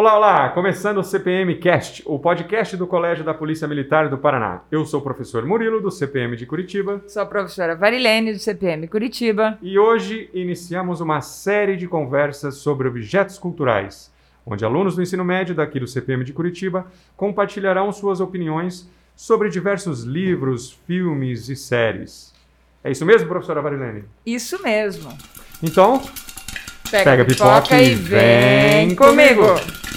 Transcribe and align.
Olá, 0.00 0.16
olá! 0.16 0.48
Começando 0.50 0.98
o 0.98 1.02
CPM 1.02 1.56
Cast, 1.56 2.04
o 2.06 2.20
podcast 2.20 2.76
do 2.76 2.86
Colégio 2.86 3.24
da 3.24 3.34
Polícia 3.34 3.66
Militar 3.66 4.08
do 4.08 4.16
Paraná. 4.16 4.62
Eu 4.70 4.84
sou 4.84 5.00
o 5.00 5.02
professor 5.02 5.44
Murilo, 5.44 5.80
do 5.80 5.90
CPM 5.90 6.36
de 6.36 6.46
Curitiba. 6.46 7.02
Sou 7.08 7.20
a 7.20 7.26
professora 7.26 7.74
Varilene, 7.74 8.32
do 8.32 8.38
CPM 8.38 8.86
Curitiba. 8.86 9.58
E 9.60 9.76
hoje 9.76 10.30
iniciamos 10.32 11.00
uma 11.00 11.20
série 11.20 11.76
de 11.76 11.88
conversas 11.88 12.58
sobre 12.58 12.86
objetos 12.86 13.40
culturais, 13.40 14.12
onde 14.46 14.64
alunos 14.64 14.94
do 14.94 15.02
ensino 15.02 15.24
médio 15.24 15.52
daqui 15.52 15.80
do 15.80 15.88
CPM 15.88 16.22
de 16.22 16.32
Curitiba 16.32 16.86
compartilharão 17.16 17.90
suas 17.90 18.20
opiniões 18.20 18.88
sobre 19.16 19.48
diversos 19.48 20.04
livros, 20.04 20.78
filmes 20.86 21.48
e 21.48 21.56
séries. 21.56 22.32
É 22.84 22.92
isso 22.92 23.04
mesmo, 23.04 23.26
professora 23.26 23.60
Varilene? 23.60 24.04
Isso 24.24 24.62
mesmo. 24.62 25.10
Então, 25.60 26.00
pega, 26.88 27.02
pega 27.02 27.24
pipoca, 27.24 27.62
pipoca 27.62 27.82
e 27.82 27.94
vem 27.96 28.94
comigo. 28.94 29.87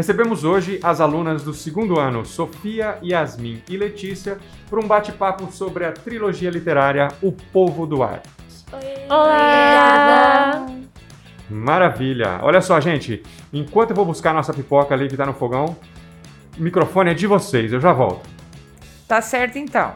Recebemos 0.00 0.44
hoje 0.44 0.80
as 0.82 0.98
alunas 0.98 1.42
do 1.42 1.52
segundo 1.52 2.00
ano, 2.00 2.24
Sofia, 2.24 2.96
Yasmin 3.04 3.62
e 3.68 3.76
Letícia, 3.76 4.38
para 4.70 4.80
um 4.80 4.88
bate-papo 4.88 5.52
sobre 5.52 5.84
a 5.84 5.92
trilogia 5.92 6.48
literária 6.48 7.08
O 7.20 7.30
Povo 7.30 7.86
do 7.86 8.02
Ar. 8.02 8.22
Olá! 9.10 10.66
Maravilha! 11.50 12.40
Olha 12.42 12.62
só, 12.62 12.80
gente, 12.80 13.22
enquanto 13.52 13.90
eu 13.90 13.96
vou 13.96 14.06
buscar 14.06 14.30
a 14.30 14.32
nossa 14.32 14.54
pipoca 14.54 14.94
ali 14.94 15.06
que 15.06 15.12
está 15.12 15.26
no 15.26 15.34
fogão, 15.34 15.76
o 16.58 16.62
microfone 16.62 17.10
é 17.10 17.14
de 17.14 17.26
vocês, 17.26 17.70
eu 17.70 17.78
já 17.78 17.92
volto. 17.92 18.26
Tá 19.06 19.20
certo 19.20 19.58
então. 19.58 19.92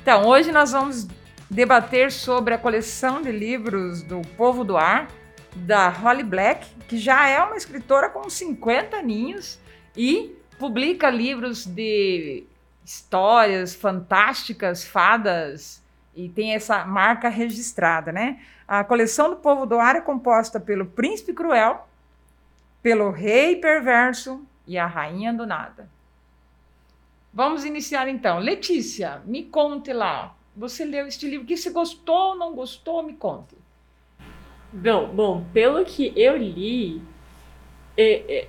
Então, 0.00 0.24
hoje 0.24 0.52
nós 0.52 0.70
vamos 0.70 1.08
debater 1.50 2.12
sobre 2.12 2.54
a 2.54 2.58
coleção 2.58 3.20
de 3.20 3.32
livros 3.32 4.04
do 4.04 4.22
Povo 4.36 4.62
do 4.62 4.76
Ar, 4.76 5.08
da 5.54 5.88
Holly 5.88 6.22
Black, 6.22 6.66
que 6.88 6.98
já 6.98 7.28
é 7.28 7.42
uma 7.42 7.56
escritora 7.56 8.08
com 8.08 8.28
50 8.28 8.96
aninhos 8.96 9.58
e 9.96 10.36
publica 10.58 11.10
livros 11.10 11.66
de 11.66 12.44
histórias 12.84 13.74
fantásticas, 13.74 14.84
fadas, 14.84 15.82
e 16.14 16.28
tem 16.28 16.54
essa 16.54 16.84
marca 16.84 17.28
registrada, 17.28 18.12
né? 18.12 18.40
A 18.66 18.84
coleção 18.84 19.30
do 19.30 19.36
Povo 19.36 19.66
do 19.66 19.78
Ar 19.78 19.96
é 19.96 20.00
composta 20.00 20.60
pelo 20.60 20.86
Príncipe 20.86 21.32
Cruel, 21.32 21.88
pelo 22.82 23.10
Rei 23.10 23.56
Perverso 23.56 24.44
e 24.66 24.78
a 24.78 24.86
Rainha 24.86 25.32
do 25.32 25.46
Nada. 25.46 25.88
Vamos 27.32 27.64
iniciar 27.64 28.08
então. 28.08 28.38
Letícia, 28.38 29.22
me 29.24 29.44
conte 29.44 29.92
lá. 29.92 30.34
Você 30.54 30.84
leu 30.84 31.06
este 31.06 31.26
livro, 31.26 31.46
que 31.46 31.56
você 31.56 31.70
gostou 31.70 32.30
ou 32.30 32.36
não 32.36 32.54
gostou? 32.54 33.02
Me 33.02 33.14
conte. 33.14 33.61
Bom, 34.72 35.08
bom, 35.08 35.44
pelo 35.52 35.84
que 35.84 36.12
eu 36.16 36.36
li, 36.36 37.02
é, 37.96 38.38
é, 38.38 38.48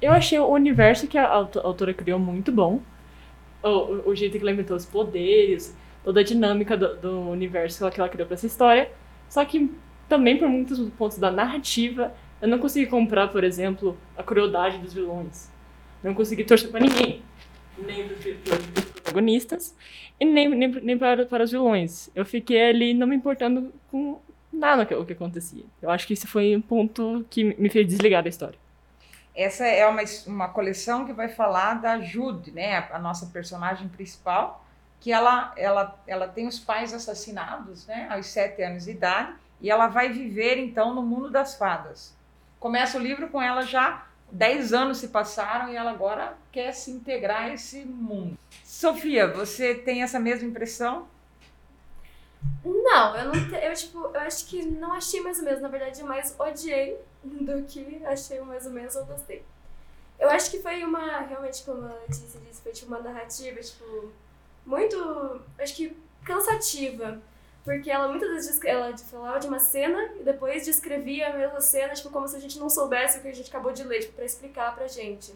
eu 0.00 0.12
achei 0.12 0.38
o 0.38 0.46
universo 0.46 1.06
que 1.06 1.18
a 1.18 1.28
autora 1.28 1.92
criou 1.92 2.18
muito 2.18 2.50
bom. 2.50 2.80
O, 3.62 4.10
o 4.10 4.14
jeito 4.14 4.38
que 4.38 4.42
ela 4.42 4.52
inventou 4.52 4.76
os 4.76 4.86
poderes, 4.86 5.76
toda 6.02 6.20
a 6.20 6.24
dinâmica 6.24 6.74
do, 6.74 6.96
do 6.96 7.20
universo 7.30 7.90
que 7.90 8.00
ela 8.00 8.08
criou 8.08 8.26
para 8.26 8.34
essa 8.34 8.46
história. 8.46 8.90
Só 9.28 9.44
que 9.44 9.70
também 10.08 10.38
por 10.38 10.48
muitos 10.48 10.78
pontos 10.90 11.18
da 11.18 11.30
narrativa, 11.30 12.14
eu 12.40 12.48
não 12.48 12.58
consegui 12.58 12.86
comprar, 12.86 13.28
por 13.28 13.44
exemplo, 13.44 13.98
a 14.16 14.22
crueldade 14.22 14.78
dos 14.78 14.94
vilões. 14.94 15.50
Não 16.02 16.14
consegui 16.14 16.44
torcer 16.44 16.70
para 16.70 16.80
ninguém. 16.80 17.22
Nem 17.76 18.08
para 18.08 18.14
os 18.56 18.66
protagonistas 19.10 19.76
e 20.18 20.24
nem, 20.24 20.48
nem, 20.48 20.68
nem 20.68 20.98
para, 20.98 21.26
para 21.26 21.44
os 21.44 21.50
vilões. 21.50 22.10
Eu 22.14 22.24
fiquei 22.24 22.70
ali 22.70 22.94
não 22.94 23.06
me 23.06 23.16
importando 23.16 23.72
com 23.90 24.18
nada 24.52 24.82
o 24.82 25.04
que 25.06 25.12
acontecia. 25.12 25.64
Eu 25.80 25.90
acho 25.90 26.06
que 26.06 26.12
esse 26.12 26.26
foi 26.26 26.54
um 26.56 26.60
ponto 26.60 27.24
que 27.30 27.44
me 27.44 27.68
fez 27.68 27.86
desligar 27.86 28.22
da 28.22 28.28
história. 28.28 28.58
Essa 29.34 29.66
é 29.66 29.86
uma, 29.86 30.02
uma 30.26 30.48
coleção 30.48 31.06
que 31.06 31.12
vai 31.12 31.28
falar 31.28 31.74
da 31.74 32.00
Jude, 32.00 32.50
né, 32.50 32.88
a, 32.90 32.98
nossa 32.98 33.26
personagem 33.26 33.88
principal, 33.88 34.64
que 35.00 35.12
ela, 35.12 35.54
ela, 35.56 35.98
ela 36.06 36.28
tem 36.28 36.46
os 36.46 36.58
pais 36.58 36.92
assassinados, 36.92 37.86
né, 37.86 38.08
aos 38.10 38.26
sete 38.26 38.62
anos 38.62 38.84
de 38.84 38.90
idade, 38.90 39.32
e 39.60 39.70
ela 39.70 39.86
vai 39.86 40.10
viver 40.10 40.58
então 40.58 40.94
no 40.94 41.02
mundo 41.02 41.30
das 41.30 41.54
fadas. 41.54 42.14
Começa 42.58 42.98
o 42.98 43.00
livro 43.00 43.28
com 43.28 43.40
ela 43.40 43.62
já 43.62 44.04
dez 44.32 44.72
anos 44.72 44.98
se 44.98 45.08
passaram 45.08 45.72
e 45.72 45.76
ela 45.76 45.90
agora 45.90 46.36
quer 46.52 46.72
se 46.72 46.90
integrar 46.90 47.42
a 47.42 47.54
esse 47.54 47.84
mundo. 47.84 48.38
Sofia, 48.64 49.26
você 49.26 49.74
tem 49.74 50.02
essa 50.02 50.20
mesma 50.20 50.48
impressão? 50.48 51.08
Não, 52.64 53.16
eu 53.16 53.24
não 53.26 53.32
te, 53.32 53.54
eu 53.54 53.74
tipo, 53.74 53.98
eu 53.98 54.20
acho 54.20 54.46
que 54.46 54.64
não 54.64 54.92
achei 54.92 55.20
mais 55.20 55.38
ou 55.38 55.44
menos, 55.44 55.60
na 55.60 55.68
verdade, 55.68 56.02
mais 56.02 56.34
odiei 56.38 56.98
do 57.22 57.62
que 57.64 58.02
achei 58.04 58.40
mais 58.40 58.66
ou 58.66 58.72
menos 58.72 58.96
ou 58.96 59.04
gostei. 59.04 59.44
Eu 60.18 60.28
acho 60.28 60.50
que 60.50 60.60
foi 60.60 60.84
uma, 60.84 61.20
realmente, 61.20 61.62
como 61.64 61.84
a 61.84 61.94
Letícia 61.94 62.40
disse, 62.40 62.62
foi 62.62 62.72
tipo 62.72 62.88
uma 62.88 63.00
narrativa, 63.00 63.60
tipo, 63.60 64.12
muito, 64.66 65.40
acho 65.58 65.74
que 65.74 65.96
cansativa. 66.24 67.20
Porque 67.64 67.90
ela 67.90 68.08
muitas 68.08 68.30
vezes 68.30 68.62
ela 68.64 68.96
falava 68.96 69.38
de 69.38 69.46
uma 69.46 69.58
cena 69.58 70.12
e 70.18 70.22
depois 70.22 70.64
descrevia 70.64 71.28
a 71.28 71.36
mesma 71.36 71.60
cena, 71.60 71.92
tipo, 71.92 72.10
como 72.10 72.26
se 72.26 72.36
a 72.36 72.40
gente 72.40 72.58
não 72.58 72.70
soubesse 72.70 73.18
o 73.18 73.22
que 73.22 73.28
a 73.28 73.34
gente 73.34 73.48
acabou 73.48 73.72
de 73.72 73.84
ler, 73.84 74.00
tipo, 74.00 74.14
pra 74.14 74.24
explicar 74.24 74.74
pra 74.74 74.86
gente. 74.86 75.34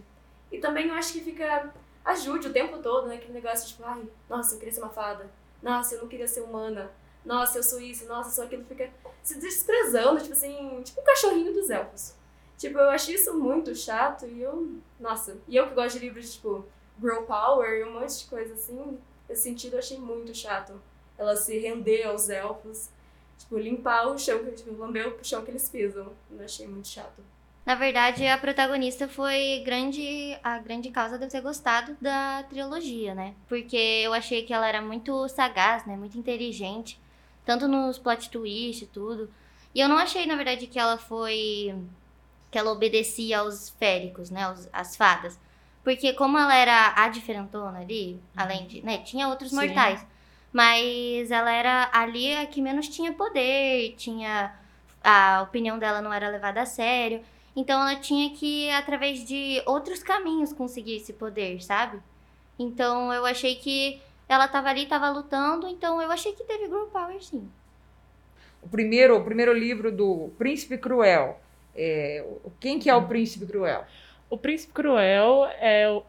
E 0.51 0.59
também 0.59 0.89
eu 0.89 0.95
acho 0.95 1.13
que 1.13 1.21
fica, 1.21 1.73
ajude 2.05 2.49
o 2.49 2.53
tempo 2.53 2.79
todo, 2.79 3.07
né, 3.09 3.17
aquele 3.17 3.35
negócio, 3.35 3.69
tipo, 3.69 3.85
ai, 3.85 4.03
nossa, 4.29 4.55
eu 4.55 4.59
queria 4.59 4.73
ser 4.73 4.81
uma 4.81 4.91
fada 4.91 5.27
nossa, 5.65 5.95
eu 5.95 6.03
não 6.03 6.09
queria 6.09 6.29
ser 6.29 6.43
humana, 6.43 6.93
nossa, 7.25 7.59
eu 7.59 7.63
sou 7.63 7.81
isso, 7.81 8.07
nossa, 8.07 8.29
eu 8.29 8.35
sou 8.35 8.45
aquilo, 8.45 8.65
fica 8.67 8.91
se 9.23 9.39
desprezando, 9.39 10.21
tipo 10.21 10.35
assim, 10.35 10.83
tipo 10.85 11.01
um 11.01 11.05
cachorrinho 11.05 11.55
dos 11.55 11.71
elfos. 11.71 12.15
Tipo, 12.59 12.79
eu 12.79 12.91
acho 12.91 13.11
isso 13.11 13.35
muito 13.35 13.75
chato 13.75 14.27
e 14.27 14.43
eu, 14.43 14.77
nossa, 15.01 15.37
e 15.49 15.57
eu 15.57 15.67
que 15.67 15.75
gosto 15.75 15.99
de 15.99 16.05
livros 16.05 16.35
tipo 16.35 16.65
Girl 17.01 17.23
Power 17.23 17.81
e 17.81 17.85
um 17.85 17.99
monte 17.99 18.19
de 18.19 18.27
coisa 18.27 18.55
assim, 18.55 18.99
nesse 19.29 19.43
sentido 19.43 19.73
eu 19.73 19.79
achei 19.79 19.99
muito 19.99 20.35
chato. 20.35 20.81
Ela 21.17 21.35
se 21.35 21.59
render 21.59 22.05
aos 22.05 22.29
elfos, 22.29 22.91
tipo, 23.39 23.57
limpar 23.59 24.09
o 24.09 24.19
chão, 24.19 24.45
tipo, 24.53 24.77
lamber 24.77 25.09
o 25.09 25.25
chão 25.25 25.45
que 25.45 25.51
eles 25.51 25.69
pisam. 25.69 26.13
Eu 26.31 26.45
achei 26.45 26.67
muito 26.67 26.89
chato. 26.89 27.23
Na 27.65 27.75
verdade, 27.75 28.27
a 28.27 28.37
protagonista 28.37 29.09
foi 29.09 29.63
grande, 29.65 30.37
a 30.45 30.59
grande 30.59 30.91
causa 30.91 31.17
de 31.17 31.25
eu 31.25 31.29
ter 31.31 31.41
gostado 31.41 31.97
da 31.99 32.43
trilogia, 32.43 33.15
né? 33.15 33.35
Porque 33.49 33.77
eu 33.77 34.13
achei 34.13 34.43
que 34.43 34.53
ela 34.53 34.69
era 34.69 34.83
muito 34.83 35.27
sagaz, 35.29 35.87
né? 35.87 35.97
Muito 35.97 36.19
inteligente, 36.19 37.01
tanto 37.45 37.67
nos 37.67 37.99
plot 37.99 38.29
twists 38.29 38.83
e 38.83 38.87
tudo. 38.87 39.33
E 39.75 39.81
eu 39.81 39.89
não 39.89 39.97
achei, 39.97 40.27
na 40.27 40.37
verdade, 40.37 40.67
que 40.67 40.79
ela 40.79 40.99
foi 40.99 41.75
que 42.51 42.59
ela 42.59 42.71
obedecia 42.71 43.41
aos 43.41 43.71
féricos, 43.71 44.31
né, 44.31 44.45
aos, 44.45 44.69
às 44.73 44.95
fadas. 44.95 45.37
Porque 45.83 46.13
como 46.13 46.39
ela 46.39 46.55
era 46.55 46.95
a 46.95 47.09
diferentona 47.09 47.81
ali, 47.81 48.13
uhum. 48.13 48.21
além 48.37 48.67
de, 48.69 48.81
né, 48.83 48.99
tinha 48.99 49.27
outros 49.27 49.51
Sim. 49.51 49.57
mortais, 49.57 50.07
mas 50.53 51.33
ela 51.33 51.51
era 51.51 51.91
ali 51.93 52.33
a 52.37 52.47
que 52.47 52.63
menos 52.63 52.89
tinha 52.89 53.13
poder, 53.13 53.97
tinha 53.97 54.55
a 55.03 55.43
opinião 55.43 55.81
dela 55.81 56.01
não 56.01 56.13
era 56.13 56.29
levada 56.29 56.63
a 56.63 56.67
sério. 56.67 57.25
Então 57.57 57.81
ela 57.81 58.01
tinha 58.01 58.31
que, 58.31 58.69
através 58.71 59.25
de 59.25 59.63
outros 59.65 60.03
caminhos, 60.03 60.53
conseguir 60.53 60.97
esse 60.97 61.13
poder, 61.13 61.63
sabe? 61.63 62.01
Então 62.59 63.13
eu 63.13 63.25
achei 63.25 63.55
que 63.57 64.01
ela 64.29 64.49
tava 64.49 64.69
ali, 64.69 64.87
tava 64.87 65.11
lutando, 65.11 65.69
então 65.69 66.01
eu 66.01 66.11
achei 66.11 66.33
que 66.33 66.45
teve 66.45 66.67
Girl 66.67 66.87
Power 66.87 67.23
sim. 67.23 67.49
O 68.63 68.69
primeiro, 68.69 69.17
o 69.17 69.25
primeiro 69.25 69.53
livro 69.53 69.93
do 69.93 70.31
Príncipe 70.39 70.79
Cruel. 70.79 71.39
É, 71.77 72.25
quem 72.59 72.79
que 72.79 72.89
é 72.89 72.95
o 72.95 73.07
Príncipe 73.07 73.47
Cruel? 73.47 73.85
O 74.31 74.39
Príncipe 74.39 74.73
Cruel 74.73 75.45
é 75.61 75.89
o, 75.91 76.03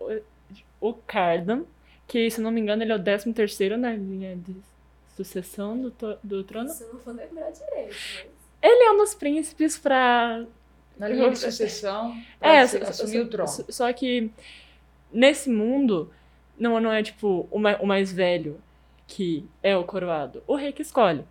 o 0.80 0.94
Cardan, 0.94 1.64
que, 2.08 2.30
se 2.32 2.40
não 2.40 2.52
me 2.52 2.62
engano, 2.62 2.82
ele 2.82 2.92
é 2.92 2.96
o 2.96 3.04
13 3.04 3.34
terceiro 3.34 3.78
na 3.78 3.92
linha 3.92 4.36
de 4.36 4.56
sucessão 5.16 5.78
do, 5.78 6.18
do 6.24 6.44
trono. 6.44 6.70
Isso 6.70 6.84
eu 6.84 6.94
não 6.94 7.00
vou 7.00 7.14
lembrar 7.14 7.52
direito. 7.52 7.90
Mas... 7.90 8.28
Ele 8.62 8.84
é 8.84 8.92
um 8.92 8.98
dos 8.98 9.14
príncipes 9.14 9.78
para 9.78 10.46
na 10.98 11.08
linha 11.08 11.30
de 11.30 11.38
sucessão 11.38 12.16
é, 12.40 12.60
assumir 12.60 13.22
o 13.22 13.28
trono. 13.28 13.50
Só 13.70 13.92
que 13.92 14.32
nesse 15.12 15.50
mundo, 15.50 16.12
não, 16.58 16.80
não 16.80 16.92
é 16.92 17.02
tipo 17.04 17.48
o 17.52 17.60
mais, 17.60 17.80
o 17.80 17.86
mais 17.86 18.12
velho 18.12 18.62
que 19.08 19.46
é 19.62 19.76
o 19.78 19.84
coroado. 19.84 20.44
O 20.48 20.56
rei 20.56 20.72
que 20.72 20.82
escolhe. 20.82 21.24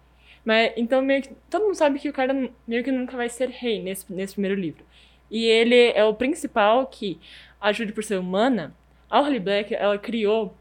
Mas, 0.44 0.72
então, 0.76 1.02
meio 1.02 1.22
que, 1.22 1.30
todo 1.50 1.64
mundo 1.64 1.74
sabe 1.74 1.98
que 1.98 2.08
o 2.08 2.12
cara 2.12 2.50
meio 2.66 2.84
que 2.84 2.92
nunca 2.92 3.16
vai 3.16 3.28
ser 3.28 3.48
rei 3.48 3.82
nesse, 3.82 4.10
nesse 4.12 4.34
primeiro 4.34 4.60
livro. 4.60 4.84
E 5.30 5.44
ele 5.44 5.90
é 5.92 6.04
o 6.04 6.14
principal 6.14 6.86
que 6.86 7.18
ajude 7.60 7.92
por 7.92 8.04
ser 8.04 8.18
humana. 8.18 8.74
A 9.08 9.20
Holly 9.20 9.40
Black, 9.40 9.74
ela 9.74 9.98
criou 9.98 10.54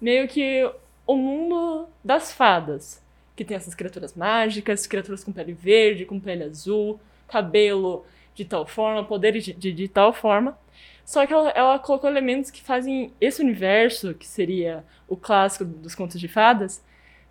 meio 0.00 0.26
que 0.28 0.68
o 1.06 1.16
mundo 1.16 1.88
das 2.02 2.32
fadas. 2.32 3.00
Que 3.34 3.44
tem 3.44 3.56
essas 3.56 3.74
criaturas 3.74 4.14
mágicas, 4.14 4.86
criaturas 4.86 5.24
com 5.24 5.32
pele 5.32 5.52
verde, 5.52 6.04
com 6.04 6.20
pele 6.20 6.44
azul, 6.44 7.00
cabelo 7.28 8.04
de 8.34 8.44
tal 8.44 8.66
forma, 8.66 9.04
poderes 9.04 9.44
de, 9.44 9.52
de, 9.52 9.72
de 9.72 9.88
tal 9.88 10.12
forma. 10.12 10.58
Só 11.04 11.26
que 11.26 11.32
ela, 11.32 11.50
ela, 11.50 11.78
colocou 11.78 12.08
elementos 12.08 12.50
que 12.50 12.62
fazem 12.62 13.12
esse 13.20 13.42
universo, 13.42 14.14
que 14.14 14.26
seria 14.26 14.84
o 15.08 15.16
clássico 15.16 15.64
dos 15.64 15.94
contos 15.94 16.20
de 16.20 16.28
fadas, 16.28 16.82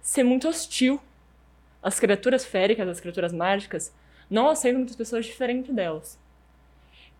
ser 0.02 0.24
muito 0.24 0.48
hostil. 0.48 1.00
As 1.82 2.00
criaturas 2.00 2.46
féricas, 2.46 2.88
as 2.88 3.00
criaturas 3.00 3.34
mágicas, 3.34 3.94
não 4.30 4.50
aceitam 4.50 4.80
muitas 4.80 4.96
pessoas 4.96 5.26
diferentes 5.26 5.74
delas. 5.74 6.20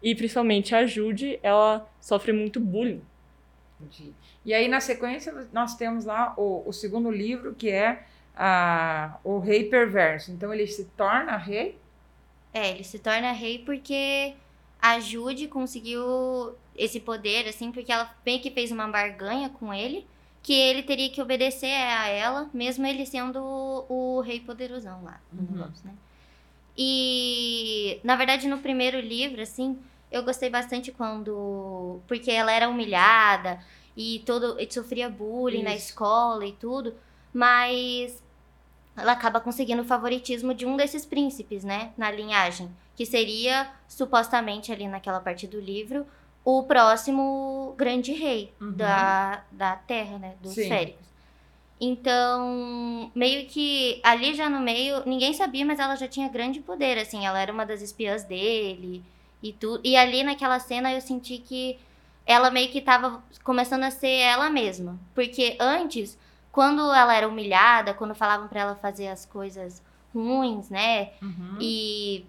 E 0.04 0.16
principalmente 0.16 0.76
a 0.76 0.86
Jude, 0.86 1.40
ela 1.42 1.88
sofre 2.00 2.32
muito 2.32 2.60
bullying. 2.60 3.02
Entendi. 3.80 4.14
E 4.46 4.54
aí, 4.54 4.68
na 4.68 4.80
sequência, 4.80 5.48
nós 5.52 5.76
temos 5.76 6.06
lá 6.06 6.34
o, 6.38 6.64
o 6.68 6.74
segundo 6.74 7.10
livro, 7.10 7.54
que 7.54 7.70
é 7.70 8.04
a, 8.36 9.20
o 9.24 9.40
Rei 9.40 9.66
Perverso. 9.66 10.32
Então, 10.32 10.54
ele 10.54 10.68
se 10.68 10.86
torna 10.98 11.38
rei? 11.38 11.78
É, 12.54 12.72
ele 12.72 12.84
se 12.84 13.00
torna 13.00 13.32
rei 13.32 13.60
porque 13.60 14.34
a 14.82 15.00
Jude 15.00 15.48
conseguiu 15.48 16.54
esse 16.76 17.00
poder, 17.00 17.48
assim, 17.48 17.72
porque 17.72 17.92
ela 17.92 18.14
bem 18.26 18.40
que 18.40 18.52
fez 18.52 18.72
uma 18.72 18.88
barganha 18.88 19.50
com 19.50 19.74
ele, 19.74 20.06
que 20.44 20.54
ele 20.54 20.84
teria 20.84 21.10
que 21.10 21.22
obedecer 21.22 21.72
a 21.72 22.08
ela, 22.08 22.50
mesmo 22.54 22.86
ele 22.86 23.06
sendo 23.06 23.40
o, 23.90 24.18
o 24.18 24.22
rei 24.22 24.40
poderosão 24.40 25.04
lá 25.04 25.22
no 25.32 25.42
Uhum. 25.44 25.52
negócio, 25.52 25.86
né? 25.86 25.94
E, 26.78 28.00
na 28.04 28.16
verdade, 28.16 28.48
no 28.48 28.58
primeiro 28.60 29.00
livro, 29.00 29.42
assim, 29.42 29.78
eu 30.12 30.24
gostei 30.24 30.50
bastante 30.50 30.92
quando... 30.92 32.00
Porque 32.08 32.32
ela 32.32 32.52
era 32.52 32.70
humilhada 32.70 33.60
e 33.96 34.24
todo 34.26 34.60
e 34.60 34.72
sofria 34.72 35.10
bullying 35.10 35.64
na 35.64 35.76
Isso. 35.76 35.90
escola 35.90 36.46
e 36.46 36.54
tudo, 36.54 36.96
mas 37.34 38.22
ela 38.96 39.14
acaba 39.14 39.40
conseguindo 39.40 39.82
o 39.82 39.86
favoritismo 39.86 40.54
de 40.54 40.66
um 40.66 40.76
desses 40.76 41.06
príncipes, 41.06 41.64
né, 41.64 41.92
na 41.98 42.12
linhagem, 42.12 42.70
que 42.96 43.06
seria 43.06 43.72
supostamente 43.88 44.72
ali 44.72 44.88
naquela 44.88 45.20
parte 45.20 45.48
do 45.48 45.60
livro 45.60 46.06
o 46.44 46.64
próximo 46.64 47.74
grande 47.78 48.12
rei 48.14 48.52
Uhum. 48.60 48.72
da, 48.74 49.44
da 49.52 49.76
Terra, 49.76 50.18
né, 50.18 50.36
dos 50.42 50.54
Sim. 50.54 50.68
féricos. 50.68 51.06
Então, 51.80 53.12
meio 53.16 53.48
que 53.48 54.00
ali 54.04 54.36
já 54.36 54.48
no 54.50 54.60
meio, 54.60 55.04
ninguém 55.06 55.34
sabia, 55.34 55.66
mas 55.66 55.80
ela 55.80 55.96
já 55.96 56.08
tinha 56.08 56.30
grande 56.30 56.60
poder, 56.60 56.98
assim, 57.00 57.26
ela 57.26 57.40
era 57.40 57.52
uma 57.52 57.66
das 57.66 57.82
espiãs 57.82 58.24
dele 58.24 59.04
e 59.42 59.52
tudo. 59.52 59.82
E 59.84 59.98
ali 59.98 60.22
naquela 60.24 60.60
cena 60.60 60.94
eu 60.94 61.02
senti 61.02 61.40
que 61.40 61.80
ela 62.26 62.52
meio 62.52 62.70
que 62.70 62.82
tava 62.82 63.24
começando 63.44 63.84
a 63.84 63.90
ser 63.92 64.08
ela 64.20 64.48
mesma. 64.50 65.00
Porque 65.16 65.58
antes, 65.60 66.18
quando 66.52 66.82
ela 66.94 67.16
era 67.16 67.28
humilhada, 67.28 67.94
quando 67.94 68.14
falavam 68.14 68.48
pra 68.48 68.62
ela 68.62 68.76
fazer 68.76 69.08
as 69.08 69.26
coisas 69.26 69.82
ruins, 70.14 70.70
né? 70.70 71.12
Uhum. 71.22 71.58
E 71.60 72.26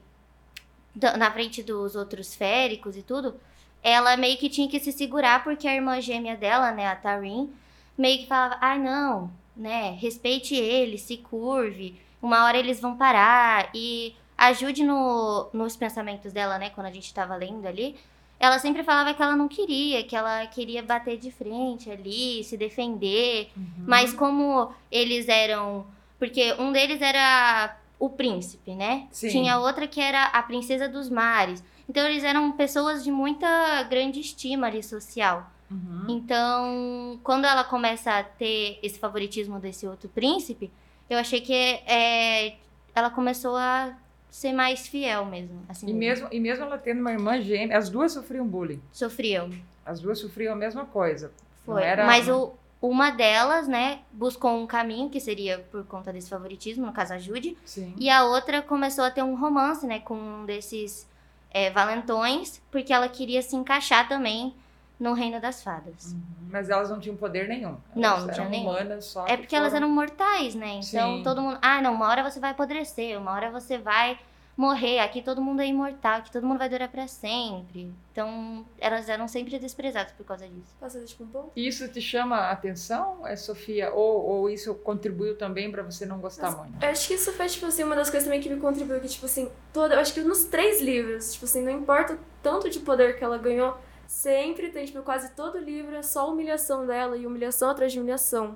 na 1.18 1.30
frente 1.30 1.62
dos 1.62 1.96
outros 1.96 2.34
féricos 2.34 2.96
e 2.96 3.02
tudo, 3.02 3.34
ela 3.82 4.16
meio 4.16 4.36
que 4.38 4.48
tinha 4.48 4.68
que 4.68 4.78
se 4.78 4.92
segurar 4.92 5.42
porque 5.42 5.66
a 5.66 5.74
irmã 5.74 6.00
gêmea 6.00 6.36
dela, 6.36 6.70
né, 6.70 6.86
a 6.86 6.94
Tarin, 6.94 7.52
meio 7.96 8.20
que 8.20 8.26
falava: 8.26 8.58
"Ai, 8.60 8.78
não, 8.78 9.30
né, 9.56 9.96
respeite 10.00 10.54
eles, 10.54 11.02
se 11.02 11.16
curve, 11.16 12.00
uma 12.20 12.44
hora 12.44 12.58
eles 12.58 12.80
vão 12.80 12.96
parar 12.96 13.70
e 13.74 14.14
ajude 14.38 14.84
no, 14.84 15.48
nos 15.52 15.76
pensamentos 15.76 16.32
dela, 16.32 16.58
né, 16.58 16.70
quando 16.70 16.86
a 16.86 16.92
gente 16.92 17.12
tava 17.12 17.34
lendo 17.36 17.66
ali. 17.66 17.96
Ela 18.42 18.58
sempre 18.58 18.82
falava 18.82 19.14
que 19.14 19.22
ela 19.22 19.36
não 19.36 19.46
queria, 19.46 20.02
que 20.02 20.16
ela 20.16 20.44
queria 20.48 20.82
bater 20.82 21.16
de 21.16 21.30
frente 21.30 21.88
ali, 21.88 22.42
se 22.42 22.56
defender, 22.56 23.48
Uhum. 23.56 23.84
mas 23.86 24.12
como 24.12 24.74
eles 24.90 25.28
eram. 25.28 25.86
Porque 26.18 26.52
um 26.58 26.72
deles 26.72 27.00
era 27.00 27.76
o 28.00 28.10
príncipe, 28.10 28.74
né? 28.74 29.06
Sim. 29.12 29.28
Tinha 29.28 29.60
outra 29.60 29.86
que 29.86 30.00
era 30.00 30.24
a 30.24 30.42
princesa 30.42 30.88
dos 30.88 31.08
mares. 31.08 31.62
Então 31.88 32.04
eles 32.04 32.24
eram 32.24 32.50
pessoas 32.50 33.04
de 33.04 33.12
muita 33.12 33.84
grande 33.84 34.18
estima 34.18 34.66
ali 34.66 34.82
social. 34.82 35.48
Uhum. 35.70 36.06
Então, 36.08 37.20
quando 37.22 37.44
ela 37.44 37.62
começa 37.62 38.10
a 38.18 38.24
ter 38.24 38.80
esse 38.82 38.98
favoritismo 38.98 39.60
desse 39.60 39.86
outro 39.86 40.08
príncipe, 40.08 40.68
eu 41.08 41.16
achei 41.16 41.40
que 41.40 41.52
é, 41.54 42.56
ela 42.92 43.08
começou 43.08 43.56
a 43.56 43.96
ser 44.32 44.52
mais 44.54 44.88
fiel 44.88 45.26
mesmo. 45.26 45.62
Assim, 45.68 45.86
E 45.88 45.92
mesmo, 45.92 46.26
e 46.32 46.40
mesmo 46.40 46.64
ela 46.64 46.78
tendo 46.78 47.00
uma 47.00 47.12
irmã 47.12 47.38
gêmea, 47.40 47.76
as 47.76 47.90
duas 47.90 48.12
sofriam 48.12 48.46
bullying. 48.48 48.80
Sofriam. 48.90 49.50
As 49.84 50.00
duas 50.00 50.18
sofriam 50.18 50.54
a 50.54 50.56
mesma 50.56 50.86
coisa. 50.86 51.30
Foi. 51.66 51.82
era- 51.82 52.06
Mas 52.06 52.28
o, 52.28 52.52
uma 52.80 53.10
delas, 53.10 53.68
né, 53.68 54.00
buscou 54.10 54.58
um 54.58 54.66
caminho 54.66 55.10
que 55.10 55.20
seria 55.20 55.58
por 55.70 55.84
conta 55.84 56.10
desse 56.12 56.30
favoritismo, 56.30 56.86
no 56.86 56.92
caso 56.92 57.12
a 57.12 57.18
Jude, 57.18 57.56
Sim. 57.64 57.94
e 57.98 58.08
a 58.08 58.24
outra 58.24 58.62
começou 58.62 59.04
a 59.04 59.10
ter 59.10 59.22
um 59.22 59.34
romance, 59.36 59.86
né, 59.86 60.00
com 60.00 60.14
um 60.16 60.44
desses 60.46 61.06
é, 61.50 61.70
valentões, 61.70 62.60
porque 62.70 62.90
ela 62.92 63.08
queria 63.10 63.42
se 63.42 63.54
encaixar 63.54 64.08
também 64.08 64.54
no 65.02 65.14
reino 65.14 65.40
das 65.40 65.62
fadas. 65.62 66.12
Uhum. 66.12 66.20
Mas 66.50 66.70
elas 66.70 66.88
não 66.90 67.00
tinham 67.00 67.16
poder 67.16 67.48
nenhum. 67.48 67.76
Não, 67.96 68.10
Elas 68.10 68.18
não 68.24 68.24
eram 68.30 68.34
tinha 68.34 68.48
nenhum. 68.48 68.70
humanas 68.70 69.04
só. 69.06 69.24
É 69.26 69.30
que 69.32 69.38
porque 69.38 69.56
elas 69.56 69.72
foram- 69.72 69.86
eram 69.86 69.94
mortais, 69.94 70.54
né? 70.54 70.74
Então 70.82 71.16
Sim. 71.16 71.22
todo 71.22 71.40
mundo. 71.42 71.58
Ah, 71.60 71.80
não, 71.82 71.94
uma 71.94 72.08
hora 72.08 72.22
você 72.22 72.38
vai 72.38 72.50
apodrecer, 72.52 73.18
uma 73.18 73.32
hora 73.32 73.50
você 73.50 73.78
vai 73.78 74.18
morrer. 74.54 74.98
Aqui 74.98 75.22
todo 75.22 75.40
mundo 75.40 75.62
é 75.62 75.66
imortal, 75.66 76.18
aqui 76.18 76.30
todo 76.30 76.46
mundo 76.46 76.58
vai 76.58 76.68
durar 76.68 76.88
pra 76.90 77.08
sempre. 77.08 77.90
Então 78.12 78.66
elas 78.78 79.08
eram 79.08 79.26
sempre 79.26 79.58
desprezadas 79.58 80.12
por 80.12 80.24
causa 80.26 80.46
disso. 80.46 80.74
Posso 80.78 80.92
fazer 80.94 81.06
tipo 81.06 81.24
um 81.24 81.28
pouco? 81.28 81.52
Isso 81.56 81.88
te 81.88 82.00
chama 82.02 82.36
a 82.36 82.50
atenção, 82.52 83.26
é, 83.26 83.34
Sofia? 83.34 83.90
Ou, 83.92 84.22
ou 84.24 84.50
isso 84.50 84.74
contribuiu 84.74 85.36
também 85.38 85.70
pra 85.70 85.82
você 85.82 86.04
não 86.04 86.18
gostar 86.18 86.50
Mas- 86.50 86.58
muito? 86.58 86.82
Eu 86.84 86.90
acho 86.90 87.08
que 87.08 87.14
isso 87.14 87.32
foi, 87.32 87.46
tipo 87.46 87.64
assim, 87.66 87.82
uma 87.82 87.96
das 87.96 88.10
coisas 88.10 88.24
também 88.26 88.40
que 88.42 88.50
me 88.50 88.60
contribuiu, 88.60 89.00
que, 89.00 89.08
tipo 89.08 89.24
assim, 89.24 89.50
toda. 89.72 89.94
Eu 89.94 90.00
acho 90.00 90.12
que 90.12 90.20
nos 90.20 90.44
três 90.44 90.82
livros, 90.82 91.32
tipo 91.32 91.46
assim, 91.46 91.62
não 91.64 91.72
importa 91.72 92.12
o 92.12 92.18
tanto 92.42 92.68
de 92.68 92.78
poder 92.80 93.16
que 93.16 93.24
ela 93.24 93.38
ganhou, 93.38 93.74
sempre 94.12 94.68
tem, 94.68 94.84
tipo, 94.84 95.02
quase 95.02 95.30
todo 95.30 95.58
livro 95.58 95.96
é 95.96 96.02
só 96.02 96.30
humilhação 96.30 96.86
dela 96.86 97.16
e 97.16 97.26
humilhação 97.26 97.70
atrás 97.70 97.90
de 97.92 97.98
humilhação. 97.98 98.54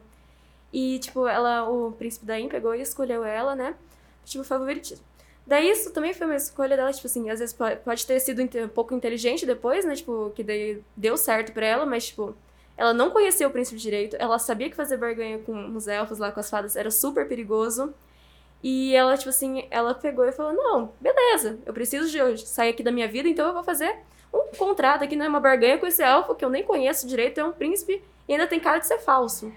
E, 0.70 0.98
tipo, 0.98 1.26
ela, 1.26 1.68
o 1.68 1.92
príncipe 1.92 2.26
Daim 2.26 2.46
pegou 2.46 2.74
e 2.74 2.82
escolheu 2.82 3.24
ela, 3.24 3.56
né? 3.56 3.74
Tipo, 4.24 4.44
favoritismo. 4.44 5.02
Daí 5.46 5.70
isso 5.70 5.92
também 5.92 6.12
foi 6.12 6.26
uma 6.26 6.36
escolha 6.36 6.76
dela, 6.76 6.92
tipo 6.92 7.06
assim, 7.06 7.30
às 7.30 7.38
vezes 7.38 7.56
pode, 7.82 8.06
ter 8.06 8.20
sido 8.20 8.42
um 8.42 8.68
pouco 8.68 8.94
inteligente 8.94 9.46
depois, 9.46 9.84
né? 9.84 9.94
Tipo, 9.94 10.30
que 10.36 10.44
daí 10.44 10.82
deu 10.94 11.16
certo 11.16 11.52
pra 11.52 11.64
ela, 11.64 11.86
mas, 11.86 12.08
tipo, 12.08 12.36
ela 12.76 12.92
não 12.92 13.10
conhecia 13.10 13.48
o 13.48 13.50
príncipe 13.50 13.80
direito, 13.80 14.14
ela 14.18 14.38
sabia 14.38 14.68
que 14.68 14.76
fazer 14.76 14.98
barganha 14.98 15.38
com 15.38 15.74
os 15.74 15.88
elfos 15.88 16.18
lá, 16.18 16.30
com 16.30 16.40
as 16.40 16.50
fadas, 16.50 16.76
era 16.76 16.90
super 16.90 17.26
perigoso. 17.26 17.94
E 18.62 18.94
ela, 18.94 19.16
tipo 19.16 19.30
assim, 19.30 19.66
ela 19.70 19.94
pegou 19.94 20.24
e 20.26 20.32
falou: 20.32 20.52
Não, 20.52 20.92
beleza, 21.00 21.58
eu 21.64 21.72
preciso 21.72 22.10
de 22.10 22.46
sair 22.46 22.70
aqui 22.70 22.82
da 22.82 22.92
minha 22.92 23.08
vida, 23.08 23.28
então 23.28 23.46
eu 23.46 23.54
vou 23.54 23.64
fazer 23.64 23.96
um 24.32 24.48
contrato 24.56 25.02
aqui, 25.04 25.16
não 25.16 25.26
é 25.26 25.28
uma 25.28 25.40
barganha 25.40 25.78
com 25.78 25.86
esse 25.86 26.02
elfo 26.02 26.34
que 26.34 26.44
eu 26.44 26.50
nem 26.50 26.64
conheço 26.64 27.06
direito, 27.06 27.38
é 27.40 27.44
um 27.44 27.52
príncipe 27.52 28.02
e 28.28 28.32
ainda 28.32 28.46
tem 28.46 28.60
cara 28.60 28.78
de 28.78 28.86
ser 28.86 28.98
falso. 28.98 29.52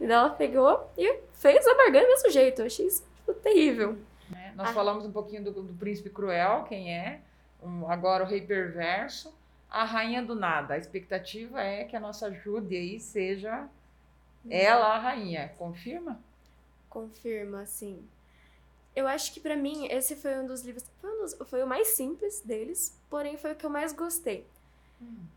E 0.00 0.04
ela 0.04 0.30
pegou 0.30 0.90
e 0.98 1.20
fez 1.34 1.66
a 1.66 1.74
barganha 1.74 2.04
do 2.04 2.10
mesmo 2.10 2.30
jeito. 2.30 2.60
Eu 2.62 2.66
achei 2.66 2.86
isso 2.86 3.04
tipo, 3.16 3.34
terrível. 3.34 3.96
né? 4.30 4.52
Nós 4.56 4.68
Ah. 4.70 4.72
falamos 4.72 5.04
um 5.06 5.12
pouquinho 5.12 5.44
do, 5.44 5.62
do 5.62 5.74
príncipe 5.74 6.10
cruel, 6.10 6.64
quem 6.68 6.92
é, 6.94 7.20
um- 7.62 7.88
agora 7.90 8.24
o 8.24 8.26
rei 8.26 8.40
perverso, 8.40 9.34
a 9.70 9.84
rainha 9.84 10.22
do 10.22 10.34
nada. 10.34 10.74
A 10.74 10.78
expectativa 10.78 11.60
é 11.62 11.84
que 11.84 11.96
a 11.96 12.00
nossa 12.00 12.30
Jude 12.32 12.76
aí 12.76 12.98
seja 13.00 13.68
ela 14.48 14.94
a 14.94 14.98
rainha. 14.98 15.52
Confirma? 15.58 16.20
Confirma, 16.88 17.62
assim. 17.62 18.04
Eu 18.94 19.08
acho 19.08 19.32
que 19.32 19.40
pra 19.40 19.56
mim 19.56 19.86
esse 19.90 20.14
foi 20.14 20.38
um 20.38 20.46
dos 20.46 20.62
livros. 20.62 20.84
Foi, 21.00 21.10
um 21.10 21.22
dos- 21.22 21.36
foi 21.48 21.62
o 21.62 21.66
mais 21.66 21.88
simples 21.88 22.40
deles, 22.40 22.96
porém 23.14 23.36
foi 23.36 23.52
o 23.52 23.54
que 23.54 23.64
eu 23.64 23.70
mais 23.70 23.92
gostei. 23.92 24.44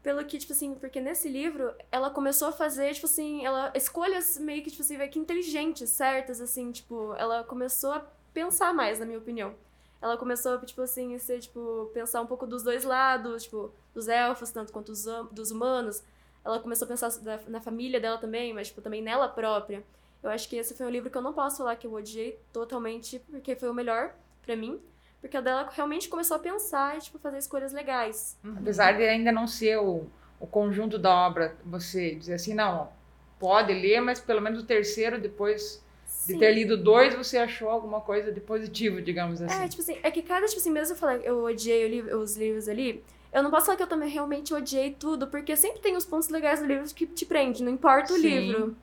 Pelo 0.01 0.25
que, 0.25 0.39
tipo 0.39 0.51
assim, 0.51 0.74
porque 0.74 1.00
nesse 1.00 1.29
livro 1.29 1.72
ela 1.91 2.10
começou 2.10 2.48
a 2.48 2.51
fazer, 2.51 2.91
tipo 2.96 3.05
assim, 3.05 3.46
ela 3.46 3.72
escolhas 3.75 4.39
meio 4.39 4.63
que, 4.63 4.72
tipo 4.72 4.81
assim, 4.81 4.98
que 5.10 5.19
inteligentes, 5.19 5.88
certas, 5.91 6.41
assim, 6.41 6.72
tipo, 6.72 7.13
ela 7.17 7.43
começou 7.43 7.91
a 7.91 8.00
pensar 8.34 8.74
mais, 8.74 8.98
na 9.00 9.05
minha 9.05 9.19
opinião. 9.19 9.53
Ela 10.01 10.17
começou, 10.17 10.60
tipo 10.65 10.81
assim, 10.81 11.13
a 11.13 11.19
ser, 11.19 11.39
tipo, 11.39 11.91
pensar 11.93 12.19
um 12.22 12.25
pouco 12.25 12.48
dos 12.48 12.63
dois 12.63 12.84
lados, 12.84 13.43
tipo, 13.43 13.72
dos 13.93 14.07
elfos, 14.07 14.50
tanto 14.50 14.74
quanto 14.74 14.88
dos, 14.91 15.05
hum- 15.05 15.27
dos 15.31 15.51
humanos. 15.51 16.01
Ela 16.43 16.60
começou 16.60 16.86
a 16.86 16.89
pensar 16.89 17.10
da- 17.19 17.39
na 17.48 17.62
família 17.62 18.00
dela 18.00 18.17
também, 18.17 18.53
mas, 18.53 18.69
tipo, 18.69 18.81
também 18.81 19.03
nela 19.03 19.27
própria. 19.27 19.84
Eu 20.24 20.31
acho 20.31 20.50
que 20.50 20.55
esse 20.55 20.74
foi 20.74 20.86
um 20.88 20.89
livro 20.89 21.12
que 21.12 21.17
eu 21.17 21.22
não 21.22 21.34
posso 21.34 21.57
falar 21.57 21.75
que 21.75 21.86
eu 21.86 21.93
odiei 21.93 22.39
totalmente, 22.51 23.19
porque 23.29 23.55
foi 23.55 23.69
o 23.69 23.74
melhor 23.74 24.15
pra 24.41 24.55
mim. 24.55 24.81
Porque 25.27 25.38
a 25.38 25.41
dela 25.41 25.69
realmente 25.74 26.07
começou 26.07 26.38
a 26.38 26.39
pensar 26.39 26.98
e, 26.98 27.01
tipo, 27.01 27.19
fazer 27.19 27.38
escolhas 27.38 27.74
legais. 27.74 28.38
Apesar 28.55 28.93
de 28.93 29.03
ainda 29.03 29.29
não 29.29 29.46
ser 29.46 29.77
o, 29.77 30.05
o 30.39 30.48
conjunto 30.48 30.98
da 30.98 31.13
obra, 31.13 31.53
você 31.65 32.15
dizer 32.15 32.36
assim, 32.36 32.53
não, 32.53 32.89
pode 33.38 33.74
ler, 33.74 34.00
mas 34.00 34.22
pelo 34.22 34.41
menos 34.41 34.62
o 34.62 34.65
terceiro, 34.65 35.19
depois 35.19 35.84
de 36.25 36.34
Sim. 36.34 36.39
ter 36.39 36.53
lido 36.53 36.77
dois, 36.77 37.13
você 37.13 37.38
achou 37.38 37.69
alguma 37.69 38.00
coisa 38.00 38.31
de 38.31 38.39
positivo, 38.39 39.01
digamos 39.01 39.41
assim. 39.41 39.63
É, 39.63 39.67
tipo 39.67 39.81
assim, 39.81 39.98
é 40.01 40.10
que 40.10 40.22
cada, 40.22 40.46
tipo 40.46 40.62
assim, 40.62 40.72
mesmo 40.72 40.93
eu 40.93 40.98
falar 40.98 41.17
eu 41.17 41.43
odiei 41.43 41.86
o 41.86 41.89
livro- 41.89 42.17
os 42.19 42.38
livros 42.38 42.69
ali, 42.69 43.03
eu 43.34 43.43
não 43.43 43.51
posso 43.51 43.65
falar 43.65 43.75
que 43.77 43.84
eu 43.84 43.88
também 43.88 44.10
realmente 44.10 44.53
odiei 44.53 44.91
tudo, 44.91 45.27
porque 45.27 45.57
sempre 45.57 45.81
tem 45.81 45.98
os 45.98 46.05
pontos 46.05 46.29
legais 46.29 46.62
do 46.62 46.65
livro 46.65 46.86
que 46.96 47.05
te 47.05 47.25
prende, 47.25 47.63
não 47.63 47.72
importa 47.72 48.13
o 48.13 48.15
Sim. 48.15 48.29
livro. 48.29 48.77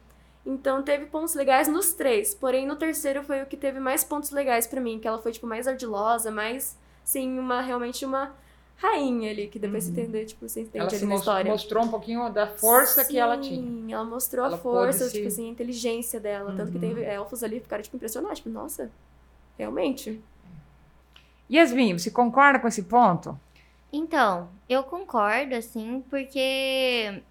Então 0.47 0.83
teve 0.83 1.07
pontos 1.07 1.35
legais 1.35 1.69
nos 1.69 1.95
três, 1.95 2.35
porém 2.35 2.67
no 2.67 2.77
terceiro 2.77 3.23
foi 3.23 3.43
o 3.43 3.47
que 3.47 3.57
teve 3.57 3.81
mais 3.81 4.05
pontos 4.05 4.31
legais 4.31 4.67
pra 4.67 4.81
mim, 4.81 4.99
que 4.99 5.09
ela 5.09 5.19
foi, 5.19 5.33
tipo, 5.33 5.47
mais 5.47 5.67
ardilosa, 5.67 6.31
mais, 6.31 6.77
sim, 7.03 7.39
uma, 7.39 7.63
realmente 7.63 8.05
uma 8.05 8.35
rainha 8.77 9.31
ali, 9.31 9.49
que 9.49 9.59
depois 9.59 9.85
você 9.85 9.91
entender, 9.93 10.27
tipo, 10.27 10.47
você 10.47 10.61
entende 10.61 10.79
Ela 10.79 10.89
ali 10.89 10.99
se 10.99 11.07
na 11.07 11.15
história. 11.15 11.51
mostrou 11.51 11.85
um 11.85 11.89
pouquinho 11.89 12.29
da 12.31 12.47
força 12.47 13.05
que 13.05 13.19
ela 13.19 13.39
tinha. 13.39 13.57
Sim, 13.59 13.93
ela 13.93 14.05
mostrou 14.05 14.45
Ela 14.45 14.57
a 14.57 14.59
força, 14.59 15.05
se- 15.09 15.15
tipo 15.15 15.29
assim, 15.29 15.49
a 15.49 15.51
inteligência 15.53 16.21
dela. 16.21 16.53
Tanto 16.57 16.73
que 16.73 16.75
Uhum. 16.75 16.81
teve 16.81 17.03
elfos 17.05 17.43
ali 17.43 17.57
que 17.57 17.63
ficaram, 17.63 17.83
tipo, 17.83 17.97
impressionados. 17.97 18.39
Tipo, 18.39 18.51
nossa, 18.51 18.91
realmente. 19.57 20.21
Yasmin, 21.51 21.97
você 21.99 22.11
concorda 22.11 22.59
com 22.59 22.69
esse 22.69 22.83
ponto? 22.83 23.39
Então, 23.93 24.49
eu 24.69 24.83
concordo, 24.83 25.55
assim, 25.55 26.03
porque 26.11 27.23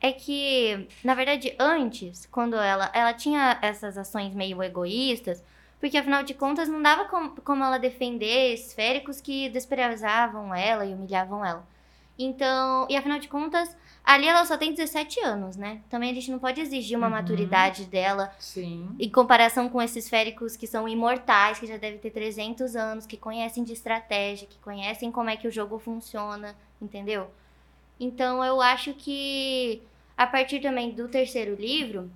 é 0.00 0.12
que, 0.12 0.86
na 1.02 1.14
verdade, 1.14 1.54
antes, 1.58 2.26
quando 2.26 2.56
ela, 2.56 2.90
ela 2.94 3.12
tinha 3.12 3.58
essas 3.62 3.98
ações 3.98 4.34
meio 4.34 4.62
egoístas, 4.62 5.42
porque 5.80 5.96
afinal 5.96 6.22
de 6.22 6.34
contas 6.34 6.68
não 6.68 6.82
dava 6.82 7.04
com- 7.06 7.30
como 7.36 7.64
ela 7.64 7.78
defender 7.78 8.52
esféricos 8.54 9.20
que 9.20 9.48
desprezavam 9.48 10.54
ela 10.54 10.84
e 10.84 10.92
humilhavam 10.94 11.44
ela. 11.44 11.66
Então, 12.18 12.86
e 12.90 12.96
afinal 12.96 13.20
de 13.20 13.28
contas, 13.28 13.76
ali 14.04 14.26
ela 14.26 14.44
só 14.44 14.56
tem 14.56 14.72
17 14.74 15.20
anos, 15.20 15.56
né? 15.56 15.80
Também 15.88 16.10
a 16.10 16.14
gente 16.14 16.30
não 16.32 16.38
pode 16.40 16.60
exigir 16.60 16.96
uma 16.98 17.06
Uhum. 17.06 17.12
maturidade 17.12 17.84
dela 17.84 18.32
Sim. 18.40 18.88
em 18.98 19.08
comparação 19.08 19.68
com 19.68 19.80
esses 19.80 20.08
féricos 20.08 20.56
que 20.56 20.66
são 20.66 20.88
imortais, 20.88 21.60
que 21.60 21.66
já 21.66 21.76
devem 21.76 21.98
ter 22.00 22.10
300 22.10 22.74
anos, 22.74 23.06
que 23.06 23.16
conhecem 23.16 23.62
de 23.62 23.72
estratégia, 23.72 24.48
que 24.48 24.58
conhecem 24.58 25.12
como 25.12 25.30
é 25.30 25.36
que 25.36 25.46
o 25.46 25.50
jogo 25.52 25.78
funciona, 25.78 26.56
entendeu? 26.82 27.30
Então 27.98 28.44
eu 28.44 28.60
acho 28.60 28.94
que 28.94 29.82
a 30.16 30.26
partir 30.26 30.60
também 30.60 30.90
do 30.92 31.08
terceiro 31.08 31.54
livro, 31.54 32.10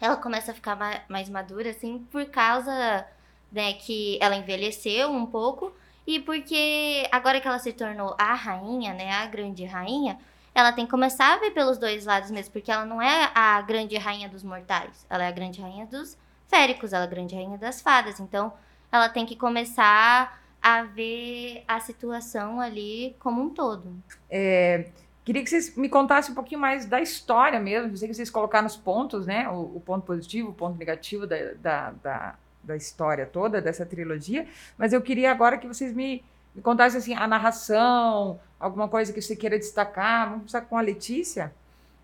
ela 0.00 0.16
começa 0.16 0.52
a 0.52 0.54
ficar 0.54 0.76
ma- 0.76 1.00
mais 1.08 1.28
madura, 1.28 1.70
assim, 1.70 2.00
por 2.10 2.26
causa, 2.26 3.06
né, 3.50 3.74
que 3.74 4.18
ela 4.20 4.36
envelheceu 4.36 5.10
um 5.10 5.26
pouco 5.26 5.72
e 6.06 6.18
porque 6.20 7.08
agora 7.12 7.40
que 7.40 7.46
ela 7.48 7.58
se 7.58 7.72
tornou 7.72 8.14
a 8.18 8.34
rainha, 8.34 8.92
né, 8.94 9.12
a 9.12 9.26
grande 9.26 9.64
rainha, 9.64 10.18
ela 10.54 10.72
tem 10.72 10.84
que 10.84 10.90
começar 10.90 11.34
a 11.34 11.38
ver 11.38 11.52
pelos 11.52 11.78
dois 11.78 12.04
lados 12.04 12.30
mesmo, 12.30 12.52
porque 12.52 12.70
ela 12.70 12.84
não 12.84 13.00
é 13.00 13.30
a 13.34 13.60
grande 13.62 13.96
rainha 13.96 14.28
dos 14.28 14.42
mortais, 14.42 15.06
ela 15.08 15.24
é 15.24 15.28
a 15.28 15.32
grande 15.32 15.60
rainha 15.60 15.86
dos 15.86 16.16
féricos, 16.48 16.92
ela 16.92 17.04
é 17.04 17.06
a 17.06 17.10
grande 17.10 17.34
rainha 17.34 17.56
das 17.56 17.80
fadas. 17.80 18.20
Então, 18.20 18.52
ela 18.90 19.08
tem 19.08 19.24
que 19.24 19.36
começar 19.36 20.38
a 20.60 20.82
ver 20.82 21.64
a 21.66 21.80
situação 21.80 22.60
ali 22.60 23.16
como 23.18 23.40
um 23.42 23.48
todo. 23.50 23.94
Queria 25.24 25.42
que 25.42 25.50
vocês 25.50 25.76
me 25.76 25.88
contassem 25.88 26.32
um 26.32 26.34
pouquinho 26.34 26.60
mais 26.60 26.84
da 26.84 27.00
história 27.00 27.60
mesmo. 27.60 27.92
Eu 27.92 27.96
sei 27.96 28.08
que 28.08 28.14
vocês 28.14 28.30
colocaram 28.30 28.66
os 28.66 28.76
pontos, 28.76 29.26
né? 29.26 29.48
O, 29.48 29.76
o 29.76 29.82
ponto 29.84 30.04
positivo, 30.04 30.50
o 30.50 30.52
ponto 30.52 30.76
negativo 30.76 31.26
da, 31.26 31.36
da, 31.54 31.90
da, 32.02 32.34
da 32.62 32.76
história 32.76 33.24
toda, 33.24 33.60
dessa 33.60 33.86
trilogia. 33.86 34.46
Mas 34.76 34.92
eu 34.92 35.00
queria 35.00 35.30
agora 35.30 35.58
que 35.58 35.66
vocês 35.66 35.92
me, 35.94 36.24
me 36.54 36.60
contassem 36.60 36.98
assim, 36.98 37.14
a 37.14 37.28
narração, 37.28 38.40
alguma 38.58 38.88
coisa 38.88 39.12
que 39.12 39.22
você 39.22 39.36
queira 39.36 39.58
destacar. 39.58 40.24
Vamos 40.24 40.40
começar 40.40 40.62
com 40.62 40.76
a 40.76 40.80
Letícia. 40.80 41.52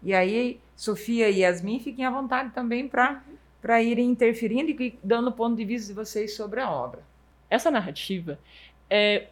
E 0.00 0.14
aí, 0.14 0.60
Sofia 0.76 1.28
e 1.28 1.40
Yasmin, 1.40 1.80
fiquem 1.80 2.04
à 2.04 2.10
vontade 2.10 2.50
também 2.50 2.88
para 2.88 3.82
irem 3.82 4.10
interferindo 4.10 4.70
e 4.70 4.96
dando 5.02 5.28
o 5.28 5.32
ponto 5.32 5.56
de 5.56 5.64
vista 5.64 5.88
de 5.88 5.94
vocês 5.94 6.36
sobre 6.36 6.60
a 6.60 6.70
obra. 6.70 7.02
essa 7.50 7.68
narrativa, 7.70 8.38
é, 8.88 9.26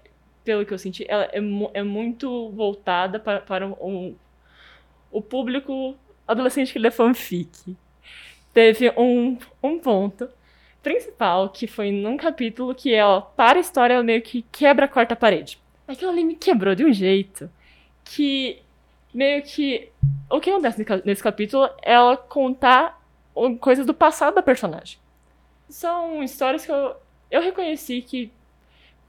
pelo 0.46 0.64
que 0.64 0.72
eu 0.72 0.78
senti, 0.78 1.04
ela 1.08 1.24
é, 1.24 1.40
é 1.74 1.82
muito 1.82 2.50
voltada 2.50 3.18
para, 3.18 3.40
para 3.40 3.66
um, 3.66 4.14
o 5.10 5.20
público 5.20 5.96
adolescente 6.26 6.72
que 6.72 6.78
lê 6.78 6.90
fanfic. 6.90 7.76
Teve 8.54 8.90
um, 8.96 9.36
um 9.60 9.78
ponto 9.78 10.28
principal 10.82 11.48
que 11.50 11.66
foi 11.66 11.90
num 11.90 12.16
capítulo 12.16 12.74
que 12.74 12.94
ela, 12.94 13.20
para 13.20 13.58
a 13.58 13.60
história, 13.60 13.94
ela 13.94 14.04
meio 14.04 14.22
que 14.22 14.42
quebra 14.52 14.84
a 14.86 14.88
quarta 14.88 15.16
parede. 15.16 15.58
Aquilo 15.86 16.12
ali 16.12 16.22
me 16.24 16.36
quebrou 16.36 16.74
de 16.74 16.84
um 16.84 16.92
jeito 16.92 17.50
que 18.04 18.62
meio 19.12 19.42
que. 19.42 19.90
O 20.30 20.40
que 20.40 20.50
acontece 20.50 20.78
nesse 20.78 20.84
ca- 20.84 21.02
nesse 21.04 21.22
capítulo 21.22 21.64
é 21.82 21.92
ela 21.92 22.16
contar 22.16 23.02
coisas 23.60 23.84
do 23.84 23.92
passado 23.92 24.34
da 24.34 24.42
personagem. 24.42 24.98
São 25.68 26.22
histórias 26.22 26.64
que 26.64 26.70
eu, 26.72 26.94
eu 27.30 27.42
reconheci 27.42 28.00
que 28.00 28.30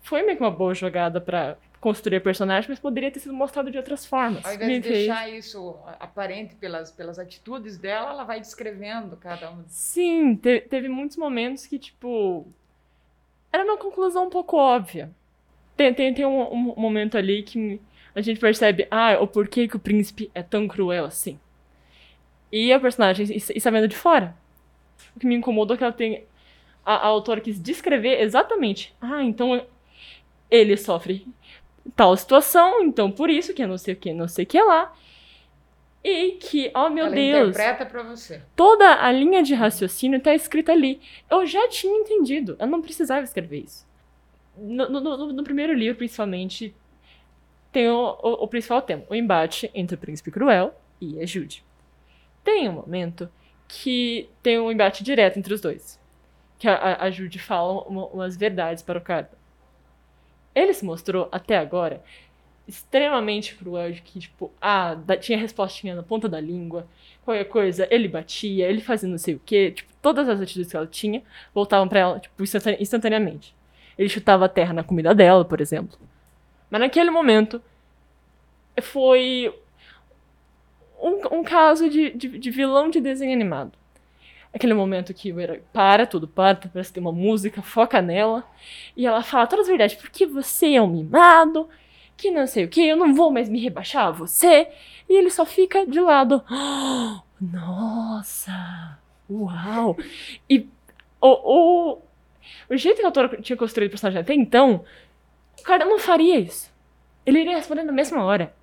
foi 0.07 0.23
meio 0.23 0.37
que 0.37 0.43
uma 0.43 0.51
boa 0.51 0.73
jogada 0.73 1.19
pra 1.21 1.57
construir 1.79 2.19
personagem, 2.21 2.69
mas 2.69 2.79
poderia 2.79 3.11
ter 3.11 3.19
sido 3.19 3.33
mostrado 3.33 3.69
de 3.69 3.77
outras 3.77 4.05
formas. 4.05 4.45
Ao 4.45 4.53
invés 4.53 4.71
de 4.81 4.89
deixar 4.89 5.29
isso 5.29 5.75
aparente 5.99 6.55
pelas, 6.55 6.91
pelas 6.91 7.19
atitudes 7.19 7.77
dela, 7.77 8.09
ela 8.11 8.23
vai 8.23 8.39
descrevendo 8.39 9.15
cada 9.17 9.51
um. 9.51 9.63
Sim, 9.67 10.35
te- 10.35 10.61
teve 10.61 10.87
muitos 10.89 11.17
momentos 11.17 11.65
que, 11.67 11.77
tipo. 11.77 12.47
Era 13.51 13.63
uma 13.63 13.77
conclusão 13.77 14.25
um 14.27 14.29
pouco 14.29 14.57
óbvia. 14.57 15.11
Tem, 15.75 15.93
tem, 15.93 16.13
tem 16.13 16.25
um, 16.25 16.51
um 16.53 16.73
momento 16.75 17.17
ali 17.17 17.43
que 17.43 17.79
a 18.15 18.21
gente 18.21 18.39
percebe, 18.39 18.87
ah, 18.89 19.17
o 19.21 19.27
porquê 19.27 19.67
que 19.67 19.75
o 19.75 19.79
príncipe 19.79 20.29
é 20.33 20.41
tão 20.41 20.67
cruel 20.67 21.05
assim. 21.05 21.39
E 22.51 22.71
a 22.73 22.79
personagem 22.79 23.25
es- 23.35 23.49
está 23.51 23.69
vendo 23.69 23.87
de 23.87 23.95
fora. 23.95 24.35
O 25.15 25.19
que 25.19 25.27
me 25.27 25.35
incomodou 25.35 25.75
é 25.75 25.77
que 25.77 25.83
ela 25.83 25.93
tem. 25.93 26.23
A, 26.85 26.95
a 26.95 27.05
autora 27.07 27.41
quis 27.41 27.61
descrever 27.61 28.19
exatamente. 28.21 28.95
Ah, 29.01 29.23
então 29.23 29.65
ele 30.49 30.75
sofre 30.77 31.27
tal 31.95 32.15
situação, 32.17 32.81
então 32.83 33.11
por 33.11 33.29
isso 33.29 33.53
que 33.53 33.61
é 33.61 33.67
não 33.67 33.77
sei 33.77 33.93
o 33.93 33.97
que, 33.97 34.13
não 34.13 34.27
sei 34.27 34.43
o 34.43 34.47
que 34.47 34.61
lá. 34.61 34.93
E 36.03 36.33
que, 36.33 36.71
oh 36.75 36.89
meu 36.89 37.07
ela 37.07 37.15
Deus 37.15 37.49
interpreta 37.49 37.85
pra 37.85 38.03
você. 38.03 38.41
toda 38.55 39.03
a 39.03 39.11
linha 39.11 39.43
de 39.43 39.53
raciocínio 39.53 40.17
está 40.17 40.33
escrita 40.33 40.71
ali. 40.71 41.01
Eu 41.29 41.45
já 41.45 41.67
tinha 41.67 41.93
entendido, 41.99 42.55
eu 42.59 42.67
não 42.67 42.81
precisava 42.81 43.23
escrever 43.23 43.63
isso. 43.65 43.85
No, 44.57 44.89
no- 44.89 45.01
no- 45.01 45.33
no 45.33 45.43
primeiro 45.43 45.73
livro, 45.73 45.97
principalmente, 45.97 46.73
tem 47.71 47.89
o, 47.89 47.95
o- 48.23 48.43
o 48.43 48.47
principal 48.47 48.81
tema, 48.81 49.03
o 49.09 49.15
embate 49.15 49.69
entre 49.73 49.95
o 49.95 49.99
príncipe 49.99 50.31
cruel 50.31 50.73
e 51.01 51.19
a 51.21 51.25
Jude. 51.25 51.63
Tem 52.43 52.69
um 52.69 52.73
momento 52.73 53.29
que 53.67 54.29
tem 54.41 54.57
um 54.59 54.71
embate 54.71 55.03
direto 55.03 55.37
entre 55.37 55.53
os 55.53 55.59
dois. 55.61 55.99
Que 56.57 56.67
a, 56.69 57.03
a, 57.03 57.11
Jude 57.11 57.37
fala 57.37 57.83
uma- 57.83 58.05
umas 58.07 58.37
verdades 58.37 58.81
para 58.81 58.97
o 58.97 59.01
Cardan. 59.01 59.36
Ele 60.57 60.73
se 60.73 60.83
mostrou, 60.83 61.27
até 61.31 61.57
agora, 61.57 62.01
extremamente 62.67 63.55
cruel, 63.55 63.91
de 63.91 64.01
que, 64.01 64.19
tipo, 64.19 64.51
ah, 64.61 64.95
da- 64.95 65.17
tinha 65.17 65.37
respostinha 65.37 65.95
na 65.95 66.03
ponta 66.03 66.27
da 66.27 66.39
língua, 66.39 66.87
qualquer 67.23 67.45
coisa, 67.45 67.87
ele 67.91 68.07
batia, 68.07 68.67
ele 68.67 68.81
fazia 68.81 69.07
não 69.09 69.17
sei 69.17 69.35
o 69.35 69.41
quê, 69.45 69.71
tipo, 69.71 69.91
todas 70.01 70.27
as 70.27 70.41
atitudes 70.41 70.69
que 70.71 70.75
ela 70.77 70.87
tinha 70.87 71.21
voltavam 71.53 71.87
pra 71.87 71.99
ela, 71.99 72.19
tipo, 72.19 72.41
instantane- 72.43 72.77
instantaneamente. 72.79 73.55
Ele 73.97 74.09
chutava 74.09 74.45
a 74.45 74.49
terra 74.49 74.73
na 74.73 74.83
comida 74.83 75.13
dela, 75.15 75.45
por 75.45 75.61
exemplo. 75.61 75.97
Mas 76.69 76.81
naquele 76.81 77.09
momento, 77.11 77.61
foi 78.81 79.53
um, 81.01 81.39
um 81.39 81.43
caso 81.43 81.89
de, 81.89 82.11
de, 82.11 82.37
de 82.39 82.51
vilão 82.51 82.89
de 82.89 82.99
desenho 82.99 83.33
animado. 83.33 83.71
Aquele 84.53 84.73
momento 84.73 85.13
que 85.13 85.31
o 85.31 85.39
herói 85.39 85.61
para, 85.71 86.05
tudo 86.05 86.27
para, 86.27 86.55
parece 86.55 86.89
que 86.89 86.95
tem 86.95 87.01
uma 87.03 87.11
música, 87.11 87.61
foca 87.61 88.01
nela, 88.01 88.43
e 88.95 89.05
ela 89.05 89.21
fala 89.21 89.47
todas 89.47 89.65
as 89.65 89.69
verdades, 89.69 89.95
porque 89.95 90.25
você 90.25 90.73
é 90.73 90.81
um 90.81 90.87
mimado, 90.87 91.69
que 92.15 92.31
não 92.31 92.47
sei 92.47 92.65
o 92.65 92.67
que, 92.67 92.81
eu 92.81 92.95
não 92.95 93.13
vou 93.13 93.31
mais 93.31 93.49
me 93.49 93.59
rebaixar 93.59 94.07
a 94.07 94.11
você, 94.11 94.67
e 95.07 95.17
ele 95.17 95.29
só 95.29 95.45
fica 95.45 95.85
de 95.85 95.99
lado. 95.99 96.43
Nossa! 97.39 98.97
Uau! 99.29 99.97
E 100.49 100.67
o, 101.21 101.27
o, 101.27 102.01
o 102.69 102.77
jeito 102.77 102.97
que 102.97 103.03
a 103.03 103.07
autora 103.07 103.41
tinha 103.41 103.57
construído 103.57 103.89
o 103.89 103.91
personagem 103.91 104.21
até 104.21 104.33
então, 104.33 104.83
o 105.59 105.63
cara 105.63 105.85
não 105.85 105.99
faria 105.99 106.39
isso. 106.39 106.71
Ele 107.25 107.41
iria 107.41 107.57
responder 107.57 107.83
na 107.83 107.91
mesma 107.91 108.23
hora. 108.23 108.53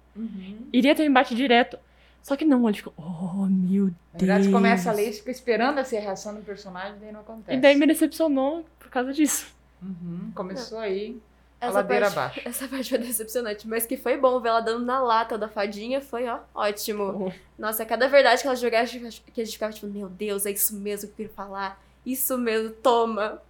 Iria 0.73 0.95
ter 0.95 1.03
um 1.03 1.07
embate 1.07 1.35
direto. 1.35 1.79
Só 2.25 2.35
que 2.37 2.45
não, 2.45 2.67
ele 2.67 2.79
ficou, 2.79 2.93
oh 2.97 3.45
meu 3.47 3.85
Na 3.85 3.91
Deus. 3.91 3.95
verdade, 4.15 4.51
começa 4.51 4.91
a 4.91 4.93
ler 4.95 5.11
e 5.11 5.13
fica 5.13 5.31
esperando 5.31 5.79
essa 5.79 5.95
reação 6.01 6.35
do 6.35 6.41
personagem, 6.41 6.97
daí 6.99 7.13
não 7.13 7.21
acontece. 7.21 7.57
E 7.57 7.61
daí 7.61 7.77
me 7.77 7.87
decepcionou 7.87 8.65
por 8.79 8.89
causa 8.89 9.13
disso. 9.13 9.47
Uhum, 9.83 10.33
Começou 10.35 10.79
aí 10.79 11.21
a 11.61 11.67
Essa 11.67 11.75
ladeira 11.75 12.11
parte, 12.11 12.41
abaixo. 12.41 12.49
essa 12.49 12.67
parte 12.67 12.89
foi 12.89 12.99
decepcionante, 12.99 13.69
mas 13.69 13.85
que 13.85 13.99
foi 13.99 14.17
bom 14.17 14.41
ver 14.41 14.49
ela 14.49 14.61
dando 14.63 14.87
na 14.87 15.03
lata 15.03 15.37
da 15.37 15.49
fadinha, 15.49 16.01
foi, 16.01 16.27
ó, 16.27 16.39
ótimo. 16.55 17.31
Nossa, 17.59 17.85
cada 17.85 18.09
verdade 18.09 18.41
que 18.41 18.47
ela 18.49 18.57
jogava, 18.57 18.87
que 18.89 19.41
a 19.43 19.45
gente 19.45 19.53
ficava 19.53 19.73
tipo, 19.75 19.87
meu 19.87 20.09
Deus, 20.09 20.47
é 20.47 20.51
isso 20.51 20.75
mesmo 20.75 21.09
que 21.09 21.13
eu 21.13 21.17
queria 21.27 21.33
falar. 21.37 21.79
Isso 22.07 22.39
mesmo, 22.39 22.71
toma. 22.71 23.41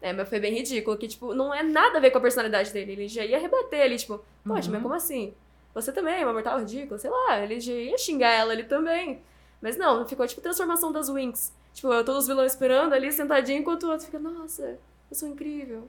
É, 0.00 0.12
mas 0.12 0.28
foi 0.28 0.38
bem 0.40 0.54
ridículo, 0.54 0.96
que, 0.96 1.06
tipo, 1.08 1.34
não 1.34 1.52
é 1.54 1.62
nada 1.64 1.98
a 1.98 2.00
ver 2.00 2.10
com 2.12 2.18
a 2.18 2.20
personalidade 2.20 2.72
dele. 2.72 2.92
Ele 2.92 3.08
já 3.08 3.24
ia 3.24 3.38
rebater 3.38 3.82
ali, 3.82 3.96
tipo, 3.96 4.20
poxa, 4.46 4.66
Uhum. 4.68 4.72
mas 4.74 4.82
como 4.82 4.94
assim? 4.94 5.32
Você 5.74 5.92
também 5.92 6.20
é 6.20 6.24
uma 6.24 6.32
mortal 6.32 6.58
ridícula? 6.58 6.98
Sei 6.98 7.10
lá, 7.10 7.38
ele 7.38 7.54
ia 7.58 7.98
xingar 7.98 8.30
ela 8.32 8.52
ali 8.52 8.64
também. 8.64 9.22
Mas 9.60 9.76
não, 9.76 10.06
ficou 10.06 10.26
tipo 10.26 10.40
transformação 10.40 10.92
das 10.92 11.08
Winx. 11.08 11.54
Tipo, 11.72 11.88
todos 12.04 12.22
os 12.22 12.26
vilões 12.26 12.52
esperando 12.52 12.92
ali, 12.92 13.10
sentadinho, 13.10 13.60
enquanto 13.60 13.84
o 13.84 13.90
outro 13.90 14.04
fica, 14.04 14.18
nossa, 14.18 14.78
eu 15.10 15.16
sou 15.16 15.28
incrível. 15.28 15.88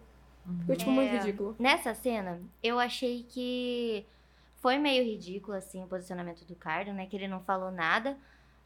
Ficou, 0.61 0.75
tipo, 0.75 0.91
muito 0.91 1.09
É, 1.09 1.17
ridículo. 1.17 1.55
Nessa 1.59 1.93
cena, 1.93 2.41
eu 2.61 2.79
achei 2.79 3.23
que 3.27 4.05
foi 4.61 4.77
meio 4.77 5.03
ridículo, 5.03 5.57
assim, 5.57 5.83
o 5.83 5.87
posicionamento 5.87 6.45
do 6.45 6.55
Cardo, 6.55 6.93
né? 6.93 7.05
Que 7.05 7.17
ele 7.17 7.27
não 7.27 7.41
falou 7.41 7.71
nada. 7.71 8.17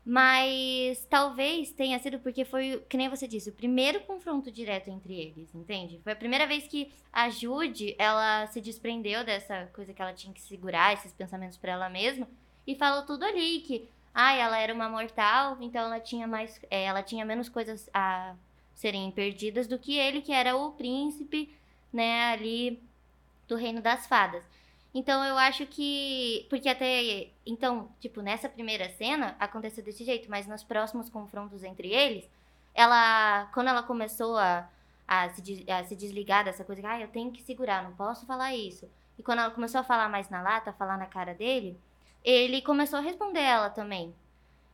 Mas 0.09 1.05
talvez 1.09 1.73
tenha 1.73 1.99
sido 1.99 2.17
porque 2.19 2.45
foi, 2.45 2.81
que 2.87 2.95
nem 2.95 3.09
você 3.09 3.27
disse, 3.27 3.49
o 3.49 3.53
primeiro 3.53 3.99
confronto 3.99 4.49
direto 4.49 4.89
entre 4.89 5.13
eles, 5.13 5.53
entende? 5.53 5.99
Foi 6.01 6.13
a 6.13 6.15
primeira 6.15 6.47
vez 6.47 6.65
que 6.65 6.93
a 7.11 7.29
Jude, 7.29 7.93
ela 7.99 8.47
se 8.47 8.61
desprendeu 8.61 9.25
dessa 9.25 9.65
coisa 9.73 9.93
que 9.93 10.01
ela 10.01 10.13
tinha 10.13 10.33
que 10.33 10.39
segurar, 10.39 10.93
esses 10.93 11.11
pensamentos 11.11 11.57
para 11.57 11.73
ela 11.73 11.89
mesma, 11.89 12.25
e 12.65 12.73
falou 12.73 13.05
tudo 13.05 13.25
ali, 13.25 13.59
que 13.59 13.89
ah, 14.13 14.33
ela 14.33 14.57
era 14.57 14.73
uma 14.73 14.87
mortal, 14.87 15.57
então 15.59 15.81
ela 15.81 15.99
tinha 15.99 16.25
mais, 16.25 16.57
é, 16.71 16.85
ela 16.85 17.03
tinha 17.03 17.25
menos 17.25 17.49
coisas 17.49 17.89
a 17.93 18.33
serem 18.75 19.11
perdidas 19.11 19.67
do 19.67 19.77
que 19.77 19.97
ele, 19.97 20.21
que 20.21 20.31
era 20.31 20.55
o 20.55 20.71
príncipe, 20.71 21.53
né, 21.91 22.31
ali 22.31 22.81
do 23.45 23.57
reino 23.57 23.81
das 23.81 24.07
fadas. 24.07 24.45
Então 24.93 25.23
eu 25.23 25.37
acho 25.37 25.65
que. 25.65 26.45
Porque 26.49 26.69
até. 26.69 27.29
Então, 27.45 27.89
tipo, 27.99 28.21
nessa 28.21 28.49
primeira 28.49 28.89
cena 28.89 29.35
aconteceu 29.39 29.83
desse 29.83 30.03
jeito, 30.03 30.29
mas 30.29 30.47
nos 30.47 30.63
próximos 30.63 31.09
confrontos 31.09 31.63
entre 31.63 31.89
eles, 31.93 32.29
ela. 32.73 33.45
Quando 33.53 33.67
ela 33.67 33.83
começou 33.83 34.37
a, 34.37 34.67
a, 35.07 35.29
se, 35.29 35.65
a 35.69 35.83
se 35.83 35.95
desligar 35.95 36.43
dessa 36.43 36.63
coisa, 36.63 36.81
ah, 36.89 36.99
eu 36.99 37.07
tenho 37.07 37.31
que 37.31 37.43
segurar, 37.43 37.83
não 37.83 37.93
posso 37.93 38.25
falar 38.25 38.55
isso. 38.55 38.89
E 39.17 39.23
quando 39.23 39.39
ela 39.39 39.51
começou 39.51 39.81
a 39.81 39.83
falar 39.83 40.09
mais 40.09 40.29
na 40.29 40.41
lata, 40.41 40.73
falar 40.73 40.97
na 40.97 41.05
cara 41.05 41.33
dele, 41.33 41.79
ele 42.23 42.61
começou 42.61 42.99
a 42.99 43.01
responder 43.01 43.41
ela 43.41 43.69
também. 43.69 44.13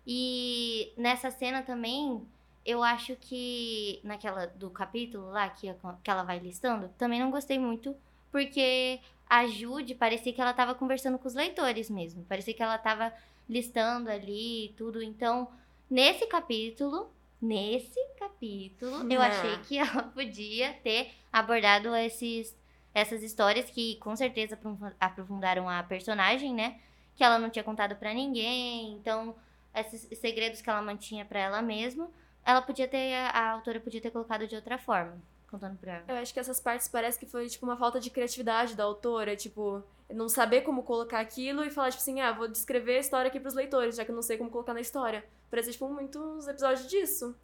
E 0.05 0.91
nessa 0.97 1.31
cena 1.31 1.61
também, 1.61 2.21
eu 2.65 2.83
acho 2.83 3.15
que 3.15 3.99
naquela 4.03 4.47
do 4.47 4.69
capítulo 4.69 5.29
lá 5.31 5.49
que, 5.49 5.73
que 6.03 6.09
ela 6.11 6.23
vai 6.23 6.39
listando, 6.39 6.89
também 6.97 7.19
não 7.19 7.31
gostei 7.31 7.57
muito, 7.57 7.95
porque 8.31 8.99
a 9.33 9.47
Jude 9.47 9.95
parecia 9.95 10.31
que 10.31 10.39
ela 10.39 10.51
estava 10.51 10.75
conversando 10.75 11.17
com 11.17 11.27
os 11.27 11.33
leitores 11.33 11.89
mesmo. 11.89 12.23
Parecia 12.25 12.53
que 12.53 12.61
ela 12.61 12.75
estava 12.75 13.11
listando 13.49 14.11
ali 14.11 14.75
tudo. 14.77 15.01
Então, 15.01 15.49
nesse 15.89 16.27
capítulo, 16.27 17.11
nesse 17.41 17.99
capítulo, 18.19 19.11
eu 19.11 19.19
achei 19.19 19.57
que 19.67 19.79
ela 19.79 20.03
podia 20.13 20.73
ter 20.83 21.13
abordado 21.31 21.95
esses, 21.95 22.55
essas 22.93 23.23
histórias 23.23 23.71
que 23.71 23.95
com 23.95 24.15
certeza 24.15 24.55
aprofundaram 24.99 25.67
a 25.67 25.81
personagem, 25.81 26.53
né? 26.53 26.79
Que 27.15 27.23
ela 27.23 27.39
não 27.39 27.49
tinha 27.49 27.63
contado 27.63 27.95
para 27.95 28.13
ninguém. 28.13 28.93
Então, 28.93 29.35
esses 29.73 30.15
segredos 30.19 30.61
que 30.61 30.69
ela 30.69 30.83
mantinha 30.83 31.25
para 31.25 31.39
ela 31.39 31.59
mesma, 31.59 32.07
ela 32.45 32.61
podia 32.61 32.87
ter, 32.87 33.15
a 33.15 33.49
autora 33.49 33.79
podia 33.79 33.99
ter 33.99 34.11
colocado 34.11 34.47
de 34.47 34.55
outra 34.55 34.77
forma 34.77 35.19
contando 35.53 35.77
pra 35.77 35.93
ela. 35.93 36.05
Eu 36.07 36.15
acho 36.15 36.33
que 36.33 36.39
essas 36.39 36.59
partes 36.59 36.87
parece 36.87 37.19
que 37.19 37.27
foi, 37.27 37.47
tipo, 37.47 37.65
uma 37.65 37.77
falta 37.77 37.99
de 37.99 38.09
criatividade 38.09 38.75
da 38.75 38.83
autora, 38.83 39.35
tipo, 39.35 39.83
não 40.11 40.27
saber 40.27 40.61
como 40.61 40.81
colocar 40.81 41.19
aquilo 41.19 41.63
e 41.63 41.69
falar, 41.69 41.91
tipo 41.91 42.01
assim, 42.01 42.21
ah, 42.21 42.31
vou 42.31 42.47
descrever 42.47 42.97
a 42.97 42.99
história 42.99 43.29
aqui 43.29 43.39
pros 43.39 43.53
leitores, 43.53 43.95
já 43.95 44.03
que 44.03 44.09
eu 44.09 44.15
não 44.15 44.23
sei 44.23 44.37
como 44.37 44.49
colocar 44.49 44.73
na 44.73 44.81
história. 44.81 45.23
Parece, 45.51 45.71
tipo, 45.71 45.87
muitos 45.87 46.47
episódios 46.47 46.89
disso. 46.89 47.35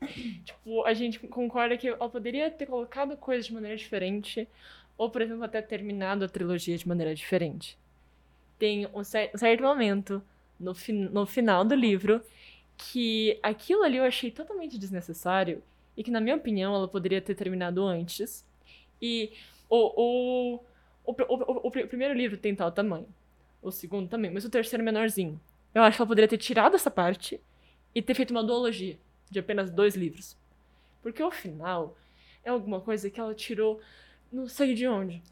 Tipo, 0.44 0.84
a 0.84 0.94
gente 0.94 1.18
concorda 1.18 1.76
que 1.76 1.88
ela 1.88 2.08
poderia 2.08 2.50
ter 2.50 2.64
colocado 2.66 3.16
coisas 3.16 3.46
de 3.46 3.52
maneira 3.52 3.76
diferente, 3.76 4.48
ou, 4.96 5.10
por 5.10 5.20
exemplo, 5.20 5.44
até 5.44 5.60
terminado 5.60 6.24
a 6.24 6.28
trilogia 6.28 6.76
de 6.76 6.88
maneira 6.88 7.14
diferente. 7.14 7.76
Tem 8.58 8.86
um, 8.94 9.04
cer 9.04 9.30
um 9.34 9.38
certo 9.38 9.62
momento 9.62 10.22
no, 10.58 10.74
fi 10.74 10.92
no 10.92 11.26
final 11.26 11.64
do 11.64 11.74
livro 11.74 12.22
que 12.76 13.38
aquilo 13.42 13.82
ali 13.82 13.98
eu 13.98 14.04
achei 14.04 14.30
totalmente 14.30 14.78
desnecessário 14.78 15.62
e 15.96 16.02
que, 16.02 16.10
na 16.10 16.20
minha 16.20 16.36
opinião, 16.36 16.74
ela 16.74 16.88
poderia 16.88 17.20
ter 17.20 17.34
terminado 17.34 17.84
antes. 17.84 18.44
E 19.00 19.32
o, 19.68 20.56
o, 20.56 20.60
o, 21.04 21.12
o, 21.12 21.68
o 21.68 21.70
primeiro 21.70 22.14
livro 22.14 22.36
tem 22.36 22.54
tal 22.54 22.70
tamanho, 22.72 23.08
o 23.62 23.70
segundo 23.70 24.08
também, 24.08 24.30
mas 24.30 24.44
o 24.44 24.50
terceiro 24.50 24.82
é 24.82 24.84
menorzinho. 24.84 25.40
Eu 25.74 25.82
acho 25.82 25.96
que 25.96 26.02
ela 26.02 26.08
poderia 26.08 26.28
ter 26.28 26.38
tirado 26.38 26.76
essa 26.76 26.90
parte 26.90 27.40
e 27.94 28.02
ter 28.02 28.14
feito 28.14 28.30
uma 28.30 28.44
duologia 28.44 28.98
de 29.30 29.38
apenas 29.38 29.70
dois 29.70 29.94
livros. 29.94 30.36
Porque 31.02 31.22
o 31.22 31.30
final 31.30 31.96
é 32.44 32.50
alguma 32.50 32.80
coisa 32.80 33.10
que 33.10 33.18
ela 33.18 33.34
tirou 33.34 33.80
não 34.32 34.48
sei 34.48 34.74
de 34.74 34.86
onde. 34.86 35.22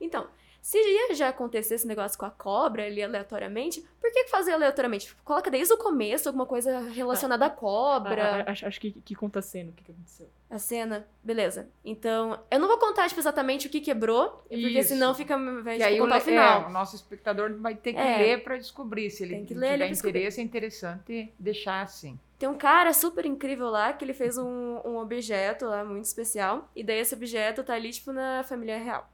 Então, 0.00 0.28
se 0.64 0.78
ia 0.78 1.14
já 1.14 1.28
acontecer 1.28 1.74
esse 1.74 1.86
negócio 1.86 2.18
com 2.18 2.24
a 2.24 2.30
cobra 2.30 2.86
ali 2.86 3.02
aleatoriamente, 3.02 3.84
por 4.00 4.10
que 4.10 4.28
fazer 4.28 4.52
aleatoriamente? 4.52 5.08
Tipo, 5.08 5.22
coloca 5.22 5.50
desde 5.50 5.74
o 5.74 5.76
começo 5.76 6.26
alguma 6.26 6.46
coisa 6.46 6.80
relacionada 6.88 7.44
à 7.44 7.50
cobra. 7.50 8.36
Ah, 8.38 8.44
ah, 8.46 8.50
acho, 8.50 8.66
acho 8.66 8.80
que, 8.80 8.92
que 8.92 9.14
conta 9.14 9.40
a 9.40 9.42
cena, 9.42 9.68
o 9.68 9.72
que, 9.74 9.84
que 9.84 9.92
aconteceu. 9.92 10.26
A 10.48 10.58
cena, 10.58 11.06
beleza. 11.22 11.68
Então, 11.84 12.40
eu 12.50 12.58
não 12.58 12.66
vou 12.66 12.78
contar, 12.78 13.06
tipo, 13.08 13.20
exatamente 13.20 13.66
o 13.66 13.70
que 13.70 13.78
quebrou, 13.78 14.42
porque 14.48 14.56
Isso. 14.56 14.88
senão 14.88 15.14
fica. 15.14 15.36
Vai, 15.36 15.74
tipo, 15.74 15.80
e 15.80 15.82
aí 15.82 15.98
contar 15.98 16.14
o, 16.14 16.18
o 16.18 16.20
final. 16.22 16.62
É, 16.62 16.66
o 16.66 16.70
nosso 16.70 16.96
espectador 16.96 17.54
vai 17.60 17.74
ter 17.74 17.92
que 17.92 17.98
é, 17.98 18.16
ler 18.16 18.42
para 18.42 18.56
descobrir. 18.56 19.10
Se 19.10 19.22
ele 19.22 19.44
tiver 19.44 19.76
ler, 19.76 19.92
interesse, 19.92 20.40
é 20.40 20.44
interessante 20.44 21.30
deixar 21.38 21.82
assim. 21.82 22.18
Tem 22.38 22.48
um 22.48 22.56
cara 22.56 22.94
super 22.94 23.26
incrível 23.26 23.68
lá 23.68 23.92
que 23.92 24.02
ele 24.02 24.14
fez 24.14 24.38
um, 24.38 24.80
um 24.82 24.96
objeto 24.96 25.66
lá 25.66 25.84
muito 25.84 26.06
especial. 26.06 26.70
E 26.74 26.82
daí 26.82 27.00
esse 27.00 27.14
objeto 27.14 27.62
tá 27.62 27.74
ali, 27.74 27.90
tipo, 27.90 28.12
na 28.14 28.42
família 28.44 28.78
real. 28.78 29.10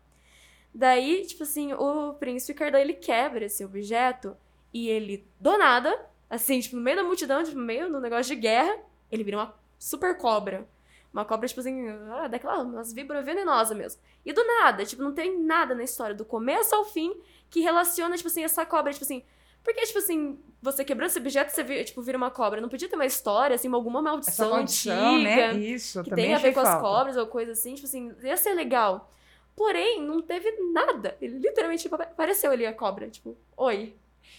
Daí, 0.75 1.27
tipo 1.27 1.43
assim, 1.43 1.73
o 1.73 2.15
príncipe 2.15 2.59
Cardan, 2.59 2.81
ele 2.81 2.95
quebra 2.95 3.45
esse 3.45 3.65
objeto 3.65 4.37
e 4.73 4.89
ele, 4.89 5.27
do 5.39 5.59
nada, 5.59 6.07
assim, 6.29 6.61
tipo, 6.61 6.77
no 6.77 6.83
meio 6.83 6.97
da 6.97 7.03
multidão, 7.03 7.43
tipo, 7.43 7.59
no 7.59 7.65
meio 7.65 7.91
do 7.91 8.01
negócio 8.01 8.35
de 8.35 8.41
guerra, 8.41 8.79
ele 9.11 9.25
vira 9.25 9.37
uma 9.39 9.55
super 9.79 10.17
cobra. 10.17 10.69
Uma 11.13 11.25
cobra, 11.25 11.49
tipo 11.49 11.59
assim, 11.59 11.89
ah, 11.89 12.29
daquela, 12.29 12.63
umas 12.63 12.93
víboras 12.93 13.25
venenosas 13.25 13.77
mesmo. 13.77 14.01
E 14.25 14.33
do 14.33 14.45
nada, 14.45 14.85
tipo, 14.85 15.03
não 15.03 15.13
tem 15.13 15.41
nada 15.41 15.75
na 15.75 15.83
história, 15.83 16.15
do 16.15 16.25
começo 16.25 16.73
ao 16.75 16.85
fim, 16.85 17.21
que 17.51 17.61
relaciona, 17.61 18.17
tipo 18.17 18.29
assim, 18.29 18.45
essa 18.45 18.65
cobra, 18.65 18.93
tipo 18.93 19.05
assim... 19.05 19.25
Porque, 19.63 19.85
tipo 19.85 19.99
assim, 19.99 20.39
você 20.63 20.83
quebrando 20.83 21.11
esse 21.11 21.19
objeto, 21.19 21.51
você 21.51 21.85
tipo, 21.85 22.01
vira 22.01 22.17
uma 22.17 22.31
cobra. 22.31 22.63
Não 22.63 22.69
podia 22.71 22.89
ter 22.89 22.97
uma 22.97 23.05
história, 23.05 23.55
assim, 23.55 23.71
alguma 23.71 24.01
maldição, 24.01 24.51
maldição 24.51 24.95
antiga. 24.95 25.23
Né? 25.23 25.53
Isso, 25.53 26.03
que 26.03 26.15
tem 26.15 26.35
a 26.35 26.39
ver 26.39 26.55
com 26.55 26.61
as 26.61 26.81
cobras 26.81 27.15
ou 27.19 27.27
coisa 27.27 27.53
assim. 27.53 27.75
Tipo 27.75 27.87
assim, 27.87 28.11
ia 28.23 28.39
ser 28.39 28.55
legal. 28.55 29.13
Porém, 29.57 30.03
não 30.03 30.23
teve 30.23 30.51
nada. 30.73 31.17
Ele 31.21 31.39
literalmente 31.39 31.83
tipo, 31.83 31.95
apareceu 31.95 32.51
ali 32.51 32.65
a 32.67 32.73
cobra. 32.73 33.09
Tipo, 33.09 33.37
oi. 33.57 33.95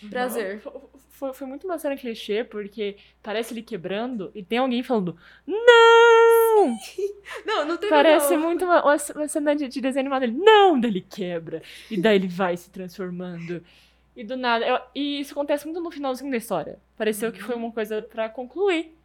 Prazer. 0.10 0.62
Foi, 1.10 1.34
foi, 1.34 1.48
muito 1.48 1.68
uma 1.68 1.78
cena 1.78 1.96
clichê, 1.96 2.44
porque 2.44 2.98
parece 3.22 3.54
ele 3.54 3.62
quebrando 3.62 4.32
e 4.34 4.42
tem 4.42 4.58
alguém 4.58 4.82
falando 4.82 5.16
Não! 5.46 6.76
não, 7.46 7.66
não 7.66 7.78
teve 7.78 7.92
Parece 7.92 8.36
não. 8.36 8.42
muito 8.42 8.66
uma, 8.66 8.84
uma 8.84 9.28
cena 9.28 9.56
de, 9.56 9.68
de 9.68 9.82
desenho 9.82 10.02
animado. 10.02 10.24
Ele, 10.24 10.34
não! 10.34 10.80
Daí 10.80 10.90
ele 10.90 11.02
quebra. 11.02 11.62
E 11.92 12.02
daí 12.02 12.16
ele 12.16 12.28
vai 12.28 12.58
se 12.58 12.72
transformando. 12.72 13.64
E 14.16 14.24
do 14.24 14.36
nada. 14.36 14.66
Eu, 14.66 14.80
e 14.96 15.20
isso 15.20 15.34
acontece 15.34 15.66
muito 15.66 15.80
no 15.80 15.92
finalzinho 15.92 16.32
da 16.32 16.38
história. 16.38 16.80
Pareceu 16.98 17.30
uhum. 17.30 17.36
que 17.36 17.44
foi 17.44 17.56
uma 17.56 17.72
coisa 17.72 18.02
para 18.02 18.28
concluir. 18.28 18.96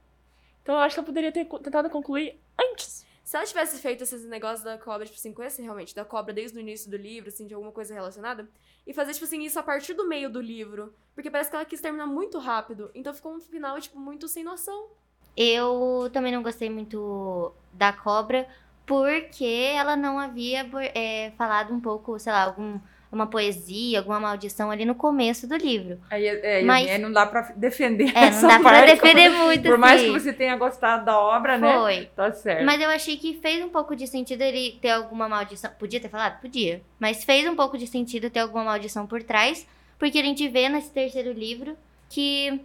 Então 0.63 0.75
eu 0.75 0.81
acho 0.81 0.97
que 0.97 1.01
eu 1.01 1.05
poderia 1.05 1.31
ter 1.31 1.45
tentado 1.45 1.91
concluir 1.91 2.41
antes. 2.59 2.96
Se 3.27 3.37
ela 3.37 3.45
tivesse 3.45 3.79
feito 3.81 4.05
esses 4.05 4.25
negócios 4.25 4.63
da 4.63 4.79
cobra, 4.79 5.05
tipo 5.05 5.19
assim, 5.19 5.35
esse 5.45 5.61
realmente, 5.61 5.93
da 5.93 6.05
cobra 6.05 6.33
desde 6.33 6.57
o 6.57 6.61
início 6.61 6.89
do 6.89 6.97
livro, 6.97 7.29
assim, 7.29 7.45
de 7.45 7.55
alguma 7.55 7.73
coisa 7.73 7.93
relacionada, 7.93 8.49
e 8.87 8.95
fazer, 8.95 9.15
tipo 9.15 9.25
assim, 9.25 9.43
isso 9.43 9.59
a 9.59 9.65
partir 9.65 9.95
do 9.95 10.07
meio 10.07 10.31
do 10.31 10.41
livro. 10.41 10.95
Porque 11.13 11.29
parece 11.29 11.51
que 11.51 11.57
ela 11.57 11.65
quis 11.65 11.81
terminar 11.81 12.07
muito 12.07 12.39
rápido. 12.39 12.89
Então 12.95 13.13
ficou 13.13 13.35
um 13.35 13.41
final, 13.41 13.81
tipo, 13.81 13.99
muito 13.99 14.29
sem 14.29 14.45
noção. 14.45 14.91
Eu 15.37 16.09
também 16.13 16.31
não 16.31 16.41
gostei 16.41 16.71
muito 16.71 17.53
da 17.73 17.93
cobra, 17.93 18.49
porque 18.87 19.73
ela 19.75 19.97
não 19.97 20.21
havia 20.21 20.65
é, 20.95 21.33
falado 21.33 21.75
um 21.75 21.81
pouco, 21.81 22.21
sei 22.21 22.33
lá, 22.33 22.45
algum 22.45 22.79
uma 23.17 23.27
poesia, 23.27 23.99
alguma 23.99 24.21
maldição 24.21 24.71
ali 24.71 24.85
no 24.85 24.95
começo 24.95 25.47
do 25.49 25.57
livro. 25.57 25.99
Aí, 26.11 26.27
é, 26.27 26.63
Mas 26.63 27.01
não 27.01 27.11
dá 27.11 27.27
para 27.27 27.53
defender 27.57 28.13
é, 28.15 28.27
essa 28.27 28.43
não 28.43 28.49
dá 28.49 28.61
parte. 28.61 28.85
pra 28.85 28.95
defender 28.95 29.31
muito, 29.31 29.63
Por 29.63 29.79
mais 29.79 30.03
que 30.03 30.11
você 30.11 30.33
tenha 30.33 30.57
gostado 30.57 31.05
da 31.05 31.19
obra, 31.19 31.59
né? 31.59 31.73
Foi. 31.73 32.09
Tá 32.15 32.31
certo. 32.33 32.65
Mas 32.65 32.81
eu 32.81 32.89
achei 32.89 33.17
que 33.17 33.35
fez 33.41 33.65
um 33.65 33.69
pouco 33.69 33.97
de 33.97 34.07
sentido 34.07 34.43
ele 34.43 34.79
ter 34.81 34.91
alguma 34.91 35.29
maldição. 35.29 35.71
Podia 35.79 35.99
ter 35.99 36.09
falado? 36.09 36.41
Podia. 36.41 36.83
Mas 37.01 37.25
fez 37.25 37.49
um 37.49 37.57
pouco 37.57 37.77
de 37.77 37.87
sentido 37.87 38.31
ter 38.31 38.41
alguma 38.41 38.65
maldição 38.65 39.07
por 39.07 39.23
trás, 39.23 39.67
porque 39.99 40.19
a 40.19 40.23
gente 40.23 40.47
vê 40.49 40.69
nesse 40.69 40.91
terceiro 40.91 41.33
livro 41.33 41.77
que 42.09 42.61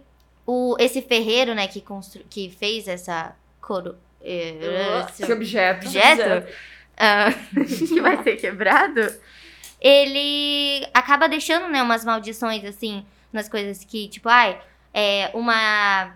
o, 0.46 0.76
esse 0.78 1.02
ferreiro, 1.02 1.54
né, 1.54 1.66
que, 1.66 1.80
constru, 1.80 2.22
que 2.28 2.50
fez 2.50 2.86
essa 2.86 3.34
coro... 3.60 3.96
Esse, 4.24 5.24
esse 5.24 5.32
objeto. 5.32 5.86
Objeto. 5.86 6.22
objeto. 6.22 6.52
Uh, 6.92 7.88
que 7.88 8.00
vai 8.00 8.22
ser 8.22 8.36
quebrado 8.36 9.00
ele 9.82 10.86
acaba 10.94 11.28
deixando, 11.28 11.68
né, 11.68 11.82
umas 11.82 12.04
maldições, 12.04 12.64
assim, 12.64 13.04
nas 13.32 13.48
coisas 13.48 13.84
que, 13.84 14.08
tipo, 14.08 14.28
ai, 14.28 14.58
é 14.94 15.30
uma 15.34 16.14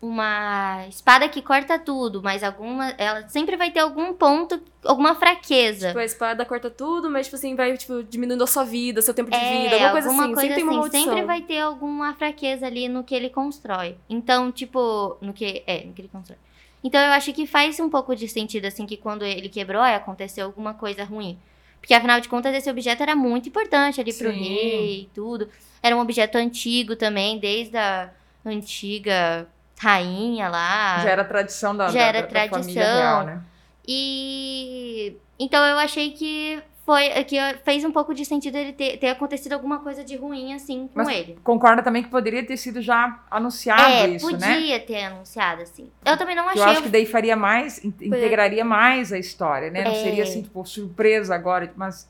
uma 0.00 0.86
espada 0.88 1.28
que 1.28 1.42
corta 1.42 1.76
tudo, 1.76 2.22
mas 2.22 2.44
alguma. 2.44 2.90
Ela 2.90 3.28
sempre 3.28 3.56
vai 3.56 3.72
ter 3.72 3.80
algum 3.80 4.12
ponto, 4.12 4.60
alguma 4.84 5.14
fraqueza. 5.16 5.88
Tipo, 5.88 5.98
a 5.98 6.04
espada 6.04 6.44
corta 6.44 6.70
tudo, 6.70 7.10
mas, 7.10 7.26
tipo 7.26 7.34
assim, 7.34 7.56
vai, 7.56 7.76
tipo, 7.76 8.04
diminuindo 8.04 8.44
a 8.44 8.46
sua 8.46 8.62
vida, 8.62 9.02
seu 9.02 9.12
tempo 9.12 9.30
de 9.30 9.36
é, 9.36 9.62
vida, 9.62 9.74
alguma 9.74 9.92
coisa 9.92 10.08
assim. 10.08 10.34
Coisa 10.34 10.54
sempre, 10.54 10.78
assim, 10.78 10.90
sempre 10.90 11.22
vai 11.24 11.42
ter 11.42 11.60
alguma 11.60 12.14
fraqueza 12.14 12.66
ali 12.66 12.88
no 12.88 13.02
que 13.02 13.14
ele 13.14 13.28
constrói. 13.28 13.96
Então, 14.08 14.52
tipo, 14.52 15.16
no 15.20 15.32
que. 15.32 15.64
É, 15.66 15.84
no 15.84 15.92
que 15.92 16.02
ele 16.02 16.08
constrói. 16.08 16.38
Então 16.82 17.00
eu 17.00 17.10
acho 17.12 17.32
que 17.32 17.44
faz 17.44 17.80
um 17.80 17.90
pouco 17.90 18.14
de 18.14 18.28
sentido, 18.28 18.66
assim, 18.66 18.86
que 18.86 18.96
quando 18.96 19.24
ele 19.24 19.48
quebrou, 19.48 19.82
aconteceu 19.82 20.46
alguma 20.46 20.74
coisa 20.74 21.02
ruim. 21.02 21.36
Porque, 21.80 21.94
afinal 21.94 22.20
de 22.20 22.28
contas, 22.28 22.54
esse 22.54 22.70
objeto 22.70 23.02
era 23.02 23.14
muito 23.16 23.48
importante 23.48 24.00
ali 24.00 24.12
pro 24.12 24.30
Sim. 24.32 24.38
rei 24.38 25.00
e 25.02 25.10
tudo. 25.14 25.48
Era 25.82 25.96
um 25.96 26.00
objeto 26.00 26.36
antigo 26.36 26.96
também, 26.96 27.38
desde 27.38 27.76
a 27.76 28.10
antiga 28.44 29.46
rainha 29.78 30.48
lá. 30.48 30.98
Já 31.02 31.10
era 31.10 31.24
tradição 31.24 31.76
da, 31.76 31.86
Já 31.88 31.92
da- 32.00 32.04
era 32.06 32.22
da- 32.22 32.26
da 32.26 32.48
família 32.48 32.50
tradição. 32.74 32.96
real, 32.98 33.24
né? 33.24 33.42
E 33.86 35.16
então 35.38 35.64
eu 35.64 35.78
achei 35.78 36.10
que 36.10 36.62
foi 36.88 37.10
que 37.24 37.36
fez 37.64 37.84
um 37.84 37.92
pouco 37.92 38.14
de 38.14 38.24
sentido 38.24 38.56
ele 38.56 38.72
ter, 38.72 38.96
ter 38.96 39.08
acontecido 39.08 39.52
alguma 39.52 39.80
coisa 39.80 40.02
de 40.02 40.16
ruim 40.16 40.54
assim 40.54 40.88
com 40.88 40.92
Mas 40.94 41.08
ele. 41.08 41.38
Concorda 41.44 41.82
também 41.82 42.02
que 42.02 42.08
poderia 42.08 42.42
ter 42.42 42.56
sido 42.56 42.80
já 42.80 43.22
anunciado 43.30 43.82
é, 43.92 44.08
isso, 44.08 44.32
né? 44.38 44.54
podia 44.54 44.80
ter 44.80 45.04
anunciado 45.04 45.60
assim. 45.60 45.90
Eu 46.02 46.16
também 46.16 46.34
não 46.34 46.48
achei. 46.48 46.62
eu 46.62 46.64
acho 46.64 46.82
que 46.84 46.88
daí 46.88 47.04
faria 47.04 47.36
mais, 47.36 47.84
in- 47.84 47.92
integraria 48.00 48.64
mais 48.64 49.12
a 49.12 49.18
história, 49.18 49.70
né? 49.70 49.84
Não 49.84 49.90
É. 49.90 49.94
seria 49.96 50.22
assim, 50.22 50.40
tipo, 50.40 50.64
surpresa 50.64 51.34
agora, 51.34 51.70
mas 51.76 52.08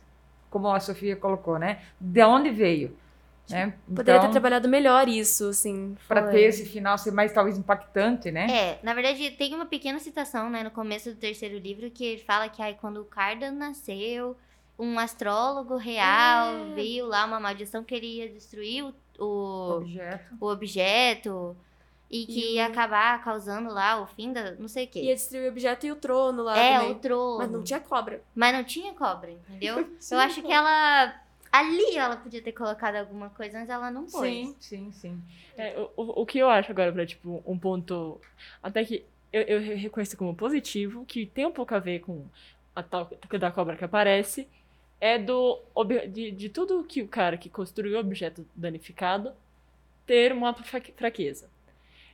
como 0.48 0.68
a 0.68 0.78
Sofia 0.78 1.16
colocou, 1.16 1.58
né? 1.58 1.80
De 2.00 2.22
onde 2.22 2.50
veio? 2.50 2.96
Né? 3.50 3.74
Poderia 3.88 4.20
ter 4.20 4.26
Então, 4.26 4.30
trabalhado 4.32 4.68
melhor 4.68 5.08
isso, 5.08 5.48
assim. 5.48 5.96
para 6.06 6.28
ter 6.28 6.42
esse 6.42 6.64
final 6.66 6.96
ser 6.98 7.10
mais 7.10 7.32
talvez 7.32 7.58
impactante, 7.58 8.30
né? 8.30 8.46
É, 8.48 8.78
na 8.84 8.94
verdade 8.94 9.30
tem 9.32 9.54
uma 9.54 9.66
pequena 9.66 9.98
citação, 9.98 10.48
né, 10.48 10.62
no 10.62 10.70
começo 10.70 11.10
do 11.10 11.16
terceiro 11.16 11.58
livro 11.58 11.90
que 11.90 12.04
ele 12.04 12.22
fala 12.22 12.48
que 12.48 12.62
aí 12.62 12.74
quando 12.74 13.00
o 13.00 13.04
Cardan 13.06 13.52
nasceu, 13.52 14.36
um 14.78 14.98
astrólogo 14.98 15.76
real 15.76 16.48
É. 16.70 16.74
viu 16.74 17.06
lá 17.06 17.24
uma 17.24 17.40
maldição 17.40 17.82
que 17.82 17.94
ele 17.94 18.06
ia 18.06 18.28
destruir 18.28 18.84
o, 18.84 18.94
o, 19.18 19.76
Objeto. 19.78 20.34
o 20.40 20.46
objeto 20.46 21.56
e 22.10 22.24
que 22.26 22.40
E 22.40 22.54
ia 22.54 22.66
acabar 22.66 23.22
causando 23.22 23.70
lá 23.72 24.00
o 24.00 24.06
fim 24.06 24.32
da 24.32 24.52
não 24.52 24.68
sei 24.68 24.84
o 24.84 24.88
quê. 24.88 25.00
Ia 25.02 25.14
destruir 25.14 25.44
o 25.46 25.48
objeto 25.50 25.84
e 25.86 25.92
o 25.92 25.96
trono 25.96 26.42
lá 26.42 26.56
é, 26.56 26.78
também. 26.78 26.92
o 26.92 26.94
trono. 26.96 27.38
Mas 27.38 27.50
não 27.50 27.62
tinha 27.62 27.80
cobra. 27.80 28.22
Mas 28.34 28.54
não 28.54 28.64
tinha 28.64 28.94
cobra, 28.94 29.30
entendeu? 29.30 29.86
Sim, 29.98 30.14
Eu 30.14 30.20
acho 30.20 30.42
que 30.42 30.52
ela. 30.52 31.20
Ali 31.50 31.96
ela 31.96 32.16
podia 32.16 32.42
ter 32.42 32.52
colocado 32.52 32.96
alguma 32.96 33.30
coisa, 33.30 33.58
mas 33.58 33.70
ela 33.70 33.90
não 33.90 34.02
pôs. 34.04 34.12
Sim, 34.30 34.54
sim, 34.60 34.92
sim. 34.92 35.22
É, 35.56 35.78
o, 35.78 35.90
o- 36.02 36.22
o 36.22 36.26
que 36.26 36.38
eu 36.38 36.48
acho 36.48 36.70
agora 36.70 36.92
pra, 36.92 37.04
tipo, 37.06 37.42
um 37.46 37.58
ponto. 37.58 38.20
Até 38.62 38.84
que 38.84 39.04
eu, 39.32 39.42
eu 39.42 39.60
reconheço 39.78 40.16
como 40.16 40.34
positivo, 40.34 41.04
que 41.06 41.24
tem 41.26 41.46
um 41.46 41.50
pouco 41.50 41.74
a 41.74 41.78
ver 41.78 42.00
com 42.00 42.24
a 42.76 42.82
tal 42.82 43.10
da 43.40 43.50
cobra 43.50 43.76
que 43.76 43.84
aparece, 43.84 44.46
é 45.00 45.18
do. 45.18 45.60
De, 46.08 46.30
de 46.30 46.48
tudo 46.48 46.84
que 46.84 47.02
o 47.02 47.08
cara 47.08 47.36
que 47.36 47.48
construiu 47.48 47.96
o 47.96 48.00
objeto 48.00 48.46
danificado 48.54 49.32
ter 50.06 50.32
uma 50.32 50.54
fra- 50.54 50.82
fraqueza. 50.96 51.48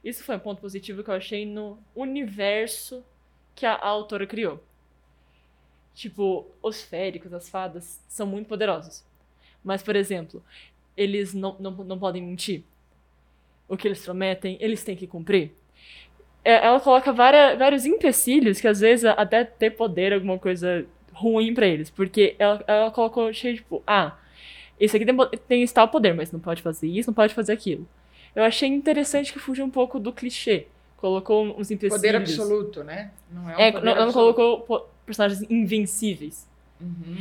Isso 0.03 0.23
foi 0.25 0.37
um 0.37 0.40
ponto 0.40 0.61
positivo 0.61 1.03
que 1.03 1.11
eu 1.11 1.14
achei 1.14 1.47
no 1.47 1.79
universo 1.94 3.05
que 3.55 3.64
a, 3.66 3.75
a 3.75 3.88
autora 3.88 4.27
criou. 4.27 4.62
Tipo, 5.94 6.47
os 6.62 6.83
féricos, 6.83 7.33
as 7.33 7.49
fadas, 7.49 8.01
são 8.09 8.27
muito 8.27 8.49
poderosos. 8.49 9.05
Mas, 9.62 9.83
por 9.83 9.94
exemplo, 9.94 10.42
eles 10.97 11.33
não, 11.33 11.57
não, 11.59 11.70
não 11.70 11.99
podem 11.99 12.23
mentir. 12.23 12.64
O 13.68 13.77
que 13.77 13.88
eles 13.88 14.05
prometem, 14.05 14.59
eles 14.61 14.83
têm 14.85 14.97
que 14.97 15.07
cumprir. 15.07 15.53
É, 16.44 16.66
Ela 16.66 16.81
coloca 16.81 17.12
várias, 17.12 17.59
vários 17.59 17.87
empecilhos 17.87 18.61
que 18.61 18.68
às 18.68 18.81
vezes 18.81 19.05
até 19.05 19.44
ter 19.44 19.70
poder 19.70 20.12
alguma 20.12 20.38
coisa 20.38 20.87
ruim 21.14 21.55
pra 21.55 21.66
eles. 21.66 21.88
Porque 21.90 22.35
ela, 22.38 22.62
ela 22.66 22.90
colocou 22.90 23.33
cheio 23.33 23.57
tipo, 23.57 23.83
ah, 23.87 24.16
esse 24.79 24.96
aqui 24.96 25.07
tem, 25.07 25.16
tem 25.48 25.62
esse 25.62 25.72
tal 25.72 25.88
poder, 25.88 26.14
mas 26.14 26.33
não 26.33 26.40
pode 26.40 26.61
fazer 26.61 26.88
isso, 26.88 27.09
não 27.09 27.14
pode 27.14 27.33
fazer 27.35 27.53
aquilo. 27.53 27.87
Eu 28.35 28.42
achei 28.42 28.68
interessante 28.68 29.33
que 29.33 29.38
fugiu 29.38 29.64
um 29.64 29.70
pouco 29.70 29.98
do 30.00 30.12
clichê. 30.12 30.66
Colocou 30.96 31.44
uns 31.59 31.70
empecilhos. 31.70 31.96
Poder 32.00 32.16
absoluto, 32.16 32.83
né? 32.83 33.11
Não 33.31 33.48
é 33.48 33.57
um 33.57 33.61
É, 33.61 33.72
poder 33.72 33.85
não, 33.85 33.92
ela 33.92 34.00
não 34.00 34.09
absoluto. 34.09 34.35
colocou 34.35 34.90
personagens 35.07 35.42
invencíveis. 35.50 36.48
Uhum. 36.81 37.16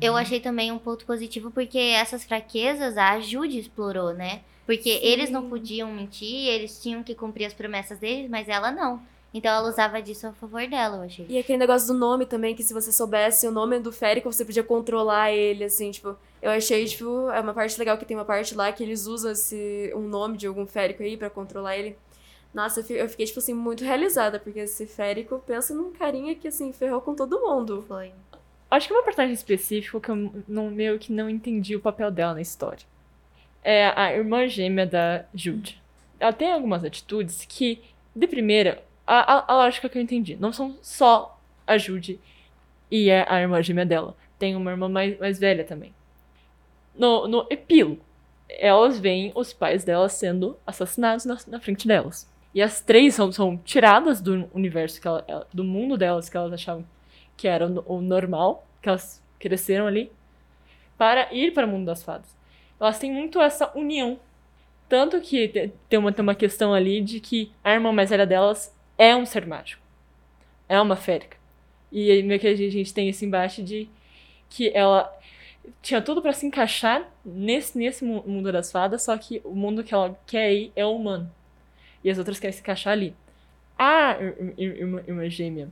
Eu 0.00 0.16
achei 0.16 0.40
também 0.40 0.72
um 0.72 0.78
ponto 0.78 1.04
positivo 1.04 1.50
porque 1.50 1.78
essas 1.78 2.24
fraquezas 2.24 2.96
a 2.96 3.20
Jude 3.20 3.58
explorou, 3.58 4.14
né? 4.14 4.40
Porque 4.64 4.94
Sim. 4.94 5.00
eles 5.02 5.30
não 5.30 5.48
podiam 5.48 5.92
mentir, 5.92 6.46
eles 6.48 6.80
tinham 6.80 7.02
que 7.02 7.14
cumprir 7.14 7.44
as 7.46 7.52
promessas 7.52 7.98
deles, 7.98 8.30
mas 8.30 8.48
ela 8.48 8.70
não. 8.70 9.02
Então 9.32 9.50
ela 9.52 9.68
usava 9.68 10.02
disso 10.02 10.26
a 10.26 10.32
favor 10.32 10.66
dela, 10.66 10.96
eu 10.96 11.02
achei. 11.02 11.26
E 11.28 11.38
aquele 11.38 11.58
negócio 11.58 11.86
do 11.86 11.94
nome 11.94 12.26
também, 12.26 12.54
que 12.54 12.64
se 12.64 12.74
você 12.74 12.90
soubesse 12.90 13.46
o 13.46 13.52
nome 13.52 13.78
do 13.78 13.92
Férico, 13.92 14.32
você 14.32 14.44
podia 14.44 14.64
controlar 14.64 15.32
ele, 15.32 15.64
assim, 15.64 15.90
tipo... 15.90 16.16
Eu 16.42 16.50
achei, 16.50 16.84
tipo, 16.86 17.30
é 17.30 17.38
uma 17.40 17.52
parte 17.52 17.78
legal 17.78 17.96
que 17.98 18.04
tem 18.04 18.16
uma 18.16 18.24
parte 18.24 18.54
lá 18.54 18.72
que 18.72 18.82
eles 18.82 19.06
usam 19.06 19.30
esse, 19.30 19.92
um 19.94 20.08
nome 20.08 20.36
de 20.36 20.46
algum 20.46 20.66
Férico 20.66 21.02
aí 21.02 21.16
pra 21.16 21.30
controlar 21.30 21.76
ele. 21.76 21.96
Nossa, 22.52 22.80
eu 22.90 23.08
fiquei, 23.08 23.26
tipo 23.26 23.38
assim, 23.38 23.54
muito 23.54 23.84
realizada, 23.84 24.40
porque 24.40 24.60
esse 24.60 24.86
Férico 24.86 25.38
pensa 25.46 25.72
num 25.74 25.92
carinha 25.92 26.34
que, 26.34 26.48
assim, 26.48 26.72
ferrou 26.72 27.00
com 27.00 27.14
todo 27.14 27.40
mundo. 27.40 27.84
Foi. 27.86 28.10
Acho 28.70 28.88
que 28.88 28.94
uma 28.94 29.04
personagem 29.04 29.34
específica 29.34 30.00
que 30.00 30.10
eu 30.10 30.32
não, 30.48 30.70
meio 30.70 30.98
que 30.98 31.12
não 31.12 31.30
entendi 31.30 31.76
o 31.76 31.80
papel 31.80 32.10
dela 32.10 32.34
na 32.34 32.40
história. 32.40 32.84
É 33.62 33.92
a 33.94 34.12
irmã 34.12 34.48
gêmea 34.48 34.86
da 34.86 35.24
Jude. 35.34 35.80
Ela 36.18 36.32
tem 36.32 36.50
algumas 36.50 36.82
atitudes 36.82 37.44
que, 37.46 37.82
de 38.16 38.26
primeira, 38.26 38.82
a, 39.12 39.34
a, 39.38 39.52
a 39.52 39.56
lógica 39.56 39.88
que 39.88 39.98
eu 39.98 40.02
entendi. 40.02 40.36
Não 40.38 40.52
são 40.52 40.76
só 40.82 41.38
a 41.66 41.76
Jude 41.78 42.20
e 42.90 43.10
a, 43.10 43.26
a 43.28 43.40
irmã 43.40 43.62
gêmea 43.62 43.86
dela. 43.86 44.14
Tem 44.38 44.54
uma 44.56 44.70
irmã 44.70 44.88
mais, 44.88 45.18
mais 45.18 45.38
velha 45.38 45.64
também. 45.64 45.92
No, 46.94 47.26
no 47.28 47.46
epílogo, 47.50 48.00
elas 48.48 48.98
veem 48.98 49.32
os 49.34 49.52
pais 49.52 49.84
delas 49.84 50.12
sendo 50.12 50.56
assassinados 50.66 51.24
na, 51.24 51.38
na 51.46 51.60
frente 51.60 51.86
delas. 51.86 52.28
E 52.54 52.60
as 52.60 52.80
três 52.80 53.14
são, 53.14 53.30
são 53.30 53.56
tiradas 53.56 54.20
do 54.20 54.48
universo, 54.52 55.00
que 55.00 55.06
ela, 55.06 55.46
do 55.52 55.62
mundo 55.62 55.96
delas, 55.96 56.28
que 56.28 56.36
elas 56.36 56.52
achavam 56.52 56.84
que 57.36 57.46
era 57.46 57.66
o, 57.66 57.96
o 57.96 58.00
normal, 58.02 58.66
que 58.82 58.88
elas 58.88 59.22
cresceram 59.38 59.86
ali, 59.86 60.10
para 60.98 61.32
ir 61.32 61.52
para 61.54 61.66
o 61.66 61.70
mundo 61.70 61.86
das 61.86 62.02
fadas. 62.02 62.34
Elas 62.78 62.98
têm 62.98 63.12
muito 63.12 63.40
essa 63.40 63.70
união. 63.76 64.18
Tanto 64.88 65.20
que 65.20 65.48
te- 65.48 65.72
tem 65.88 65.98
uma, 65.98 66.12
tem 66.12 66.22
uma 66.22 66.34
questão 66.34 66.74
ali 66.74 67.00
de 67.00 67.20
que 67.20 67.52
a 67.62 67.72
irmã 67.72 67.92
mais 67.92 68.10
velha 68.10 68.26
delas 68.26 68.74
é 69.00 69.16
um 69.16 69.24
ser 69.24 69.46
mágico. 69.46 69.82
É 70.68 70.78
uma 70.78 70.94
férica. 70.94 71.38
E 71.90 72.22
meio 72.22 72.38
que 72.38 72.46
a 72.46 72.54
gente, 72.54 72.92
tem 72.92 73.08
esse 73.08 73.24
embate 73.24 73.62
de 73.62 73.88
que 74.50 74.70
ela 74.74 75.10
tinha 75.80 76.02
tudo 76.02 76.20
para 76.20 76.34
se 76.34 76.46
encaixar 76.46 77.08
nesse, 77.24 77.78
nesse 77.78 78.04
mu- 78.04 78.22
mundo 78.26 78.52
das 78.52 78.70
fadas, 78.70 79.02
só 79.02 79.16
que 79.16 79.40
o 79.42 79.54
mundo 79.54 79.82
que 79.82 79.94
ela 79.94 80.18
quer 80.26 80.52
ir 80.52 80.72
é 80.76 80.84
o 80.84 80.94
humano. 80.94 81.32
E 82.04 82.10
as 82.10 82.18
outras 82.18 82.38
querem 82.38 82.52
se 82.52 82.60
encaixar 82.60 82.92
ali. 82.92 83.14
A 83.78 84.18
ir- 84.20 84.54
ir- 84.58 84.78
irmã, 84.80 85.02
irmã 85.08 85.30
gêmea 85.30 85.70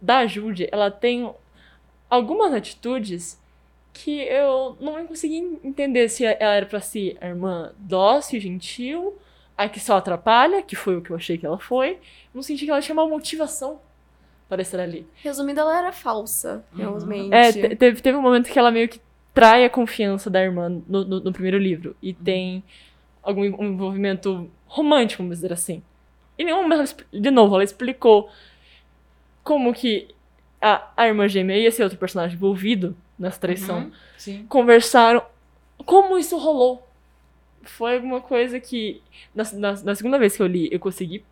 da 0.00 0.26
Jude, 0.26 0.68
ela 0.72 0.90
tem 0.90 1.32
algumas 2.08 2.52
atitudes 2.52 3.40
que 3.92 4.22
eu 4.22 4.76
não 4.80 5.06
consegui 5.06 5.58
entender 5.62 6.08
se 6.08 6.24
ela 6.24 6.54
era 6.54 6.66
pra 6.66 6.80
ser 6.80 7.16
a 7.20 7.28
irmã 7.28 7.72
dócil, 7.78 8.40
gentil, 8.40 9.16
a 9.64 9.68
que 9.68 9.78
só 9.80 9.96
atrapalha, 9.96 10.62
que 10.62 10.74
foi 10.74 10.96
o 10.96 11.02
que 11.02 11.10
eu 11.10 11.16
achei 11.16 11.36
que 11.36 11.44
ela 11.44 11.58
foi. 11.58 11.98
Não 12.34 12.42
senti 12.42 12.64
que 12.64 12.70
ela 12.70 12.80
tinha 12.80 12.94
uma 12.94 13.06
motivação 13.06 13.78
para 14.48 14.62
estar 14.62 14.80
ali. 14.80 15.06
Resumindo, 15.22 15.60
ela 15.60 15.78
era 15.78 15.92
falsa, 15.92 16.64
realmente. 16.76 17.34
É, 17.34 17.52
te- 17.52 17.76
teve, 17.76 18.00
teve 18.00 18.16
um 18.16 18.22
momento 18.22 18.50
que 18.50 18.58
ela 18.58 18.70
meio 18.70 18.88
que 18.88 19.00
trai 19.34 19.64
a 19.64 19.70
confiança 19.70 20.30
da 20.30 20.42
irmã 20.42 20.80
no, 20.88 21.04
no, 21.04 21.20
no 21.20 21.32
primeiro 21.32 21.58
livro. 21.58 21.94
E 22.02 22.12
tem 22.14 22.64
algum 23.22 23.42
um 23.42 23.66
envolvimento 23.72 24.50
romântico, 24.66 25.22
vamos 25.22 25.36
dizer 25.36 25.52
assim. 25.52 25.82
E 26.38 26.44
nenhum 26.44 26.62
momento, 26.62 27.04
de 27.12 27.30
novo, 27.30 27.54
ela 27.54 27.64
explicou 27.64 28.30
como 29.44 29.72
que 29.72 30.08
a, 30.60 30.88
a 30.96 31.06
irmã 31.06 31.28
gêmea 31.28 31.56
e 31.56 31.66
esse 31.66 31.82
outro 31.82 31.98
personagem 31.98 32.36
envolvido 32.36 32.96
nessa 33.18 33.38
traição 33.40 33.78
Uhum. 33.80 33.92
Conversaram 34.48 35.22
como 35.84 36.18
isso 36.18 36.36
rolou. 36.38 36.86
Foi 37.62 37.96
alguma 37.96 38.20
coisa 38.20 38.58
que, 38.58 39.02
na, 39.34 39.44
na, 39.54 39.72
na 39.82 39.94
segunda 39.94 40.18
vez 40.18 40.36
que 40.36 40.42
eu 40.42 40.46
li, 40.46 40.68
eu 40.72 40.80
consegui 40.80 41.24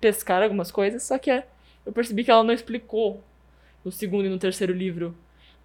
pescar 0.00 0.42
algumas 0.42 0.70
coisas, 0.70 1.02
só 1.02 1.18
que 1.18 1.30
é- 1.30 1.46
eu 1.84 1.92
percebi 1.92 2.24
que 2.24 2.30
ela 2.30 2.44
não 2.44 2.54
explicou 2.54 3.22
no 3.84 3.90
segundo 3.92 4.26
e 4.26 4.28
no 4.28 4.38
terceiro 4.38 4.72
livro. 4.72 5.14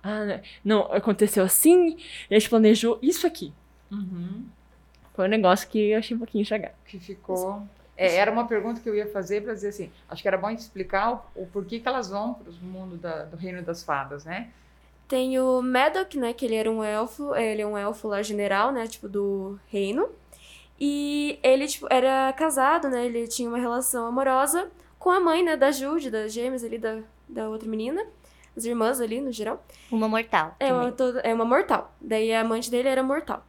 Ah, 0.02 0.26
né, 0.26 0.41
não, 0.63 0.91
aconteceu 0.93 1.43
assim, 1.43 1.98
e 2.30 2.36
a 2.36 2.39
gente 2.39 2.50
planejou 2.50 2.98
isso 3.02 3.28
aqui. 3.28 3.54
Uhum. 3.91 4.45
Foi 5.13 5.26
um 5.26 5.30
negócio 5.30 5.67
que 5.69 5.91
eu 5.91 6.00
achei 6.00 6.15
um 6.15 6.19
pouquinho 6.19 6.41
enxagado. 6.41 6.74
Que 6.86 7.00
ficou. 7.00 7.63
É, 7.98 8.15
era 8.15 8.32
uma 8.32 8.48
pergunta 8.48 8.80
que 8.80 8.88
eu 8.89 8.95
ia 8.95 9.08
fazer 9.08 9.41
para 9.43 9.54
dizer 9.54 9.69
assim. 9.69 9.91
Acho 10.08 10.22
que 10.22 10.28
era 10.28 10.38
bom 10.38 10.50
explicar 10.50 11.30
o, 11.36 11.43
o 11.43 11.48
porquê 11.48 11.80
que 11.80 11.88
elas 11.88 12.10
vão 12.10 12.34
para 12.36 12.50
o 12.50 12.56
mundo 12.65 12.95
da- 12.95 13.26
do 13.26 13.36
reino 13.36 13.62
das 13.62 13.84
fadas, 13.84 14.24
né? 14.24 14.50
Tem 15.10 15.38
o 15.39 15.62
Maddox, 15.62 16.15
né, 16.15 16.32
que 16.34 16.45
ele 16.45 16.56
era 16.56 16.72
um 16.72 16.82
elfo, 16.84 17.36
ele 17.36 17.62
é 17.63 17.67
um 17.67 17.78
elfo 17.78 18.08
lá 18.08 18.22
general, 18.22 18.72
né, 18.72 18.88
tipo, 18.88 19.10
do 19.10 19.60
reino. 19.67 20.08
E 20.80 21.38
ele, 21.43 21.67
tipo, 21.67 21.88
era 21.89 22.32
casado, 22.34 22.88
né, 22.89 23.06
ele 23.06 23.28
tinha 23.28 23.50
uma 23.50 23.58
relação 23.58 24.06
amorosa 24.06 24.69
com 24.98 25.10
a 25.10 25.19
mãe, 25.19 25.43
né, 25.43 25.58
da 25.58 25.72
Jude, 25.72 26.10
das 26.12 26.32
gêmeas 26.32 26.63
ali, 26.63 26.78
da, 26.78 27.00
da 27.28 27.50
outra 27.50 27.67
menina. 27.67 28.06
As 28.56 28.65
irmãs 28.65 29.02
ali, 29.02 29.19
no 29.19 29.32
geral. 29.32 29.63
Uma 29.91 30.08
mortal. 30.08 30.56
É 30.60 30.72
uma, 30.72 30.91
toda- 30.91 31.19
é 31.22 31.34
uma 31.34 31.45
mortal. 31.45 31.93
Daí 32.00 32.32
a 32.34 32.41
amante 32.41 32.69
dele 32.69 32.88
era 32.89 33.02
mortal. 33.02 33.43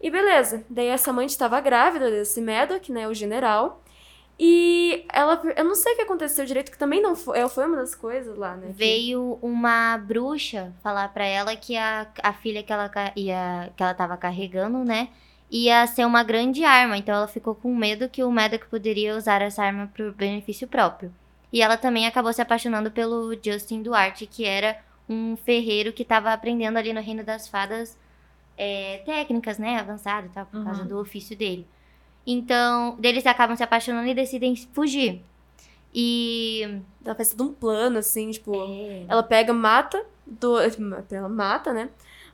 E 0.00 0.10
beleza. 0.10 0.64
Daí 0.70 0.86
essa 0.86 1.10
amante 1.10 1.30
estava 1.30 1.60
grávida 1.60 2.10
desse 2.10 2.40
Maddox, 2.40 2.88
né? 2.88 3.08
O 3.08 3.14
general. 3.14 3.82
E 4.42 5.04
ela. 5.12 5.38
Eu 5.54 5.64
não 5.64 5.74
sei 5.74 5.92
o 5.92 5.96
que 5.96 6.02
aconteceu 6.02 6.46
direito, 6.46 6.72
que 6.72 6.78
também 6.78 7.02
não 7.02 7.14
foi. 7.14 7.46
Foi 7.50 7.66
uma 7.66 7.76
das 7.76 7.94
coisas 7.94 8.38
lá, 8.38 8.56
né? 8.56 8.68
Veio 8.74 9.38
uma 9.42 9.98
bruxa 9.98 10.72
falar 10.82 11.12
pra 11.12 11.26
ela 11.26 11.54
que 11.54 11.76
a, 11.76 12.06
a 12.22 12.32
filha 12.32 12.62
que 12.62 12.72
ela, 12.72 12.90
ia, 13.14 13.70
que 13.76 13.82
ela 13.82 13.92
tava 13.92 14.16
carregando, 14.16 14.82
né? 14.82 15.08
ia 15.52 15.84
ser 15.88 16.06
uma 16.06 16.22
grande 16.22 16.62
arma, 16.64 16.96
então 16.96 17.12
ela 17.12 17.26
ficou 17.26 17.56
com 17.56 17.74
medo 17.74 18.08
que 18.08 18.22
o 18.22 18.30
Maddox 18.30 18.68
poderia 18.68 19.16
usar 19.16 19.42
essa 19.42 19.64
arma 19.64 19.90
para 19.92 20.08
benefício 20.12 20.68
próprio. 20.68 21.12
E 21.52 21.60
ela 21.60 21.76
também 21.76 22.06
acabou 22.06 22.32
se 22.32 22.40
apaixonando 22.40 22.88
pelo 22.92 23.34
Justin 23.34 23.82
Duarte, 23.82 24.26
que 24.26 24.44
era 24.44 24.78
um 25.08 25.36
ferreiro 25.36 25.92
que 25.92 26.02
estava 26.02 26.32
aprendendo 26.32 26.76
ali 26.76 26.92
no 26.92 27.00
Reino 27.00 27.24
das 27.24 27.48
Fadas 27.48 27.98
é, 28.56 29.02
técnicas, 29.04 29.58
né, 29.58 29.80
avançadas, 29.80 30.30
tal, 30.32 30.46
por 30.46 30.62
causa 30.62 30.82
Uhum. 30.82 30.88
do 30.88 30.98
ofício 31.00 31.36
dele. 31.36 31.66
Então, 32.26 32.98
eles 33.02 33.26
acabam 33.26 33.56
se 33.56 33.62
apaixonando 33.62 34.06
e 34.08 34.14
decidem 34.14 34.54
fugir. 34.72 35.22
E 35.94 36.80
Ela 37.04 37.14
faz 37.14 37.30
todo 37.34 37.50
um 37.50 37.52
plano, 37.54 37.98
assim, 37.98 38.30
tipo. 38.30 38.54
É. 38.54 39.04
Ela 39.08 39.22
pega, 39.22 39.52
mata. 39.52 40.04
Do, 40.26 40.56
ela 41.10 41.28
mata, 41.28 41.72
né? 41.72 41.88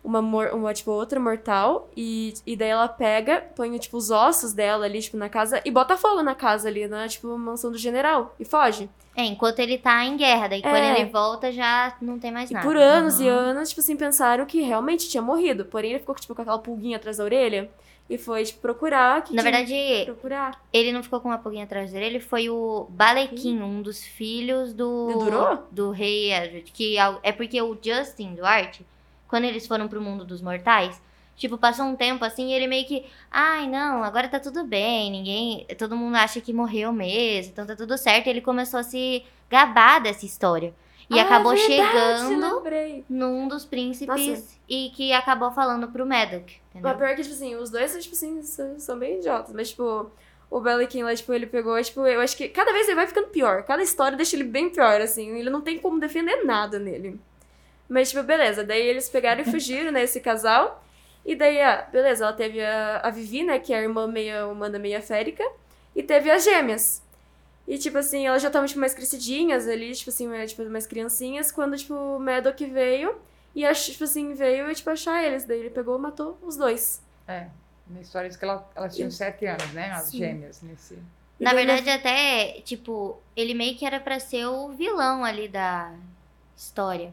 Uma, 0.05 0.21
mor- 0.21 0.51
uma, 0.53 0.75
tipo, 0.75 0.91
outra 0.91 1.19
mortal. 1.19 1.89
E, 1.97 2.35
e 2.47 2.55
daí 2.55 2.69
ela 2.69 2.87
pega, 2.89 3.41
põe, 3.57 3.77
tipo, 3.79 3.97
os 3.97 4.11
ossos 4.11 4.53
dela 4.53 4.85
ali, 4.85 5.01
tipo, 5.01 5.17
na 5.17 5.29
casa. 5.31 5.63
E 5.65 5.71
bota 5.71 5.97
fogo 5.97 6.23
na 6.23 6.35
casa 6.35 6.69
ali, 6.69 6.87
na, 6.87 7.09
tipo, 7.09 7.37
mansão 7.39 7.73
do 7.73 7.79
general. 7.79 8.35
E 8.39 8.45
foge. 8.45 8.91
É, 9.17 9.25
enquanto 9.25 9.61
ele 9.61 9.79
tá 9.79 10.05
em 10.05 10.17
guerra, 10.19 10.49
daí 10.49 10.61
quando 10.61 10.75
É. 10.77 11.01
ele 11.01 11.11
volta 11.11 11.51
já 11.51 11.97
não 12.03 12.19
tem 12.19 12.31
mais 12.31 12.51
E 12.51 12.53
nada. 12.53 12.67
por 12.67 12.77
anos 12.77 13.19
e 13.19 13.25
Uhum. 13.25 13.31
anos, 13.31 13.71
tipo 13.71 13.81
assim, 13.81 13.97
pensaram 13.97 14.45
que 14.45 14.61
realmente 14.61 15.09
tinha 15.09 15.23
morrido. 15.23 15.65
Porém, 15.65 15.93
ele 15.93 16.01
ficou, 16.01 16.15
tipo, 16.15 16.35
com 16.35 16.43
aquela 16.43 16.59
pulguinha 16.59 16.99
atrás 16.99 17.17
da 17.17 17.25
orelha. 17.25 17.71
E 18.09 18.17
foi, 18.17 18.45
procurar. 18.61 19.23
Que 19.25 19.35
Na 19.35 19.43
verdade, 19.43 19.73
que 19.73 20.05
Procurar. 20.05 20.61
ele 20.73 20.93
não 20.93 21.03
ficou 21.03 21.21
com 21.21 21.29
uma 21.29 21.39
pulguinha 21.39 21.65
atrás 21.65 21.91
dele, 21.91 22.07
ele 22.07 22.21
foi 22.21 22.49
o 22.49 22.87
Balequim, 22.89 23.61
um 23.61 23.83
dos 23.83 24.05
filhos 24.05 24.73
do 24.73 25.09
Dedurou? 25.09 25.67
do 25.73 25.91
rei 25.91 26.33
Edward, 26.33 26.71
que 26.71 26.97
é 26.97 27.19
é 27.25 27.33
porque 27.33 27.61
o 27.61 27.77
Justin 27.83 28.35
Duarte, 28.35 28.87
quando 29.27 29.45
eles 29.45 29.67
foram 29.67 29.89
pro 29.89 30.01
mundo 30.01 30.25
dos 30.25 30.41
mortais, 30.41 31.03
tipo, 31.37 31.59
passou 31.59 31.85
um 31.85 31.97
tempo 31.97 32.25
assim, 32.25 32.51
e 32.51 32.53
ele 32.55 32.69
meio 32.69 32.87
que, 32.87 33.05
ai, 33.31 33.67
não, 33.69 34.05
agora 34.05 34.29
tá 34.29 34.39
tudo 34.39 34.65
bem, 34.65 35.11
ninguém, 35.11 35.67
todo 35.77 35.97
mundo 35.97 36.15
acha 36.17 36.41
que 36.41 36.53
morreu 36.53 36.93
mesmo, 36.93 37.53
então 37.53 37.67
tá 37.67 37.75
tudo 37.75 37.99
certo, 37.99 38.29
e 38.29 38.31
ele 38.31 38.41
começou 38.41 38.79
a 38.81 38.85
se 38.85 39.25
gabar 39.51 40.01
dessa 40.01 40.25
história. 40.25 40.73
E 41.09 41.19
Ah, 41.21 41.23
acabou 41.23 41.53
verdade, 41.55 41.73
chegando 41.73 42.57
lembrei. 42.57 43.05
num 43.09 43.47
dos 43.47 43.65
príncipes 43.65 44.27
Nossa. 44.29 44.57
e 44.69 44.91
que 44.91 45.13
acabou 45.13 45.53
falando 45.53 45.87
pro 45.89 46.05
Maddox, 46.05 46.55
entendeu? 46.71 46.83
Mas 46.83 46.97
pior 46.97 47.15
que, 47.15 47.23
tipo 47.23 47.35
assim, 47.35 47.55
os 47.55 47.71
dois, 47.71 47.97
tipo 48.03 48.15
assim, 48.15 48.43
são, 48.43 48.99
bem 48.99 49.19
idiotas. 49.19 49.53
Mas, 49.55 49.71
tipo, 49.71 50.11
o 50.51 50.61
Belikin 50.61 51.05
lá, 51.05 51.15
tipo, 51.15 51.33
ele 51.33 51.47
pegou, 51.47 51.81
tipo, 51.81 52.05
eu 52.07 52.21
acho 52.21 52.37
que 52.37 52.49
cada 52.49 52.73
vez 52.73 52.87
ele 52.89 52.97
vai 52.97 53.07
ficando 53.07 53.29
pior. 53.29 53.63
Cada 53.63 53.83
história 53.85 54.17
deixa 54.17 54.35
ele 54.35 54.45
bem 54.45 54.69
pior, 54.69 55.01
assim. 55.01 55.39
Ele 55.39 55.49
não 55.49 55.61
tem 55.61 55.79
como 55.79 56.01
defender 56.01 56.45
nada 56.45 56.79
nele. 56.81 57.21
Mas, 57.89 58.11
tipo, 58.11 58.25
beleza. 58.25 58.65
Daí 58.65 58.83
eles 58.85 59.09
pegaram 59.09 59.43
e 59.43 59.45
fugiram, 59.45 59.93
né, 59.93 60.03
esse 60.03 60.19
casal. 60.21 60.83
E 61.25 61.37
daí, 61.37 61.61
ah, 61.61 61.87
beleza, 61.93 62.25
ela 62.25 62.33
teve 62.33 62.61
a, 62.65 63.01
a 63.05 63.11
Vivi, 63.11 63.45
né, 63.45 63.61
que 63.61 63.73
é 63.73 63.79
a 63.79 63.83
irmã 63.83 64.09
meia 64.09 64.49
humana, 64.49 64.77
meia 64.77 65.01
férica. 65.01 65.45
E 65.95 66.03
teve 66.03 66.29
as 66.31 66.43
gêmeas. 66.43 67.01
E, 67.67 67.79
tipo 67.79 67.99
assim, 67.99 68.27
elas 68.27 68.41
já 68.43 68.49
estavam, 68.49 68.67
tipo, 68.67 68.79
mais 68.81 68.95
crescidinhas 68.95 69.67
ali, 69.67 69.93
tipo 69.95 70.11
assim, 70.11 70.29
mais, 70.29 70.51
tipo, 70.53 70.65
mais 70.71 70.87
criancinhas, 70.87 71.51
quando, 71.51 71.77
tipo, 71.77 71.95
o 71.95 72.19
Medoc 72.19 72.59
veio. 72.61 73.17
E, 73.55 73.71
tipo 73.75 74.05
assim, 74.05 74.35
veio, 74.35 74.73
tipo, 74.75 74.89
achar 74.91 75.23
eles. 75.25 75.45
Daí 75.45 75.59
ele 75.61 75.71
pegou 75.71 75.99
e 75.99 76.01
matou 76.01 76.39
os 76.43 76.57
dois. 76.57 77.03
É. 77.27 77.49
Na 77.89 78.01
história 78.01 78.29
diz 78.29 78.37
que 78.39 78.45
ela, 78.45 78.69
elas 78.75 78.95
tinham 78.95 79.11
sete 79.11 79.47
anos, 79.47 79.73
né? 79.73 79.91
As 79.93 80.07
Sim. 80.07 80.19
gêmeas 80.19 80.61
nesse. 80.63 80.99
Na 81.39 81.53
verdade, 81.53 81.89
até, 81.91 82.61
tipo, 82.65 83.21
ele 83.37 83.53
meio 83.55 83.77
que 83.77 83.85
era 83.87 84.01
pra 84.01 84.19
ser 84.19 84.47
o 84.47 84.69
vilão 84.71 85.25
ali 85.25 85.49
da 85.49 85.93
história. 86.57 87.13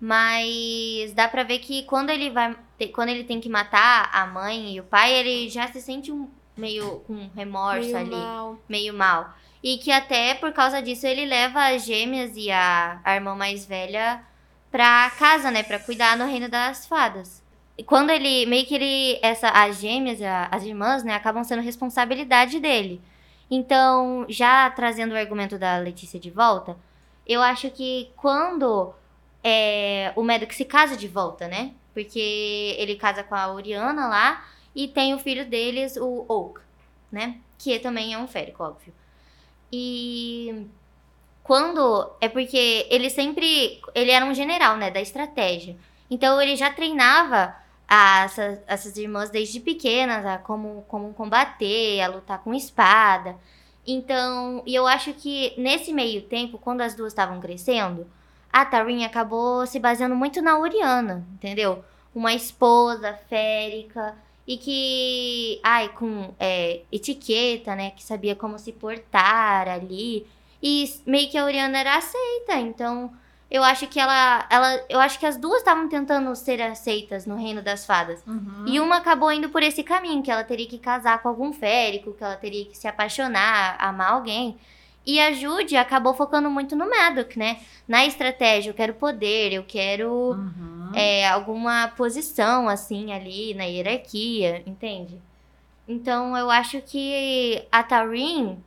Mas 0.00 1.12
dá 1.12 1.28
pra 1.28 1.42
ver 1.42 1.58
que 1.60 1.82
quando 1.84 2.10
ele 2.10 2.30
vai. 2.30 2.56
ter- 2.78 2.88
Quando 2.88 3.10
ele 3.10 3.24
tem 3.24 3.40
que 3.40 3.48
matar 3.48 4.10
a 4.12 4.26
mãe 4.26 4.74
e 4.74 4.80
o 4.80 4.84
pai, 4.84 5.12
ele 5.12 5.48
já 5.48 5.70
se 5.70 5.80
sente 5.80 6.10
um 6.10 6.28
meio 6.56 7.00
com 7.06 7.28
remorso 7.34 7.82
meio 7.86 7.96
ali, 7.98 8.10
mal. 8.10 8.58
meio 8.68 8.94
mal. 8.94 9.34
E 9.62 9.78
que 9.78 9.90
até 9.92 10.34
por 10.34 10.52
causa 10.52 10.80
disso 10.80 11.06
ele 11.06 11.26
leva 11.26 11.68
as 11.68 11.84
gêmeas 11.84 12.32
e 12.36 12.50
a, 12.50 13.00
a 13.04 13.14
irmã 13.14 13.34
mais 13.34 13.66
velha 13.66 14.22
pra 14.70 15.10
casa, 15.18 15.50
né? 15.50 15.62
Pra 15.62 15.78
cuidar 15.78 16.16
no 16.16 16.26
reino 16.26 16.48
das 16.48 16.86
fadas. 16.86 17.42
E 17.76 17.84
quando 17.84 18.10
ele. 18.10 18.46
Meio 18.46 18.66
que 18.66 18.74
ele. 18.74 19.18
Essa, 19.22 19.48
as 19.50 19.78
gêmeas, 19.80 20.20
a- 20.22 20.48
as 20.50 20.64
irmãs, 20.64 21.02
né? 21.04 21.14
Acabam 21.14 21.44
sendo 21.44 21.62
responsabilidade 21.62 22.58
dele. 22.60 23.00
Então, 23.50 24.24
já 24.28 24.70
trazendo 24.70 25.12
o 25.12 25.16
argumento 25.18 25.58
da 25.58 25.76
Letícia 25.78 26.18
de 26.20 26.30
volta, 26.30 26.76
eu 27.26 27.42
acho 27.42 27.70
que 27.70 28.10
quando 28.16 28.94
é, 29.42 30.12
o 30.16 30.22
Maddox 30.22 30.56
se 30.56 30.64
casa 30.64 30.96
de 30.96 31.08
volta, 31.08 31.48
né? 31.48 31.72
Porque 31.92 32.76
ele 32.78 32.94
casa 32.96 33.22
com 33.24 33.34
a 33.34 33.52
Oriana 33.52 34.08
lá 34.08 34.44
e 34.74 34.86
tem 34.88 35.14
o 35.14 35.18
filho 35.18 35.44
deles, 35.48 35.96
o 35.96 36.24
Oak, 36.28 36.60
né? 37.10 37.38
Que 37.58 37.78
também 37.80 38.14
é 38.14 38.18
um 38.18 38.28
férico, 38.28 38.62
óbvio. 38.62 38.92
E 39.72 40.66
quando. 41.42 42.10
É 42.20 42.28
porque 42.28 42.86
ele 42.90 43.10
sempre. 43.10 43.80
Ele 43.94 44.10
era 44.10 44.24
um 44.24 44.34
general, 44.34 44.76
né? 44.76 44.90
Da 44.90 45.00
estratégia. 45.00 45.76
Então 46.10 46.40
ele 46.40 46.56
já 46.56 46.70
treinava 46.70 47.54
a- 47.88 48.24
essas, 48.24 48.58
essas 48.66 48.96
irmãs 48.96 49.30
desde 49.30 49.60
pequenas 49.60 50.24
a 50.26 50.38
como, 50.38 50.84
como 50.88 51.12
combater, 51.14 52.00
a 52.00 52.08
lutar 52.08 52.38
com 52.42 52.54
espada. 52.54 53.36
Então, 53.86 54.62
e 54.66 54.74
eu 54.74 54.86
acho 54.86 55.12
que 55.14 55.54
nesse 55.56 55.92
meio 55.92 56.22
tempo, 56.22 56.58
quando 56.58 56.82
as 56.82 56.94
duas 56.94 57.12
estavam 57.12 57.40
crescendo, 57.40 58.06
a 58.52 58.64
Tarin 58.64 59.04
acabou 59.04 59.66
se 59.66 59.78
baseando 59.80 60.14
muito 60.14 60.42
na 60.42 60.58
Oriana, 60.58 61.26
entendeu? 61.34 61.84
Uma 62.14 62.34
esposa 62.34 63.14
férica 63.28 64.14
e 64.46 64.56
que, 64.56 65.60
ai, 65.62 65.90
com 65.90 66.34
é, 66.38 66.80
etiqueta, 66.90 67.74
né? 67.74 67.90
Que 67.92 68.02
sabia 68.02 68.34
como 68.34 68.58
se 68.58 68.72
portar 68.72 69.68
ali. 69.68 70.26
E 70.62 70.84
meio 71.06 71.30
que 71.30 71.38
a 71.38 71.44
Oriana 71.44 71.78
era 71.78 71.96
aceita, 71.96 72.56
então 72.56 73.12
eu 73.50 73.64
acho 73.64 73.86
que 73.88 73.98
ela, 73.98 74.46
ela 74.48 74.84
eu 74.88 75.00
acho 75.00 75.18
que 75.18 75.26
as 75.26 75.36
duas 75.36 75.58
estavam 75.58 75.88
tentando 75.88 76.34
ser 76.36 76.62
aceitas 76.62 77.26
no 77.26 77.36
reino 77.36 77.60
das 77.60 77.84
fadas. 77.84 78.22
E 78.66 78.78
uma 78.78 78.98
acabou 78.98 79.32
indo 79.32 79.48
por 79.48 79.62
esse 79.62 79.82
caminho, 79.82 80.22
que 80.22 80.30
ela 80.30 80.44
teria 80.44 80.66
que 80.66 80.78
casar 80.78 81.20
com 81.20 81.28
algum 81.28 81.52
férico, 81.52 82.12
que 82.12 82.22
ela 82.22 82.36
teria 82.36 82.64
que 82.64 82.76
se 82.76 82.86
apaixonar, 82.86 83.76
amar 83.80 84.12
alguém. 84.12 84.56
E 85.10 85.18
a 85.18 85.32
Jude 85.32 85.76
acabou 85.76 86.14
focando 86.14 86.48
muito 86.48 86.76
no 86.76 86.88
Maddox, 86.88 87.34
né? 87.34 87.58
Na 87.88 88.06
estratégia, 88.06 88.70
eu 88.70 88.74
quero 88.74 88.94
poder, 88.94 89.52
eu 89.52 89.64
quero 89.64 90.08
Uhum. 90.08 90.92
é, 90.94 91.26
alguma 91.28 91.88
posição, 91.96 92.68
assim, 92.68 93.12
ali 93.12 93.52
na 93.54 93.64
hierarquia, 93.64 94.62
entende? 94.64 95.20
Então, 95.88 96.36
eu 96.36 96.48
acho 96.48 96.80
que 96.82 97.66
a 97.72 97.82
Tarin 97.82 98.62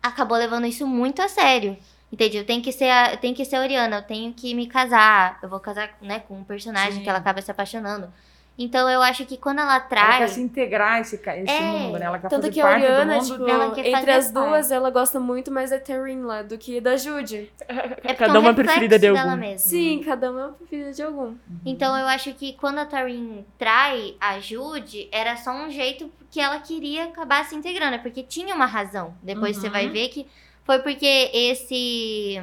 acabou 0.00 0.38
levando 0.38 0.66
isso 0.68 0.86
muito 0.86 1.20
a 1.20 1.26
sério. 1.26 1.76
Entende? 2.12 2.36
Eu 2.36 2.46
tenho 2.46 2.62
que 2.62 2.70
ser 2.70 2.88
a, 2.88 3.14
eu 3.14 3.16
tenho 3.16 3.34
que 3.34 3.44
ser 3.44 3.56
a 3.56 3.60
Oriana, 3.62 3.96
eu 3.96 4.02
tenho 4.02 4.32
que 4.32 4.54
me 4.54 4.68
casar. 4.68 5.40
Eu 5.42 5.48
vou 5.48 5.58
casar, 5.58 5.96
né, 6.00 6.20
com 6.20 6.38
um 6.38 6.44
personagem 6.44 6.98
Sim. 6.98 7.02
que 7.02 7.08
ela 7.08 7.18
acaba 7.18 7.42
se 7.42 7.50
apaixonando. 7.50 8.12
Então, 8.58 8.88
eu 8.88 9.02
acho 9.02 9.26
que 9.26 9.36
quando 9.36 9.58
ela 9.58 9.72
Ela 9.74 9.80
trai... 9.80 10.18
quer 10.18 10.28
se 10.28 10.40
integrar 10.40 11.00
esse, 11.00 11.16
esse 11.16 11.50
É, 11.52 11.60
mundo, 11.60 11.98
né? 11.98 12.06
Ela 12.06 12.18
quer 12.18 12.28
Tanto 12.30 12.42
fazer 12.42 12.54
que 12.54 12.60
a 12.60 12.64
parte 12.64 12.84
Oriana, 12.84 13.04
do 13.04 13.20
mundo. 13.22 13.32
tipo, 13.32 13.48
Ela 13.50 13.70
quer 13.74 13.80
entre 13.80 13.92
fazer 14.00 14.10
as 14.12 14.30
parte. 14.32 14.48
duas, 14.48 14.70
ela 14.70 14.90
gosta 14.90 15.20
muito 15.20 15.52
mais 15.52 15.70
da 15.70 15.78
Taryn 15.78 16.22
lá 16.22 16.40
do 16.42 16.56
que 16.56 16.80
da 16.80 16.96
Jude. 16.96 17.52
É 17.68 17.74
porque 17.88 18.14
Cada 18.14 18.34
é 18.34 18.38
um 18.38 18.40
uma 18.42 18.54
preferida 18.54 18.98
de 18.98 19.06
algum. 19.08 19.36
mesmo. 19.36 19.58
Sim, 19.68 20.02
cada 20.02 20.30
uma 20.30 20.40
é 20.40 20.44
uma 20.46 20.52
preferida 20.54 20.92
de 20.92 21.02
algum. 21.02 21.34
Então 21.66 21.96
eu 21.98 22.06
acho 22.06 22.32
que 22.32 22.54
quando 22.54 22.78
a 22.78 22.86
Tarin 22.86 23.44
trai 23.58 24.16
a 24.18 24.40
Jude, 24.40 25.08
era 25.12 25.36
só 25.36 25.50
um 25.52 25.70
jeito 25.70 26.10
que 26.30 26.40
ela 26.40 26.58
queria 26.58 27.04
acabar 27.04 27.44
se 27.44 27.54
integrando, 27.54 27.96
é 27.96 27.98
porque 27.98 28.22
tinha 28.22 28.54
uma 28.54 28.66
razão. 28.66 29.14
Depois 29.22 29.56
você 29.56 29.66
Uhum. 29.66 29.72
vai 29.72 29.88
ver 29.90 30.08
que 30.08 30.26
foi 30.64 30.78
porque 30.78 31.30
esse 31.32 32.40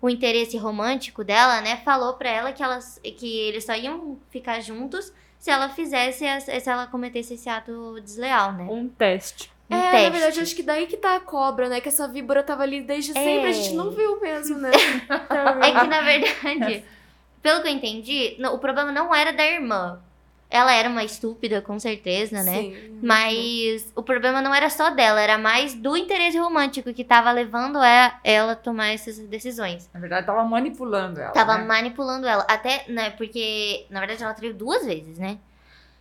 o 0.00 0.08
interesse 0.08 0.56
romântico 0.56 1.24
dela, 1.24 1.60
né, 1.60 1.76
falou 1.84 2.14
pra 2.14 2.28
ela 2.30 2.52
que 2.52 2.62
elas 2.62 3.00
que 3.02 3.38
eles 3.40 3.64
só 3.64 3.74
iam 3.74 4.16
ficar 4.30 4.60
juntos 4.60 5.12
se 5.38 5.50
ela 5.50 5.68
fizesse 5.68 6.24
se 6.40 6.68
ela 6.70 6.86
cometesse 6.86 7.34
esse 7.34 7.48
ato 7.48 8.00
desleal, 8.00 8.52
né? 8.52 8.66
Um 8.70 8.88
teste. 8.88 9.50
Um 9.70 9.76
é, 9.76 9.90
teste. 9.90 10.04
na 10.04 10.10
verdade, 10.10 10.40
acho 10.40 10.56
que 10.56 10.62
daí 10.62 10.86
que 10.86 10.96
tá 10.96 11.16
a 11.16 11.20
cobra, 11.20 11.68
né? 11.68 11.80
Que 11.80 11.88
essa 11.88 12.08
víbora 12.08 12.42
tava 12.42 12.62
ali 12.62 12.80
desde 12.80 13.12
sempre, 13.12 13.48
a 13.48 13.52
gente 13.52 13.74
não 13.74 13.90
viu 13.90 14.20
mesmo, 14.20 14.58
né? 14.58 14.70
É 15.62 15.80
que 15.80 15.86
na 15.86 16.00
verdade, 16.00 16.84
pelo 17.42 17.62
que 17.62 17.68
eu 17.68 17.72
entendi, 17.72 18.36
no- 18.38 18.54
o 18.54 18.58
problema 18.58 18.90
não 18.92 19.14
era 19.14 19.32
da 19.32 19.44
irmã. 19.46 20.00
Ela 20.50 20.72
era 20.72 20.88
uma 20.88 21.04
estúpida, 21.04 21.60
com 21.60 21.78
certeza, 21.78 22.42
né? 22.42 22.62
Sim. 22.62 22.98
Mas 23.02 23.92
o 23.94 24.02
problema 24.02 24.40
não 24.40 24.54
era 24.54 24.70
só 24.70 24.90
dela, 24.90 25.20
era 25.20 25.36
mais 25.36 25.74
do 25.74 25.96
interesse 25.96 26.38
romântico 26.38 26.92
que 26.94 27.04
tava 27.04 27.30
levando 27.30 27.76
a- 27.76 28.18
ela 28.24 28.52
a 28.52 28.56
tomar 28.56 28.88
essas 28.88 29.18
decisões. 29.18 29.90
Na 29.92 30.00
verdade, 30.00 30.26
tava 30.26 30.42
manipulando 30.44 31.20
ela. 31.20 31.32
Tava 31.32 31.58
né? 31.58 31.64
manipulando 31.64 32.26
ela. 32.26 32.46
Até, 32.48 32.84
né, 32.88 33.10
porque, 33.10 33.86
na 33.90 34.00
verdade, 34.00 34.22
ela 34.22 34.34
traiu 34.34 34.54
duas 34.54 34.84
vezes, 34.86 35.18
né? 35.18 35.38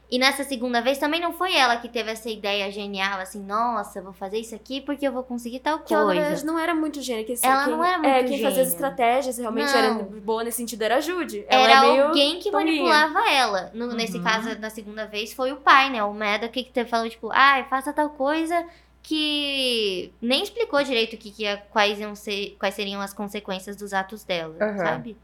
E 0.09 0.17
nessa 0.17 0.43
segunda 0.45 0.81
vez 0.81 0.97
também 0.97 1.19
não 1.19 1.33
foi 1.33 1.53
ela 1.53 1.75
que 1.77 1.89
teve 1.89 2.09
essa 2.09 2.29
ideia 2.29 2.71
genial, 2.71 3.19
assim, 3.19 3.43
nossa, 3.43 4.01
vou 4.01 4.13
fazer 4.13 4.39
isso 4.39 4.55
aqui 4.55 4.79
porque 4.79 5.05
eu 5.05 5.11
vou 5.11 5.21
conseguir 5.23 5.59
tal 5.59 5.79
Que 5.79 5.93
ela, 5.93 6.13
na 6.13 6.25
coisa. 6.27 6.45
não 6.45 6.57
era 6.57 6.73
muito 6.73 7.01
gênia. 7.01 7.25
Que, 7.25 7.33
Ela 7.43 7.65
quem, 7.65 7.73
não 7.73 7.83
era 7.83 8.07
É, 8.07 8.13
muito 8.13 8.29
quem 8.29 8.41
fazia 8.41 8.47
as 8.49 8.55
gênia. 8.55 8.63
estratégias 8.69 9.37
realmente 9.37 9.69
Não. 9.69 9.77
era 9.77 9.93
boa 10.21 10.45
nesse 10.45 10.57
sentido 10.57 10.81
era 10.83 10.95
a 10.95 11.01
Judy. 11.01 11.43
Ela 11.49 11.63
Era 11.63 11.73
é 11.73 11.89
meio 11.89 12.07
alguém 12.07 12.39
que 12.39 12.49
tolinha. 12.49 12.83
manipulava 12.83 13.29
ela. 13.29 13.71
No- 13.73 13.93
Nesse 13.93 14.17
Uhum. 14.17 14.23
caso, 14.23 14.55
da 14.55 14.69
segunda 14.69 15.05
vez, 15.05 15.33
foi 15.33 15.51
o 15.51 15.57
pai, 15.57 15.89
né? 15.89 16.01
O 16.03 16.13
Maddock 16.13 16.63
que 16.63 16.71
te- 16.71 16.85
falou, 16.85 17.09
tipo, 17.09 17.29
ai, 17.33 17.65
faça 17.65 17.91
tal 17.91 18.09
coisa 18.11 18.65
que 19.03 20.11
nem 20.21 20.43
explicou 20.43 20.81
direito 20.83 21.13
o 21.15 21.17
que, 21.17 21.31
que 21.31 21.43
ia, 21.43 21.57
quais, 21.71 21.99
iam 21.99 22.15
ser, 22.15 22.55
quais 22.59 22.75
seriam 22.75 23.01
as 23.01 23.13
consequências 23.13 23.75
dos 23.75 23.93
atos 23.93 24.23
dela, 24.23 24.55
Aham. 24.61 24.77
sabe? 24.77 25.17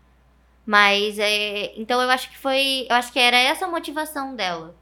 Mas 0.66 1.20
é. 1.20 1.74
Então 1.76 2.02
eu 2.02 2.10
acho 2.10 2.30
que 2.30 2.38
foi. 2.38 2.88
Eu 2.90 2.96
acho 2.96 3.12
que 3.12 3.20
era 3.20 3.38
essa 3.38 3.66
a 3.66 3.68
motivação 3.68 4.36
dela. 4.36 4.76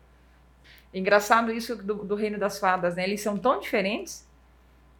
Engraçado 0.93 1.51
isso 1.51 1.75
do, 1.75 1.95
do 1.95 2.15
Reino 2.15 2.37
das 2.37 2.59
Fadas, 2.59 2.95
né? 2.95 3.03
Eles 3.03 3.21
são 3.21 3.37
tão 3.37 3.59
diferentes, 3.59 4.27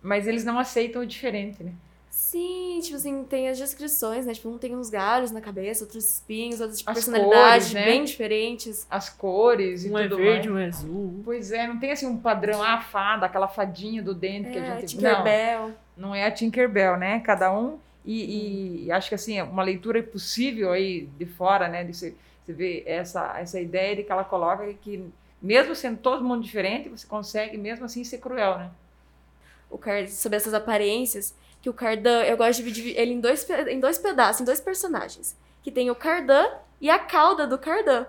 mas 0.02 0.26
eles 0.28 0.46
não 0.46 0.58
aceitam 0.58 1.02
o 1.02 1.06
diferente, 1.06 1.64
né? 1.64 1.74
Sim, 2.10 2.80
tipo 2.82 2.96
assim, 2.98 3.24
tem 3.24 3.48
as 3.48 3.58
descrições, 3.58 4.26
né? 4.26 4.34
Tipo, 4.34 4.50
um 4.50 4.58
tem 4.58 4.76
uns 4.76 4.90
galhos 4.90 5.32
na 5.32 5.40
cabeça, 5.40 5.84
outros 5.84 6.16
espinhos, 6.16 6.60
outras 6.60 6.80
tipo, 6.80 6.90
As 6.90 6.96
personalidades 6.98 7.68
cores, 7.68 7.74
né? 7.74 7.86
bem 7.86 8.04
diferentes. 8.04 8.86
As 8.90 9.10
cores 9.10 9.86
e 9.86 9.90
Um 9.90 9.98
é 9.98 10.04
tudo 10.04 10.18
verde, 10.18 10.50
mais. 10.50 10.62
um 10.62 10.66
é 10.66 10.68
azul. 10.68 11.22
Pois 11.24 11.52
é, 11.52 11.68
não 11.68 11.80
tem 11.80 11.92
assim 11.92 12.06
um 12.08 12.18
padrão, 12.18 12.62
ah, 12.62 12.76
a 12.76 12.82
fada, 12.82 13.26
aquela 13.26 13.48
fadinha 13.48 14.02
do 14.02 14.14
dente 14.14 14.50
que 14.50 14.58
a 14.58 14.62
É, 14.62 14.80
gente... 14.80 14.96
Tinkerbell. 14.96 15.68
Não, 15.96 16.10
não 16.10 16.16
é 16.16 16.26
a 16.26 16.32
Tinkerbell, 16.32 16.98
né? 16.98 17.20
Cada 17.22 17.52
um... 17.54 17.80
E, 18.04 18.86
e 18.86 18.92
acho 18.92 19.10
que 19.10 19.16
assim, 19.16 19.42
uma 19.42 19.64
leitura 19.64 20.02
possível 20.02 20.72
aí 20.72 21.08
de 21.18 21.26
fora, 21.26 21.68
né? 21.68 21.84
De 21.84 21.94
você, 21.94 22.16
você 22.44 22.54
ver 22.54 22.84
essa, 22.86 23.38
essa 23.40 23.60
ideia 23.60 23.96
de 23.96 24.04
que 24.04 24.12
ela 24.12 24.24
coloca 24.24 24.72
que 24.74 25.06
mesmo 25.42 25.76
sendo 25.76 25.98
todo 26.00 26.24
mundo 26.24 26.44
diferente, 26.44 26.90
você 26.90 27.06
consegue 27.08 27.58
mesmo 27.58 27.86
assim 27.86 28.04
ser 28.04 28.20
cruel, 28.20 28.58
né? 28.58 28.72
o 29.72 29.78
Card, 29.78 30.12
sobre 30.12 30.36
essas 30.36 30.54
aparências, 30.54 31.34
que 31.62 31.70
o 31.70 31.74
Cardan, 31.74 32.24
eu 32.24 32.36
gosto 32.36 32.62
de 32.62 32.72
dividir 32.72 33.00
ele 33.00 33.14
em 33.14 33.20
dois, 33.22 33.50
em 33.50 33.80
dois 33.80 33.98
pedaços, 33.98 34.42
em 34.42 34.46
dois 34.46 34.60
personagens. 34.60 35.36
Que 35.64 35.72
tem 35.72 35.90
o 35.90 35.96
Cardan 35.96 36.46
e 36.80 36.90
a 36.90 37.00
cauda 37.00 37.48
do 37.48 37.58
Cardan. 37.58 38.06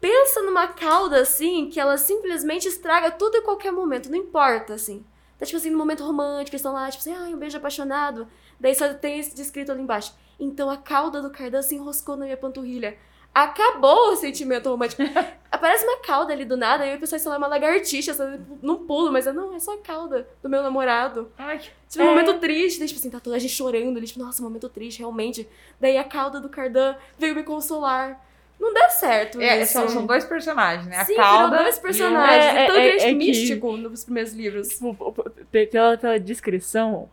Pensa 0.00 0.42
numa 0.42 0.68
cauda, 0.68 1.20
assim, 1.20 1.68
que 1.68 1.80
ela 1.80 1.98
simplesmente 1.98 2.68
estraga 2.68 3.10
tudo 3.10 3.38
em 3.38 3.42
qualquer 3.42 3.72
momento, 3.72 4.08
não 4.08 4.16
importa, 4.16 4.74
assim. 4.74 5.04
Tá, 5.38 5.44
tipo 5.44 5.56
assim, 5.56 5.70
no 5.70 5.78
momento 5.78 6.04
romântico, 6.04 6.54
eles 6.54 6.60
estão 6.60 6.72
lá, 6.72 6.88
tipo 6.90 7.00
assim, 7.00 7.14
ai, 7.14 7.34
um 7.34 7.38
beijo 7.38 7.56
apaixonado. 7.56 8.28
Daí 8.60 8.74
só 8.74 8.92
tem 8.94 9.18
esse 9.18 9.34
descrito 9.34 9.70
ali 9.72 9.82
embaixo. 9.82 10.14
Então 10.38 10.68
a 10.70 10.76
cauda 10.76 11.20
do 11.22 11.30
Cardan 11.30 11.62
se 11.62 11.74
enroscou 11.74 12.16
na 12.16 12.24
minha 12.24 12.36
panturrilha. 12.36 12.96
Acabou 13.34 14.12
o 14.12 14.16
sentimento 14.16 14.68
romântico. 14.68 15.02
Aparece 15.50 15.84
uma 15.84 15.98
cauda 16.00 16.32
ali 16.32 16.44
do 16.44 16.56
nada, 16.56 16.84
e 16.86 16.92
eu 16.92 16.98
pensei, 16.98 17.18
sei 17.18 17.30
lá, 17.30 17.38
uma 17.38 17.46
lagartixa, 17.46 18.12
sabe? 18.14 18.40
num 18.62 18.84
pulo, 18.86 19.12
mas 19.12 19.26
é, 19.26 19.32
não, 19.32 19.54
é 19.54 19.58
só 19.60 19.74
a 19.74 19.78
cauda 19.78 20.26
do 20.42 20.48
meu 20.48 20.62
namorado. 20.62 21.30
Ai, 21.38 21.60
Tipo, 21.88 22.04
um 22.04 22.08
É. 22.08 22.10
momento 22.10 22.34
triste, 22.38 22.78
daí, 22.78 22.88
tipo 22.88 22.98
assim, 23.00 23.10
tá 23.10 23.18
toda 23.20 23.36
a 23.36 23.38
gente 23.38 23.52
chorando 23.54 23.96
ali, 23.96 24.06
tipo, 24.06 24.18
nossa, 24.20 24.42
um 24.42 24.44
momento 24.46 24.68
triste, 24.68 24.98
realmente. 24.98 25.48
Daí 25.80 25.96
a 25.96 26.04
cauda 26.04 26.40
do 26.40 26.48
Cardan 26.48 26.94
veio 27.18 27.34
me 27.34 27.42
consolar. 27.42 28.22
Não 28.60 28.74
deu 28.74 28.90
certo 28.90 29.40
é, 29.40 29.62
isso. 29.62 29.72
são, 29.72 29.88
são 29.88 30.04
dois 30.06 30.24
personagens, 30.24 30.86
né? 30.86 30.96
A 30.98 31.04
Sim, 31.04 31.14
cauda 31.14 31.48
virou 31.50 31.62
dois 31.62 31.78
o- 31.78 31.80
personagens. 31.80 32.44
É, 32.44 32.64
então 32.64 32.76
é, 32.76 32.88
é, 32.88 32.96
é 32.96 32.98
que- 33.08 33.14
místico 33.14 33.76
nos 33.76 34.04
primeiros 34.04 34.32
livros. 34.32 34.68
Tipo, 34.68 35.12
pe- 35.50 35.66
pela, 35.66 35.96
pela 35.96 36.18
descrição, 36.20 37.08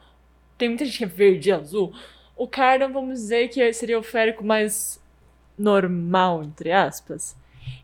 tem 0.57 0.69
muita 0.69 0.85
gente 0.85 0.97
que 0.97 1.03
é 1.03 1.07
verde 1.07 1.49
e 1.49 1.51
azul. 1.51 1.93
O 2.35 2.47
Cardan, 2.47 2.91
vamos 2.91 3.19
dizer 3.19 3.49
que 3.49 3.73
seria 3.73 3.97
o 3.97 4.03
férico 4.03 4.43
mais 4.43 5.01
normal, 5.57 6.43
entre 6.43 6.71
aspas. 6.71 7.35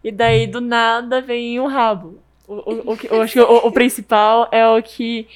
E 0.03 0.12
daí, 0.12 0.47
do 0.47 0.62
nada, 0.62 1.21
vem 1.21 1.60
o 1.60 1.67
rabo. 1.67 2.19
O, 2.47 2.53
o, 2.53 3.17
o 3.17 3.21
acho 3.21 3.34
que 3.34 3.39
o, 3.39 3.67
o 3.67 3.71
principal 3.71 4.47
é 4.51 4.67
o 4.67 4.81
que. 4.81 5.27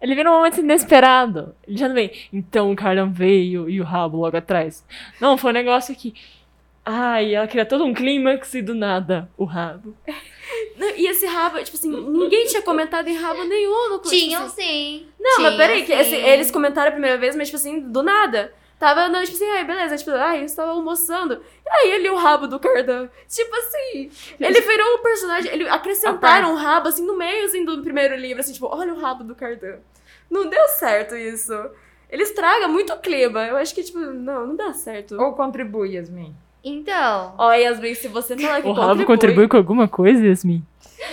Ele 0.00 0.14
vem 0.14 0.24
num 0.24 0.32
momento 0.32 0.60
inesperado. 0.60 1.54
Ele 1.66 1.76
já 1.76 1.88
não 1.88 1.94
vem. 1.94 2.10
Então 2.32 2.70
o 2.70 2.76
Cardan 2.76 3.10
veio 3.10 3.68
e 3.68 3.80
o 3.80 3.84
rabo 3.84 4.18
logo 4.18 4.36
atrás. 4.36 4.84
Não, 5.20 5.36
foi 5.36 5.50
um 5.50 5.54
negócio 5.54 5.94
que. 5.96 6.14
Ai, 6.88 7.34
ela 7.34 7.48
cria 7.48 7.66
todo 7.66 7.84
um 7.84 7.92
clímax 7.92 8.54
e 8.54 8.62
do 8.62 8.72
nada 8.74 9.28
o 9.36 9.44
rabo. 9.44 9.96
Não, 10.76 10.88
E 10.90 11.08
esse 11.08 11.26
rabo, 11.26 11.58
tipo 11.64 11.76
assim, 11.76 11.90
ninguém 11.90 12.46
tinha 12.46 12.62
comentado 12.62 13.08
em 13.08 13.16
rabo 13.16 13.42
nenhum 13.44 13.88
no 13.88 13.96
tipo 13.98 14.10
Tinham 14.10 14.44
assim, 14.44 14.62
sim. 14.62 15.06
Não, 15.18 15.42
mas 15.42 15.56
peraí, 15.56 15.84
que 15.84 15.92
esse- 15.92 16.14
eles 16.14 16.50
comentaram 16.50 16.88
a 16.88 16.92
primeira 16.92 17.18
vez, 17.18 17.34
mas 17.34 17.48
tipo 17.48 17.56
assim, 17.56 17.80
do 17.80 18.02
nada. 18.04 18.52
Tava 18.78 19.00
andando, 19.06 19.24
tipo 19.24 19.36
assim, 19.36 19.48
ai, 19.50 19.64
beleza, 19.64 19.96
tipo, 19.96 20.10
ai, 20.12 20.40
eu 20.40 20.44
estava 20.44 20.70
almoçando. 20.70 21.42
E 21.64 21.68
aí 21.70 21.90
ele 21.92 22.10
o 22.10 22.14
rabo 22.14 22.46
do 22.46 22.60
Cardan. 22.60 23.08
Tipo 23.26 23.56
assim, 23.56 24.10
ele 24.38 24.60
virou 24.60 24.94
um 24.96 25.02
personagem, 25.02 25.50
ele 25.52 25.68
acrescentaram 25.68 26.52
um 26.52 26.56
rabo, 26.56 26.88
assim, 26.88 27.04
no 27.04 27.16
meio, 27.16 27.46
assim, 27.46 27.64
do 27.64 27.82
primeiro 27.82 28.14
livro, 28.14 28.40
assim, 28.40 28.52
tipo, 28.52 28.66
olha 28.66 28.92
o 28.92 28.98
rabo 29.00 29.24
do 29.24 29.34
Cardan. 29.34 29.78
Não 30.30 30.46
deu 30.48 30.68
certo 30.68 31.16
isso. 31.16 31.52
Ele 32.10 32.22
estraga 32.22 32.68
muito 32.68 32.92
o 32.92 32.98
clima. 33.00 33.44
Eu 33.46 33.56
acho 33.56 33.74
que, 33.74 33.82
tipo, 33.82 33.98
não, 33.98 34.48
não 34.48 34.54
dá 34.56 34.72
certo. 34.74 35.20
Ou 35.20 35.32
contribui, 35.32 35.94
Yasmin? 35.94 36.36
Então. 36.68 37.34
Ó, 37.38 37.52
Yasmin, 37.52 37.94
se 37.94 38.08
você 38.08 38.36
falar 38.36 38.60
que 38.60 38.68
O 38.68 38.72
rabo 38.72 39.04
contribui 39.04 39.46
com 39.46 39.56
alguma 39.56 39.86
coisa, 39.86 40.26
Yasmin? 40.26 40.64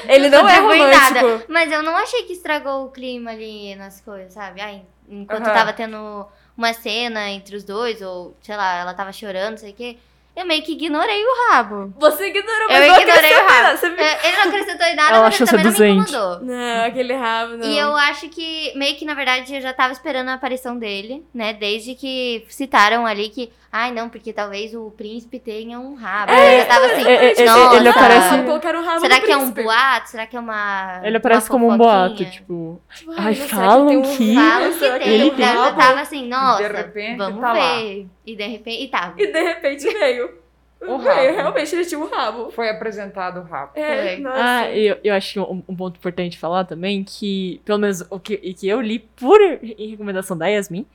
Ele 0.08 0.28
não 0.30 0.50
é 0.50 0.60
contribui 0.60 0.78
romântico. 0.80 1.14
nada. 1.14 1.46
Mas 1.48 1.72
eu 1.72 1.84
não 1.84 1.96
achei 1.96 2.24
que 2.24 2.34
estragou 2.34 2.86
o 2.86 2.90
clima 2.90 3.30
ali 3.32 3.76
nas 3.76 4.02
coisas, 4.02 4.34
sabe? 4.34 4.62
Ai, 4.62 4.82
enquanto 5.08 5.46
Aham. 5.46 5.54
tava 5.54 5.74
tendo 5.74 6.26
uma 6.58 6.74
cena 6.74 7.30
entre 7.30 7.56
os 7.56 7.64
dois, 7.64 8.02
ou 8.02 8.36
sei 8.42 8.58
lá, 8.58 8.80
ela 8.80 8.94
tava 8.96 9.14
chorando, 9.14 9.52
não 9.52 9.58
sei 9.58 9.72
o 9.72 9.76
quê. 9.76 9.98
Eu 10.36 10.48
meio 10.48 10.64
que 10.64 10.72
ignorei 10.72 11.24
o 11.24 11.52
rabo. 11.52 11.94
Você 12.00 12.30
ignorou, 12.30 12.62
Eu 12.64 12.68
mas 12.70 12.88
não 12.88 13.02
ignorei 13.02 13.34
o 13.34 13.46
rabo. 13.46 13.52
nada, 13.52 13.76
viu? 13.78 14.00
É, 14.04 14.28
Ele 14.28 14.38
não 14.38 14.44
acrescentou 14.48 14.86
em 14.88 14.96
nada, 14.96 15.16
Ela 15.16 15.24
mas 15.26 15.34
achou 15.36 15.46
ele 15.46 15.52
também 15.52 15.64
não 15.66 15.72
me 15.72 15.78
seduzente. 15.78 16.12
incomodou. 16.12 16.46
Não, 16.48 16.86
aquele 16.86 17.14
rabo, 17.14 17.58
não. 17.58 17.68
E 17.68 17.78
eu 17.78 17.96
acho 17.96 18.30
que, 18.30 18.74
meio 18.76 18.96
que, 18.96 19.06
na 19.06 19.14
verdade, 19.14 19.54
eu 19.54 19.62
já 19.62 19.72
tava 19.74 19.94
esperando 19.94 20.30
a 20.30 20.34
aparição 20.34 20.76
dele, 20.76 21.24
né? 21.32 21.54
Desde 21.54 21.94
que 21.94 22.44
citaram 22.50 23.06
ali 23.06 23.30
que, 23.30 23.52
ai, 23.76 23.92
não, 23.92 24.08
porque 24.08 24.32
talvez 24.32 24.74
o 24.76 24.92
príncipe 24.92 25.40
tenha 25.40 25.80
um 25.80 25.96
rabo. 25.96 26.32
É, 26.32 26.56
eu 26.56 26.60
já 26.62 26.66
tava 26.68 26.86
assim, 26.86 27.08
é, 27.08 27.42
é, 27.42 27.46
nossa, 27.46 27.76
ele 27.76 27.90
aparece- 27.90 28.36
o 28.80 28.84
rabo 28.84 29.00
será 29.00 29.20
que 29.20 29.32
é 29.32 29.38
um 29.38 29.52
boato? 29.52 30.10
Será 30.10 30.28
que 30.28 30.38
é 30.38 30.40
uma 30.40 31.02
Ele 31.04 31.18
aparece 31.18 31.50
uma 31.50 31.60
como 31.60 31.72
um 31.72 31.78
boato, 31.78 32.24
tipo. 32.24 32.80
Tipo, 32.96 33.14
Ai, 33.18 33.34
será 33.34 33.48
falam 33.50 33.88
tem 33.88 33.98
um 33.98 34.02
que- 34.04 34.36
Falam 34.36 34.72
que 34.74 34.80
tem, 35.00 35.10
ele 35.10 35.30
eu 35.30 35.38
já 35.38 35.54
rabo? 35.54 35.78
tava 35.78 36.00
assim, 36.02 36.28
nossa, 36.30 36.68
repente, 36.68 37.18
vamos 37.18 37.42
tá 37.42 37.54
lá. 37.54 37.76
ver. 37.80 38.08
E 38.26 38.36
de 38.36 38.48
repente, 38.48 38.84
e 38.84 38.88
tava. 38.88 39.14
E 39.22 39.28
de 39.32 39.42
repente 39.42 39.84
veio. 39.92 40.44
O 40.86 40.98
Veio, 40.98 41.16
rabo. 41.32 41.38
Realmente 41.38 41.76
ele 41.76 41.86
tinha 41.86 41.98
um 41.98 42.10
rabo. 42.10 42.52
Foi 42.52 42.68
apresentado 42.70 43.40
o 43.40 43.44
rabo. 43.44 43.72
É, 43.74 44.18
nossa. 44.18 44.38
Ah, 44.44 44.70
eu, 44.70 44.98
eu 45.02 45.14
acho 45.16 45.32
que 45.32 45.40
um, 45.40 45.64
um 45.66 45.74
ponto 45.78 45.96
importante 45.96 46.38
falar 46.38 46.66
também, 46.66 47.06
que, 47.06 47.62
pelo 47.64 47.80
menos 47.80 48.04
o 48.10 48.20
que, 48.20 48.38
e 48.44 48.54
que 48.54 48.68
eu 48.68 48.82
li 48.82 49.00
por 49.00 49.40
em 49.42 49.90
recomendação 49.92 50.38
da 50.38 50.48
Yasmin, 50.48 50.86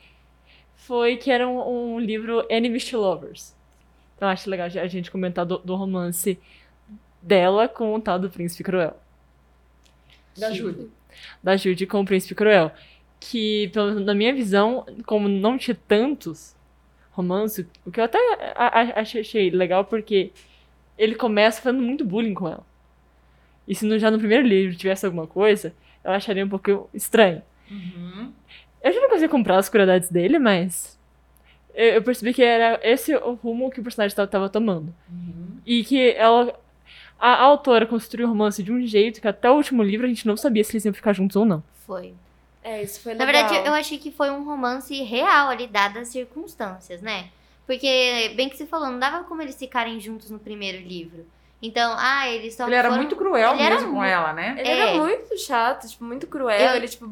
foi 0.89 1.19
que 1.19 1.31
era 1.31 1.47
um, 1.47 1.95
um 1.95 2.01
livro 2.01 2.45
Enemies 2.49 2.89
to 2.89 2.97
Lovers. 2.99 3.55
Então 4.17 4.27
acho 4.29 4.49
legal 4.51 4.67
a 4.67 4.87
gente 4.89 5.11
comentar 5.11 5.45
do, 5.47 5.59
do 5.59 5.77
romance 5.77 6.39
dela 7.23 7.69
com 7.69 7.95
o 7.95 8.01
tal 8.01 8.19
do 8.19 8.31
Príncipe 8.31 8.65
Cruel. 8.65 8.97
Da 10.37 10.51
Júlia. 10.51 10.87
Da 11.43 11.57
Judy 11.57 11.87
com 11.87 12.01
o 12.01 12.05
Príncipe 12.07 12.35
Cruel. 12.35 12.73
Que, 13.21 13.69
pelo 13.73 14.01
na 14.01 14.15
minha 14.15 14.33
visão, 14.35 14.87
como 15.05 15.29
não 15.29 15.59
tinha 15.59 15.77
tantos 15.87 16.57
romances, 17.11 17.67
o 17.85 17.91
que 17.91 18.01
eu 18.01 18.05
até 18.05 18.19
a- 18.57 18.81
a- 18.81 19.01
achei, 19.01 19.21
achei 19.21 19.51
legal 19.51 19.85
porque 19.85 20.31
ele 20.97 21.15
começa 21.17 21.61
fazendo 21.61 21.83
muito 21.83 22.05
bullying 22.05 22.33
com 22.35 22.49
ela. 22.49 22.65
E 23.67 23.75
se 23.75 23.85
no- 23.85 23.99
já 23.99 24.11
no 24.11 24.19
primeiro 24.19 24.47
livro 24.47 24.75
tivesse 24.77 25.05
alguma 25.05 25.27
coisa, 25.27 25.75
eu 26.03 26.13
acharia 26.13 26.45
um 26.45 26.49
pouco 26.49 26.89
estranho. 26.95 27.43
Uhum. 27.71 28.18
Eu 28.83 28.93
já 28.93 29.01
não 29.01 29.09
conseguia 29.09 29.29
comprar 29.29 29.57
as 29.59 29.69
curiosidades 29.69 30.11
dele, 30.11 30.39
mas 30.39 30.99
eu, 31.75 31.95
eu 31.95 32.03
percebi 32.03 32.33
que 32.35 32.43
era 32.43 32.81
esse 32.83 33.15
o 33.15 33.35
rumo 33.35 33.71
que 33.71 33.81
o 33.81 33.83
personagem 33.83 34.13
estava 34.13 34.49
tomando. 34.49 34.95
Uhum. 35.11 35.59
E 35.67 35.85
que 35.85 36.11
ela. 36.13 36.59
A, 37.19 37.35
a 37.35 37.43
autora 37.43 37.85
construiu 37.87 38.27
o 38.27 38.31
romance 38.31 38.63
de 38.63 38.73
um 38.73 38.87
jeito 38.87 39.21
que 39.21 39.27
até 39.27 39.51
o 39.51 39.55
último 39.55 39.83
livro 39.83 40.07
a 40.07 40.09
gente 40.09 40.27
não 40.27 40.37
sabia 40.37 40.63
se 40.63 40.73
eles 40.73 40.85
iam 40.85 40.95
ficar 40.95 41.13
juntos 41.13 41.37
ou 41.37 41.45
não. 41.45 41.63
Foi. 41.87 42.15
É, 42.63 42.83
isso 42.83 43.01
foi 43.01 43.15
Na 43.15 43.25
legal. 43.25 43.49
verdade, 43.49 43.69
eu 43.69 43.75
achei 43.75 43.99
que 43.99 44.11
foi 44.11 44.31
um 44.31 44.45
romance 44.45 44.95
real 45.03 45.49
ali, 45.49 45.67
dadas 45.67 46.03
as 46.03 46.09
circunstâncias, 46.09 47.01
né? 47.01 47.29
Porque, 47.67 48.33
bem 48.37 48.49
que 48.49 48.57
você 48.57 48.67
falou, 48.67 48.89
não 48.91 48.99
dava 48.99 49.25
como 49.25 49.43
eles 49.43 49.57
ficarem 49.59 50.01
juntos 50.01 50.31
no 50.31 50.39
primeiro 50.39 50.79
livro. 50.79 51.27
Então, 51.61 51.95
ah, 51.99 52.29
eles 52.31 52.55
só 52.55 52.67
Ele 52.67 52.77
era 52.77 52.89
foram- 52.89 53.03
muito 53.03 53.17
cruel 53.17 53.53
Ele 53.55 53.63
era 53.63 53.75
mesmo 53.75 53.89
com 53.91 53.97
muito- 53.97 54.09
ela, 54.09 54.33
né? 54.33 54.55
Ele 54.59 54.69
É. 54.69 54.79
era 54.79 54.99
muito 55.03 55.37
chato, 55.39 55.89
tipo, 55.89 56.05
muito 56.05 56.27
cruel. 56.29 56.57
Eu- 56.59 56.77
Ele, 56.77 56.87
tipo, 56.87 57.11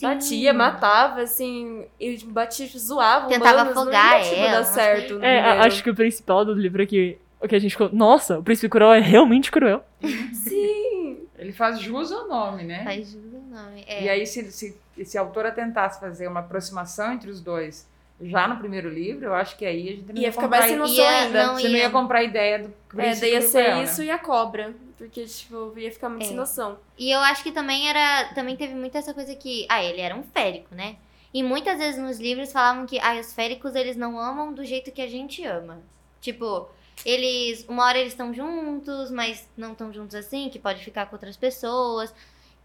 batia, 0.00 0.54
matava, 0.54 1.22
assim, 1.22 1.84
e 1.98 2.16
tipo, 2.16 2.30
batia, 2.30 2.66
tipo, 2.66 2.78
zoava 2.78 3.26
Tentava 3.26 3.62
humanos, 3.62 3.72
afogar 3.76 4.10
não 4.12 4.18
ia, 4.18 4.22
tipo, 4.24 4.36
ela, 4.36 4.50
dar 4.58 4.64
certo. 4.64 5.22
É, 5.22 5.40
acho 5.66 5.82
que 5.82 5.90
o 5.90 5.94
principal 5.96 6.44
do 6.44 6.52
livro 6.54 6.80
é 6.82 6.86
que. 6.86 7.18
O 7.40 7.46
que 7.48 7.54
a 7.54 7.58
gente 7.58 7.72
ficou. 7.72 7.90
Nossa, 7.92 8.38
o 8.38 8.42
príncipe 8.42 8.68
cruel 8.68 8.92
é 8.92 9.00
realmente 9.00 9.50
cruel. 9.50 9.84
Sim. 10.32 11.18
Ele 11.36 11.52
faz 11.52 11.78
jus 11.80 12.10
ao 12.12 12.26
nome, 12.28 12.64
né? 12.64 12.82
Faz 12.84 13.12
jus 13.12 13.34
ao 13.34 13.40
nome. 13.40 13.84
É. 13.86 14.04
E 14.04 14.08
aí, 14.08 14.26
se, 14.26 14.50
se, 14.50 14.76
se 15.04 15.18
a 15.18 15.20
autora 15.20 15.52
tentasse 15.52 16.00
fazer 16.00 16.26
uma 16.26 16.40
aproximação 16.40 17.12
entre 17.12 17.30
os 17.30 17.40
dois 17.40 17.88
já 18.20 18.48
no 18.48 18.56
primeiro 18.58 18.88
livro, 18.88 19.26
eu 19.26 19.34
acho 19.34 19.56
que 19.56 19.64
aí 19.64 19.88
a 19.88 19.92
gente 19.92 20.12
não 20.12 20.16
Ia 20.16 20.22
ia, 20.26 20.32
ficar 20.32 20.42
comprar 20.44 20.58
mais 20.58 20.70
sem 20.70 20.78
noção 20.78 20.94
Ia- 21.04 21.18
ainda. 21.22 21.46
não 21.46 21.54
Você 21.54 21.68
não 21.68 21.76
ia 21.76 21.90
comprar 21.90 22.18
a 22.18 22.24
ideia 22.24 22.58
do 22.60 22.68
É, 22.68 22.72
príncipe 22.88 23.20
daí 23.20 23.30
ia 23.32 23.42
ser 23.42 23.62
cruel, 23.64 23.76
né? 23.76 23.84
isso 23.84 24.02
e 24.02 24.10
a 24.10 24.18
cobra. 24.18 24.74
Porque, 24.96 25.24
tipo, 25.24 25.72
ia 25.78 25.92
ficar 25.92 26.08
muito 26.08 26.24
É. 26.24 26.26
sem 26.26 26.36
noção. 26.36 26.76
E 26.98 27.10
eu 27.10 27.20
acho 27.20 27.42
que 27.44 27.52
também 27.52 27.88
era. 27.88 28.32
Também 28.34 28.56
teve 28.56 28.74
muito 28.74 28.98
essa 28.98 29.14
coisa 29.14 29.32
que. 29.36 29.64
Ah, 29.68 29.82
ele 29.84 30.00
era 30.00 30.16
um 30.16 30.24
férico, 30.24 30.74
né? 30.74 30.96
E 31.32 31.40
muitas 31.42 31.78
vezes 31.78 32.00
nos 32.00 32.18
livros 32.18 32.50
falavam 32.50 32.84
que 32.86 32.98
ah, 32.98 33.14
os 33.20 33.32
féricos 33.32 33.76
eles 33.76 33.96
não 33.96 34.18
amam 34.18 34.52
do 34.52 34.64
jeito 34.64 34.90
que 34.90 35.00
a 35.00 35.06
gente 35.06 35.44
ama. 35.44 35.80
Tipo, 36.20 36.68
eles. 37.06 37.64
Uma 37.68 37.84
hora 37.84 37.98
eles 37.98 38.12
estão 38.12 38.34
juntos, 38.34 39.12
mas 39.12 39.48
não 39.56 39.70
estão 39.72 39.92
juntos 39.92 40.16
assim, 40.16 40.48
que 40.48 40.58
pode 40.58 40.82
ficar 40.84 41.06
com 41.06 41.14
outras 41.14 41.36
pessoas. 41.36 42.12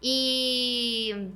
E. 0.02 1.28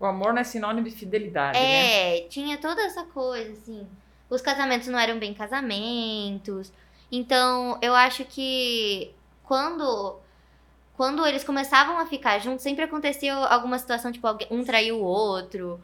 O 0.00 0.06
amor 0.06 0.32
não 0.32 0.40
é 0.40 0.44
sinônimo 0.44 0.88
de 0.88 0.96
fidelidade, 0.96 1.58
né? 1.58 2.16
É, 2.16 2.20
tinha 2.28 2.56
toda 2.58 2.80
essa 2.82 3.04
coisa, 3.04 3.52
assim. 3.52 3.86
Os 4.30 4.40
casamentos 4.40 4.88
não 4.88 4.98
eram 4.98 5.18
bem 5.18 5.34
casamentos. 5.34 6.72
Então, 7.12 7.78
eu 7.82 7.94
acho 7.94 8.24
que 8.24 9.12
quando 9.44 10.16
quando 10.96 11.26
eles 11.26 11.42
começavam 11.44 11.98
a 11.98 12.04
ficar 12.06 12.38
juntos, 12.40 12.62
sempre 12.62 12.84
acontecia 12.84 13.34
alguma 13.34 13.78
situação, 13.78 14.12
tipo, 14.12 14.26
alguém- 14.26 14.46
um 14.50 14.62
traiu 14.64 14.96
o 15.00 15.04
outro. 15.04 15.80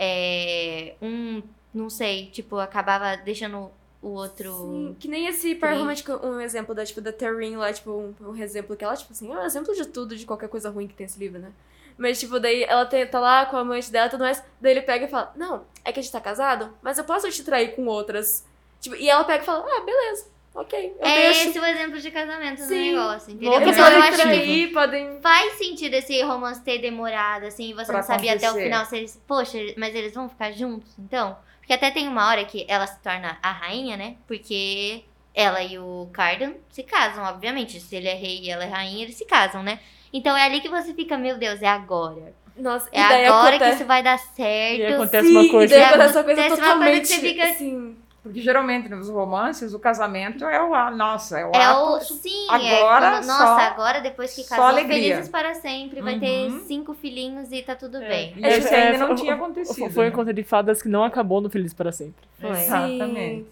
é, 0.00 0.94
um, 1.02 1.42
não 1.74 1.90
sei, 1.90 2.26
tipo, 2.26 2.56
acabava 2.58 3.16
deixando 3.16 3.68
o 4.00 4.08
outro. 4.10 4.52
Sim, 4.52 4.96
que 5.00 5.08
nem 5.08 5.26
esse 5.26 5.56
par 5.56 5.74
romântico, 5.76 6.12
um 6.24 6.40
exemplo 6.40 6.72
da, 6.74 6.84
tipo, 6.86 7.00
da 7.00 7.12
Terrin 7.12 7.56
lá, 7.56 7.72
tipo, 7.72 7.90
um, 7.90 8.14
um 8.20 8.36
exemplo 8.36 8.76
que 8.76 8.84
ela, 8.84 8.94
tipo 8.96 9.12
assim, 9.12 9.28
é 9.32 9.36
um 9.36 9.42
exemplo 9.44 9.74
de 9.74 9.84
tudo, 9.86 10.14
de 10.16 10.24
qualquer 10.24 10.48
coisa 10.48 10.70
ruim 10.70 10.86
que 10.86 10.94
tem 10.94 11.04
esse 11.06 11.18
livro, 11.18 11.40
né? 11.40 11.50
Mas, 11.98 12.20
tipo, 12.20 12.38
daí 12.38 12.62
ela 12.62 12.86
tá 12.86 13.18
lá 13.18 13.44
com 13.46 13.56
a 13.56 13.60
amante 13.60 13.90
dela 13.90 14.06
e 14.06 14.10
tudo 14.10 14.20
mais, 14.20 14.42
daí 14.60 14.70
ele 14.70 14.82
pega 14.82 15.06
e 15.06 15.08
fala, 15.08 15.32
não, 15.36 15.64
é 15.84 15.92
que 15.92 15.98
a 15.98 16.02
gente 16.02 16.12
tá 16.12 16.20
casado, 16.20 16.72
mas 16.80 16.96
eu 16.96 17.02
posso 17.04 17.28
te 17.30 17.42
trair 17.42 17.74
com 17.74 17.86
outras. 17.86 18.46
Tipo, 18.80 18.94
e 18.94 19.10
ela 19.10 19.24
pega 19.24 19.42
e 19.42 19.46
fala, 19.46 19.66
ah, 19.68 19.80
beleza, 19.84 20.28
ok, 20.54 20.96
eu 21.00 21.06
é 21.06 21.16
deixo. 21.22 21.48
esse 21.48 21.58
o 21.58 21.64
exemplo 21.64 22.00
de 22.00 22.10
casamento 22.12 22.58
do 22.58 22.68
Sim. 22.68 22.92
negócio, 22.92 23.32
entendeu? 23.32 23.52
Eles 23.54 23.68
Então 23.68 23.84
eu 23.84 23.84
podem 23.84 24.08
acho 24.08 24.16
que 24.16 24.22
trair, 24.22 24.72
podem... 24.72 25.20
faz 25.20 25.52
sentido 25.54 25.94
esse 25.94 26.22
romance 26.22 26.62
ter 26.62 26.78
demorado, 26.78 27.46
assim, 27.46 27.70
e 27.70 27.74
você 27.74 27.86
Pra 27.86 27.96
não 27.96 28.02
sabia 28.06 28.34
até 28.34 28.48
o 28.48 28.54
final 28.54 28.84
se 28.86 28.96
eles. 28.96 29.20
Poxa, 29.26 29.58
mas 29.76 29.92
eles 29.92 30.14
vão 30.14 30.28
ficar 30.28 30.52
juntos, 30.52 30.96
então? 30.96 31.36
Porque 31.58 31.72
até 31.72 31.90
tem 31.90 32.06
uma 32.08 32.28
hora 32.28 32.44
que 32.44 32.64
ela 32.68 32.86
se 32.86 32.98
torna 33.00 33.38
a 33.42 33.50
rainha, 33.50 33.96
né? 33.96 34.16
Porque 34.26 35.04
ela 35.34 35.62
e 35.62 35.78
o 35.78 36.08
Cardan 36.12 36.54
se 36.70 36.82
casam, 36.82 37.24
obviamente. 37.24 37.78
Se 37.78 37.94
ele 37.94 38.08
é 38.08 38.14
rei 38.14 38.40
e 38.40 38.50
ela 38.50 38.64
é 38.64 38.68
rainha, 38.68 39.02
eles 39.02 39.16
se 39.16 39.26
casam, 39.26 39.62
né? 39.62 39.78
Então 40.12 40.36
é 40.36 40.44
ali 40.44 40.60
que 40.60 40.68
você 40.68 40.94
fica, 40.94 41.16
meu 41.18 41.36
Deus, 41.38 41.60
é 41.62 41.66
agora. 41.68 42.32
Nossa, 42.56 42.88
É 42.92 43.00
agora 43.28 43.50
que 43.50 43.56
acontece... 43.56 43.76
isso 43.76 43.84
vai 43.86 44.02
dar 44.02 44.18
certo. 44.18 44.80
E 44.80 44.86
acontece 44.86 45.28
Sim, 45.28 45.32
uma 45.34 45.42
e 45.44 45.50
coisa. 45.50 45.74
daí 45.74 45.82
E 45.82 45.84
acontece 45.84 46.14
uma 46.16 46.24
coisa 46.24 46.40
acontece 46.40 46.48
uma 46.48 46.56
coisa 46.56 46.72
totalmente, 46.74 47.00
que 47.02 47.06
você 47.14 47.20
fica- 47.20 47.44
assim... 47.44 47.96
Porque 48.20 48.40
geralmente 48.42 48.88
nos 48.90 49.08
romances 49.08 49.72
o 49.72 49.78
casamento 49.78 50.44
é 50.44 50.60
o 50.62 50.74
a- 50.74 50.90
nossa, 50.90 51.38
é 51.38 51.46
o 51.46 51.52
É 51.54 51.64
ato. 51.64 51.80
o. 51.92 52.00
Sim, 52.00 52.46
agora 52.50 53.06
é. 53.06 53.10
quando- 53.12 53.26
Nossa, 53.26 53.44
só- 53.46 53.58
agora 53.60 54.00
depois 54.00 54.34
que 54.34 54.44
casou, 54.44 54.64
alegria. 54.66 55.12
felizes 55.14 55.28
para 55.30 55.54
sempre. 55.54 56.02
Vai 56.02 56.18
ter 56.18 56.50
Uhum. 56.50 56.64
cinco 56.66 56.94
filhinhos 56.94 57.50
e 57.52 57.62
tá 57.62 57.76
tudo 57.76 57.96
É. 57.98 58.08
bem. 58.08 58.34
E 58.36 58.44
esse 58.46 58.74
É, 58.74 58.88
ainda 58.88 58.98
não 58.98 59.06
foi- 59.08 59.16
tinha 59.16 59.34
acontecido. 59.34 59.90
Foi 59.92 60.06
um 60.06 60.10
né? 60.10 60.14
conto 60.16 60.32
de 60.32 60.42
fadas 60.42 60.82
que 60.82 60.88
não 60.88 61.04
acabou 61.04 61.40
no 61.40 61.48
Feliz 61.48 61.72
para 61.72 61.92
Sempre. 61.92 62.26
Foi. 62.40 62.50
Exatamente. 62.50 63.06
Daí, 63.14 63.46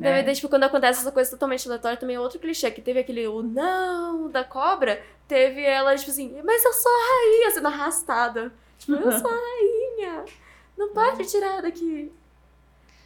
né? 0.00 0.22
daí, 0.22 0.34
tipo, 0.34 0.48
quando 0.48 0.64
acontece 0.64 1.00
essa 1.00 1.12
coisa 1.12 1.30
totalmente 1.30 1.66
aleatória, 1.68 1.96
também 1.96 2.16
é 2.16 2.20
outro 2.20 2.38
clichê, 2.38 2.70
que 2.70 2.80
teve 2.80 3.00
aquele 3.00 3.26
o 3.26 3.42
não 3.42 4.30
da 4.30 4.42
cobra, 4.42 5.02
teve 5.28 5.62
ela, 5.62 5.94
tipo 5.96 6.10
assim, 6.10 6.40
mas 6.44 6.64
eu 6.64 6.72
sou 6.72 6.90
a 6.90 6.96
rainha, 6.96 7.50
sendo 7.50 7.68
arrastada. 7.68 8.52
Tipo, 8.78 8.94
eu 8.94 9.12
sou 9.12 9.30
a 9.30 9.34
rainha. 9.34 10.24
Não 10.76 10.88
pode 10.94 11.30
tirar 11.30 11.60
daqui. 11.60 12.10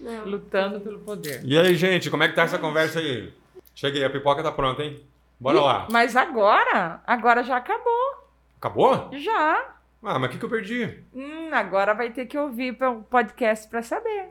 Não. 0.01 0.25
Lutando 0.25 0.81
pelo 0.81 1.01
poder. 1.01 1.41
E 1.45 1.59
aí, 1.59 1.75
gente, 1.75 2.11
como 2.11 2.23
é 2.23 2.29
que 2.29 2.35
tá 2.35 2.43
essa 2.43 2.59
conversa 2.59 3.01
aí? 3.01 3.33
Cheguei, 3.75 4.05
a 4.05 4.11
pipoca 4.11 4.43
tá 4.43 4.53
pronta, 4.53 4.83
hein? 4.83 5.05
Bora 5.41 5.59
Ih, 5.59 5.61
lá. 5.61 5.89
Mas 5.91 6.15
agora, 6.15 7.03
agora 7.07 7.43
já 7.43 7.57
acabou. 7.57 8.25
Acabou? 8.57 9.11
Já. 9.15 9.75
Ah, 10.03 10.19
mas 10.19 10.29
o 10.29 10.33
que, 10.33 10.39
que 10.39 10.45
eu 10.45 10.51
perdi? 10.51 11.03
Hum, 11.15 11.49
agora 11.53 11.95
vai 11.95 12.11
ter 12.11 12.27
que 12.27 12.39
ouvir 12.39 12.77
o 12.83 13.03
podcast 13.03 13.69
pra 13.69 13.83
saber. 13.83 14.29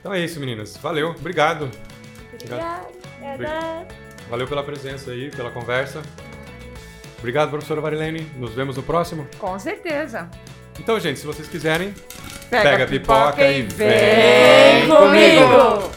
Então 0.00 0.12
é 0.12 0.20
isso, 0.20 0.40
meninas. 0.40 0.76
Valeu, 0.78 1.10
obrigado. 1.10 1.70
Obrigada. 2.34 3.86
Valeu 4.28 4.48
pela 4.48 4.62
presença 4.62 5.10
aí, 5.10 5.30
pela 5.30 5.50
conversa. 5.50 6.02
Obrigado, 7.18 7.50
professora 7.50 7.80
Varilene. 7.80 8.30
Nos 8.36 8.54
vemos 8.54 8.76
no 8.76 8.82
próximo. 8.82 9.28
Com 9.38 9.58
certeza. 9.58 10.28
Então, 10.78 10.98
gente, 10.98 11.18
se 11.18 11.26
vocês 11.26 11.46
quiserem, 11.46 11.94
Pega, 12.50 12.70
Pega 12.70 12.84
a 12.84 12.86
pipoca 12.88 13.46
e 13.46 13.62
vem 13.62 13.68
vem 13.68 14.88
comigo. 14.88 15.90